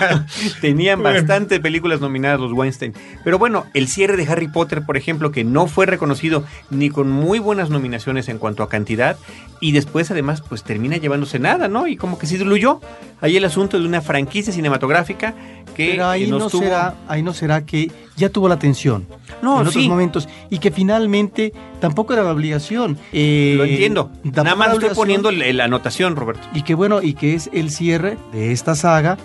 Tenían 0.62 1.02
Bueno. 1.02 1.18
bastantes 1.18 1.60
películas 1.60 2.00
nominadas 2.00 2.40
los 2.40 2.52
Weinstein. 2.52 2.94
Pero 3.22 3.38
bueno, 3.38 3.66
el 3.74 3.86
cierre 3.86 4.16
de 4.16 4.26
Harry 4.26 4.48
Potter, 4.48 4.82
por 4.86 4.96
ejemplo, 4.96 5.30
que 5.30 5.44
no 5.44 5.66
fue 5.66 5.84
reconocido 5.84 6.44
ni 6.70 6.88
con 6.88 7.10
muy 7.10 7.38
buenas 7.38 7.68
nominaciones 7.68 8.28
en 8.30 8.38
cuanto 8.38 8.62
a 8.62 8.68
cantidad, 8.70 9.16
y 9.60 9.72
después 9.72 10.10
además 10.10 10.42
pues 10.48 10.62
termina 10.62 10.96
llevándose 10.96 11.38
nada, 11.38 11.68
¿no? 11.68 11.86
Y 11.86 11.96
como 11.96 12.18
que 12.18 12.26
se 12.26 12.38
diluyó. 12.38 12.80
Ahí 13.20 13.36
el 13.36 13.44
asunto 13.44 13.78
de 13.78 13.86
una 13.86 14.00
franquicia 14.00 14.52
cinematográfica 14.54 15.34
que 15.74 15.90
Pero 15.92 16.06
ahí 16.08 16.26
nos 16.30 16.40
no, 16.44 16.50
tuvo- 16.50 16.62
será, 16.62 16.94
ahí 17.08 17.22
no 17.22 17.34
será 17.34 17.66
que 17.66 17.90
ya 18.16 18.28
tuvo 18.30 18.48
la 18.48 18.54
atención 18.54 19.06
No, 19.42 19.60
en 19.60 19.66
otros 19.68 19.74
sí. 19.82 19.88
momentos 19.88 20.28
y 20.50 20.58
que 20.58 20.70
finalmente 20.70 21.52
tampoco 21.80 22.12
era 22.14 22.22
la 22.22 22.32
obligación. 22.32 22.98
Eh, 23.12 23.54
Lo 23.56 23.64
entiendo. 23.64 24.10
Nada 24.24 24.54
más 24.54 24.72
estoy 24.72 24.90
poniendo 24.94 25.30
la 25.30 25.52
la 25.52 25.64
anotación, 25.64 26.16
Roberto. 26.16 26.46
Y 26.54 26.62
que 26.62 26.74
bueno, 26.74 27.02
y 27.02 27.14
que 27.14 27.34
es 27.34 27.48
el 27.52 27.70
cierre 27.70 28.16
de 28.32 28.52
esta 28.52 28.74
saga. 28.74 29.16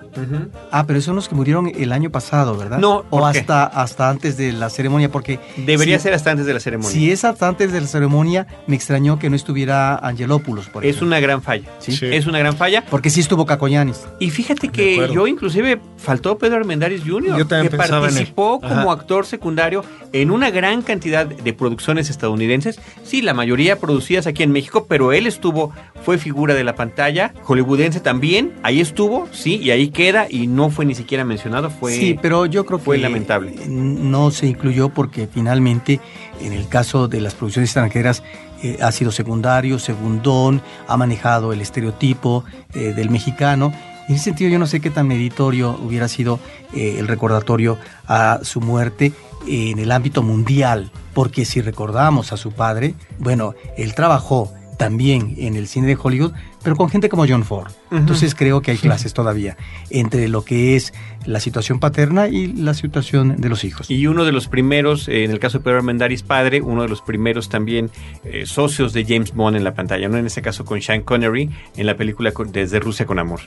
Ah, 0.71 0.85
pero 0.87 1.01
son 1.01 1.15
los 1.15 1.27
que 1.29 1.35
murieron 1.35 1.71
el 1.75 1.91
año 1.91 2.09
pasado, 2.09 2.55
¿verdad? 2.57 2.79
No, 2.79 3.05
O 3.09 3.19
¿por 3.19 3.31
qué? 3.31 3.39
hasta, 3.39 3.65
hasta 3.65 4.09
antes 4.09 4.37
de 4.37 4.51
la 4.51 4.69
ceremonia, 4.69 5.11
porque. 5.11 5.39
Debería 5.57 5.97
si- 5.97 6.03
ser 6.03 6.13
hasta 6.13 6.31
antes 6.31 6.45
de 6.45 6.53
la 6.53 6.59
ceremonia. 6.59 6.91
Si 6.91 7.11
es 7.11 7.23
hasta 7.25 7.47
antes 7.47 7.71
de 7.71 7.81
la 7.81 7.87
ceremonia, 7.87 8.47
me 8.67 8.75
extrañó 8.75 9.19
que 9.19 9.29
no 9.29 9.35
estuviera 9.35 9.95
Angelopoulos, 9.97 10.67
por 10.69 10.83
es 10.83 10.89
ejemplo. 10.91 11.07
una 11.07 11.19
gran 11.19 11.41
falla. 11.41 11.69
Sí. 11.79 11.91
Sí. 11.91 12.05
Es 12.07 12.25
una 12.27 12.39
gran 12.39 12.55
falla. 12.55 12.83
Porque 12.89 13.09
sí 13.09 13.19
estuvo 13.19 13.45
Cacoyanis. 13.45 14.01
Y 14.19 14.29
fíjate 14.29 14.69
que 14.69 15.09
yo 15.13 15.27
inclusive 15.27 15.79
faltó 15.97 16.37
Pedro 16.37 16.57
Armendáriz 16.57 17.01
Jr., 17.05 17.37
Yo 17.37 17.47
también 17.47 17.71
que 17.71 17.77
pensaba 17.77 18.05
en 18.07 18.11
él. 18.11 18.13
participó 18.15 18.59
como 18.61 18.91
actor 18.91 19.25
secundario 19.25 19.83
en 20.13 20.31
una 20.31 20.49
gran 20.51 20.81
cantidad 20.81 21.25
de 21.25 21.53
producciones 21.53 22.09
estadounidenses. 22.09 22.79
Sí, 23.03 23.21
la 23.21 23.33
mayoría 23.33 23.79
producidas 23.79 24.27
aquí 24.27 24.43
en 24.43 24.51
México, 24.51 24.85
pero 24.87 25.11
él 25.13 25.27
estuvo, 25.27 25.71
fue 26.03 26.17
figura 26.17 26.53
de 26.53 26.63
la 26.63 26.75
pantalla, 26.75 27.33
hollywoodense 27.43 27.99
también, 27.99 28.53
ahí 28.63 28.79
estuvo, 28.79 29.27
sí, 29.31 29.57
y 29.61 29.71
ahí 29.71 29.89
queda, 30.05 30.27
y 30.29 30.47
no 30.47 30.69
fue 30.69 30.85
ni 30.85 30.95
siquiera 30.95 31.25
mencionado, 31.25 31.69
fue... 31.69 31.93
sí, 31.93 32.19
pero 32.21 32.45
yo 32.45 32.65
creo 32.65 32.79
fue 32.79 32.97
que 32.97 33.03
lamentable. 33.03 33.55
no 33.67 34.31
se 34.31 34.47
incluyó 34.47 34.89
porque 34.89 35.27
finalmente 35.27 35.99
en 36.41 36.53
el 36.53 36.67
caso 36.67 37.07
de 37.07 37.21
las 37.21 37.33
producciones 37.33 37.69
extranjeras 37.69 38.23
eh, 38.61 38.77
ha 38.81 38.91
sido 38.91 39.11
secundario, 39.11 39.79
segundón, 39.79 40.61
ha 40.87 40.97
manejado 40.97 41.53
el 41.53 41.61
estereotipo 41.61 42.43
eh, 42.73 42.93
del 42.95 43.09
mexicano. 43.09 43.73
En 44.07 44.15
ese 44.15 44.25
sentido 44.25 44.51
yo 44.51 44.59
no 44.59 44.67
sé 44.67 44.79
qué 44.79 44.91
tan 44.91 45.07
meritorio 45.07 45.77
hubiera 45.83 46.07
sido 46.07 46.39
eh, 46.73 46.97
el 46.99 47.07
recordatorio 47.07 47.77
a 48.07 48.39
su 48.43 48.61
muerte 48.61 49.11
en 49.47 49.79
el 49.79 49.91
ámbito 49.91 50.21
mundial, 50.21 50.91
porque 51.13 51.45
si 51.45 51.61
recordamos 51.61 52.31
a 52.31 52.37
su 52.37 52.51
padre, 52.51 52.93
bueno, 53.19 53.55
él 53.77 53.95
trabajó 53.95 54.53
también 54.77 55.35
en 55.37 55.55
el 55.55 55.67
cine 55.67 55.87
de 55.87 55.97
Hollywood, 56.01 56.33
pero 56.65 56.75
con 56.75 56.89
gente 56.89 57.09
como 57.09 57.27
John 57.27 57.43
Ford. 57.43 57.71
Entonces 57.91 58.33
creo 58.33 58.61
que 58.61 58.71
hay 58.71 58.77
clases 58.77 59.13
todavía 59.13 59.55
entre 59.91 60.27
lo 60.27 60.43
que 60.43 60.75
es 60.75 60.93
la 61.25 61.39
situación 61.39 61.79
paterna 61.79 62.27
y 62.27 62.47
la 62.47 62.73
situación 62.73 63.37
de 63.37 63.49
los 63.49 63.63
hijos. 63.63 63.89
Y 63.89 64.07
uno 64.07 64.25
de 64.25 64.31
los 64.31 64.47
primeros, 64.47 65.07
eh, 65.07 65.23
en 65.23 65.31
el 65.31 65.39
caso 65.39 65.59
de 65.59 65.63
Pedro 65.63 65.77
Armendáriz 65.77 66.23
padre, 66.23 66.61
uno 66.61 66.81
de 66.81 66.89
los 66.89 67.03
primeros 67.03 67.49
también 67.49 67.91
eh, 68.23 68.45
socios 68.47 68.93
de 68.93 69.05
James 69.05 69.33
Bond 69.33 69.57
en 69.57 69.63
la 69.63 69.75
pantalla, 69.75 70.09
¿no? 70.09 70.17
En 70.17 70.25
este 70.25 70.41
caso 70.41 70.65
con 70.65 70.81
Sean 70.81 71.01
Connery 71.01 71.51
en 71.77 71.85
la 71.85 71.95
película 71.97 72.33
Desde 72.51 72.79
Rusia 72.79 73.05
con 73.05 73.19
Amor. 73.19 73.41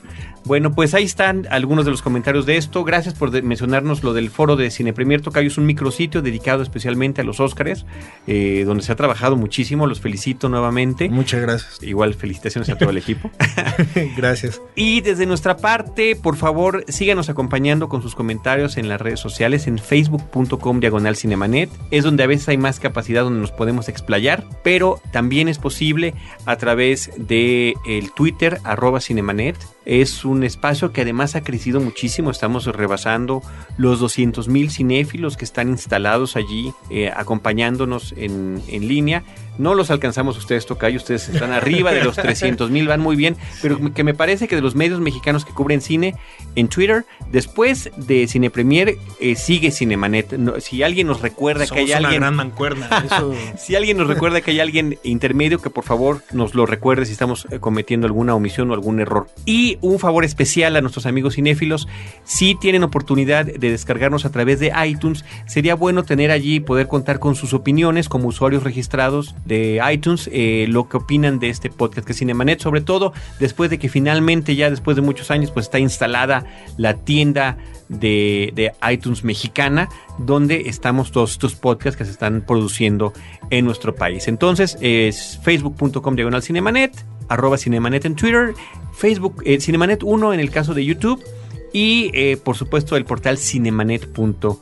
Bueno, 0.45 0.71
pues 0.71 0.93
ahí 0.93 1.03
están 1.03 1.45
algunos 1.51 1.83
de 1.83 1.91
los 1.91 2.01
comentarios 2.01 2.45
de 2.45 2.55
esto. 2.55 2.85
Gracias 2.85 3.15
por 3.15 3.31
mencionarnos 3.43 4.01
lo 4.01 4.13
del 4.13 4.29
foro 4.29 4.55
de 4.55 4.71
Cine 4.71 4.93
Premier 4.93 5.21
Tocayo. 5.21 5.47
Es 5.49 5.57
un 5.57 5.65
micrositio 5.65 6.21
dedicado 6.21 6.63
especialmente 6.63 7.19
a 7.19 7.25
los 7.25 7.41
Óscares, 7.41 7.85
eh, 8.27 8.63
donde 8.65 8.83
se 8.83 8.93
ha 8.93 8.95
trabajado 8.95 9.35
muchísimo. 9.35 9.87
Los 9.87 9.99
felicito 9.99 10.47
nuevamente. 10.47 11.09
Muchas 11.09 11.41
gracias. 11.41 11.83
Igual 11.83 12.13
felicitaciones 12.13 12.69
a 12.69 12.77
todo 12.77 12.91
el 12.91 12.97
equipo. 12.97 13.08
gracias. 14.17 14.61
Y 14.75 15.01
desde 15.01 15.25
nuestra 15.25 15.57
parte, 15.57 16.15
por 16.15 16.35
favor, 16.35 16.83
síganos 16.87 17.29
acompañando 17.29 17.89
con 17.89 18.01
sus 18.01 18.15
comentarios 18.15 18.77
en 18.77 18.89
las 18.89 19.01
redes 19.01 19.19
sociales, 19.19 19.67
en 19.67 19.77
facebook.com 19.79 20.79
diagonal 20.79 21.15
cinemanet. 21.15 21.69
Es 21.91 22.03
donde 22.03 22.23
a 22.23 22.27
veces 22.27 22.49
hay 22.49 22.57
más 22.57 22.79
capacidad, 22.79 23.23
donde 23.23 23.41
nos 23.41 23.51
podemos 23.51 23.89
explayar, 23.89 24.45
pero 24.63 25.01
también 25.11 25.47
es 25.47 25.57
posible 25.57 26.13
a 26.45 26.57
través 26.57 27.11
de 27.17 27.75
el 27.85 28.11
Twitter, 28.11 28.59
arroba 28.63 28.99
cinemanet. 28.99 29.57
Es 29.89 30.23
un 30.23 30.43
espacio 30.43 30.93
que 30.93 31.01
además 31.01 31.35
ha 31.35 31.41
crecido 31.41 31.79
muchísimo. 31.81 32.29
Estamos 32.29 32.67
rebasando 32.67 33.41
los 33.75 33.99
200 33.99 34.47
mil 34.47 34.69
cinéfilos 34.69 35.35
que 35.35 35.45
están 35.45 35.69
instalados 35.69 36.35
allí, 36.35 36.71
eh, 36.91 37.11
acompañándonos 37.11 38.13
en, 38.15 38.61
en 38.67 38.87
línea. 38.87 39.23
No 39.57 39.73
los 39.73 39.91
alcanzamos 39.91 40.37
ustedes, 40.37 40.65
Tocayo, 40.65 40.95
ustedes 40.95 41.27
están 41.27 41.51
arriba 41.51 41.91
de 41.91 42.01
los 42.03 42.15
300 42.17 42.71
mil, 42.71 42.87
van 42.87 43.01
muy 43.01 43.17
bien, 43.17 43.35
pero 43.61 43.93
que 43.93 44.05
me 44.05 44.13
parece 44.13 44.47
que 44.47 44.55
de 44.55 44.61
los 44.61 44.73
medios 44.73 45.01
mexicanos 45.01 45.43
que 45.43 45.51
cubren 45.51 45.81
cine 45.81 46.15
en 46.55 46.69
Twitter, 46.69 47.05
después 47.29 47.91
de 47.97 48.27
Cine 48.27 48.51
Premier, 48.51 48.95
eh, 49.19 49.35
sigue 49.35 49.71
Cinemanet. 49.71 50.33
No, 50.37 50.61
si 50.61 50.81
alguien 50.83 51.07
nos 51.07 51.21
recuerda 51.21 51.67
que 51.67 51.79
hay 51.79 51.87
una 51.87 51.97
alguien... 51.97 52.21
gran 52.21 52.35
mancuerna. 52.35 52.87
Eso... 53.05 53.33
Si 53.57 53.75
alguien 53.75 53.97
nos 53.97 54.07
recuerda 54.07 54.39
que 54.39 54.51
hay 54.51 54.61
alguien 54.61 54.97
intermedio, 55.03 55.59
que 55.59 55.69
por 55.69 55.83
favor 55.83 56.21
nos 56.31 56.55
lo 56.55 56.65
recuerde 56.65 57.05
si 57.05 57.11
estamos 57.11 57.45
eh, 57.51 57.59
cometiendo 57.59 58.07
alguna 58.07 58.35
omisión 58.35 58.71
o 58.71 58.73
algún 58.73 59.01
error. 59.01 59.27
Y 59.45 59.78
un 59.81 59.99
favor 59.99 60.25
especial 60.25 60.75
a 60.75 60.81
nuestros 60.81 61.05
amigos 61.05 61.35
cinéfilos, 61.35 61.87
si 62.23 62.55
tienen 62.55 62.83
oportunidad 62.83 63.45
de 63.45 63.71
descargarnos 63.71 64.25
a 64.25 64.31
través 64.31 64.59
de 64.59 64.71
iTunes, 64.85 65.25
sería 65.47 65.75
bueno 65.75 66.03
tener 66.03 66.31
allí, 66.31 66.59
poder 66.59 66.87
contar 66.87 67.19
con 67.19 67.35
sus 67.35 67.53
opiniones 67.53 68.09
como 68.09 68.27
usuarios 68.27 68.63
registrados 68.63 69.35
de 69.45 69.81
iTunes, 69.91 70.29
eh, 70.31 70.65
lo 70.69 70.89
que 70.89 70.97
opinan 70.97 71.39
de 71.39 71.49
este 71.49 71.69
podcast 71.69 72.05
que 72.05 72.13
es 72.13 72.19
Cinemanet, 72.19 72.59
sobre 72.59 72.81
todo 72.81 73.13
después 73.39 73.69
de 73.69 73.79
que 73.79 73.89
finalmente 73.89 74.55
ya 74.55 74.69
después 74.69 74.95
de 74.95 75.01
muchos 75.01 75.31
años 75.31 75.51
pues 75.51 75.67
está 75.67 75.79
instalada 75.79 76.45
la 76.77 76.95
tienda 76.95 77.57
de, 77.87 78.51
de 78.55 78.71
iTunes 78.91 79.23
mexicana, 79.23 79.89
donde 80.17 80.63
estamos 80.67 81.11
todos 81.11 81.31
estos 81.31 81.55
podcasts 81.55 81.97
que 81.97 82.05
se 82.05 82.11
están 82.11 82.41
produciendo 82.41 83.13
en 83.49 83.65
nuestro 83.65 83.95
país. 83.95 84.27
Entonces, 84.27 84.77
es 84.81 85.39
facebook.com 85.43 86.15
diagonal 86.15 86.43
cinemanet, 86.43 86.93
arroba 87.29 87.57
cinemanet 87.57 88.05
en 88.05 88.15
Twitter, 88.15 88.53
Facebook, 88.91 89.41
eh, 89.45 89.59
cinemanet 89.59 90.03
1 90.03 90.33
en 90.33 90.39
el 90.39 90.51
caso 90.51 90.73
de 90.73 90.83
YouTube, 90.83 91.23
y 91.71 92.11
eh, 92.13 92.37
por 92.37 92.57
supuesto 92.57 92.97
el 92.97 93.05
portal 93.05 93.37
cinemanet.mx. 93.37 94.59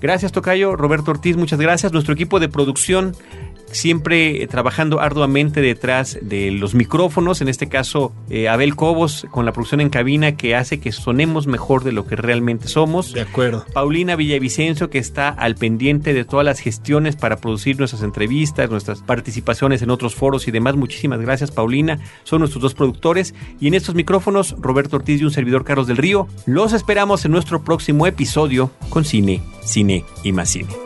Gracias, 0.00 0.32
Tocayo. 0.32 0.76
Roberto 0.76 1.10
Ortiz, 1.10 1.36
muchas 1.36 1.58
gracias. 1.58 1.92
Nuestro 1.92 2.12
equipo 2.14 2.38
de 2.38 2.48
producción 2.48 3.16
siempre 3.72 4.42
eh, 4.42 4.46
trabajando 4.46 5.00
arduamente 5.00 5.60
detrás 5.60 6.18
de 6.22 6.50
los 6.50 6.74
micrófonos, 6.74 7.40
en 7.40 7.48
este 7.48 7.68
caso 7.68 8.12
eh, 8.30 8.48
Abel 8.48 8.76
Cobos 8.76 9.26
con 9.30 9.44
la 9.44 9.52
producción 9.52 9.80
en 9.80 9.90
cabina 9.90 10.36
que 10.36 10.54
hace 10.54 10.80
que 10.80 10.92
sonemos 10.92 11.46
mejor 11.46 11.84
de 11.84 11.92
lo 11.92 12.06
que 12.06 12.16
realmente 12.16 12.68
somos. 12.68 13.12
De 13.12 13.20
acuerdo. 13.20 13.64
Paulina 13.72 14.16
Villavicencio 14.16 14.90
que 14.90 14.98
está 14.98 15.28
al 15.28 15.56
pendiente 15.56 16.14
de 16.14 16.24
todas 16.24 16.44
las 16.44 16.60
gestiones 16.60 17.16
para 17.16 17.36
producir 17.36 17.78
nuestras 17.78 18.02
entrevistas, 18.02 18.70
nuestras 18.70 19.00
participaciones 19.02 19.82
en 19.82 19.90
otros 19.90 20.14
foros 20.14 20.48
y 20.48 20.50
demás. 20.50 20.76
Muchísimas 20.76 21.20
gracias 21.20 21.50
Paulina, 21.50 21.98
son 22.24 22.40
nuestros 22.40 22.62
dos 22.62 22.74
productores 22.74 23.34
y 23.60 23.68
en 23.68 23.74
estos 23.74 23.94
micrófonos 23.94 24.56
Roberto 24.58 24.96
Ortiz 24.96 25.20
y 25.20 25.24
un 25.24 25.30
servidor 25.30 25.64
Carlos 25.64 25.86
del 25.86 25.96
Río. 25.96 26.28
Los 26.46 26.72
esperamos 26.72 27.24
en 27.24 27.32
nuestro 27.32 27.62
próximo 27.62 28.06
episodio 28.06 28.70
con 28.88 29.04
cine, 29.04 29.42
cine 29.62 30.04
y 30.22 30.32
más 30.32 30.50
cine. 30.50 30.85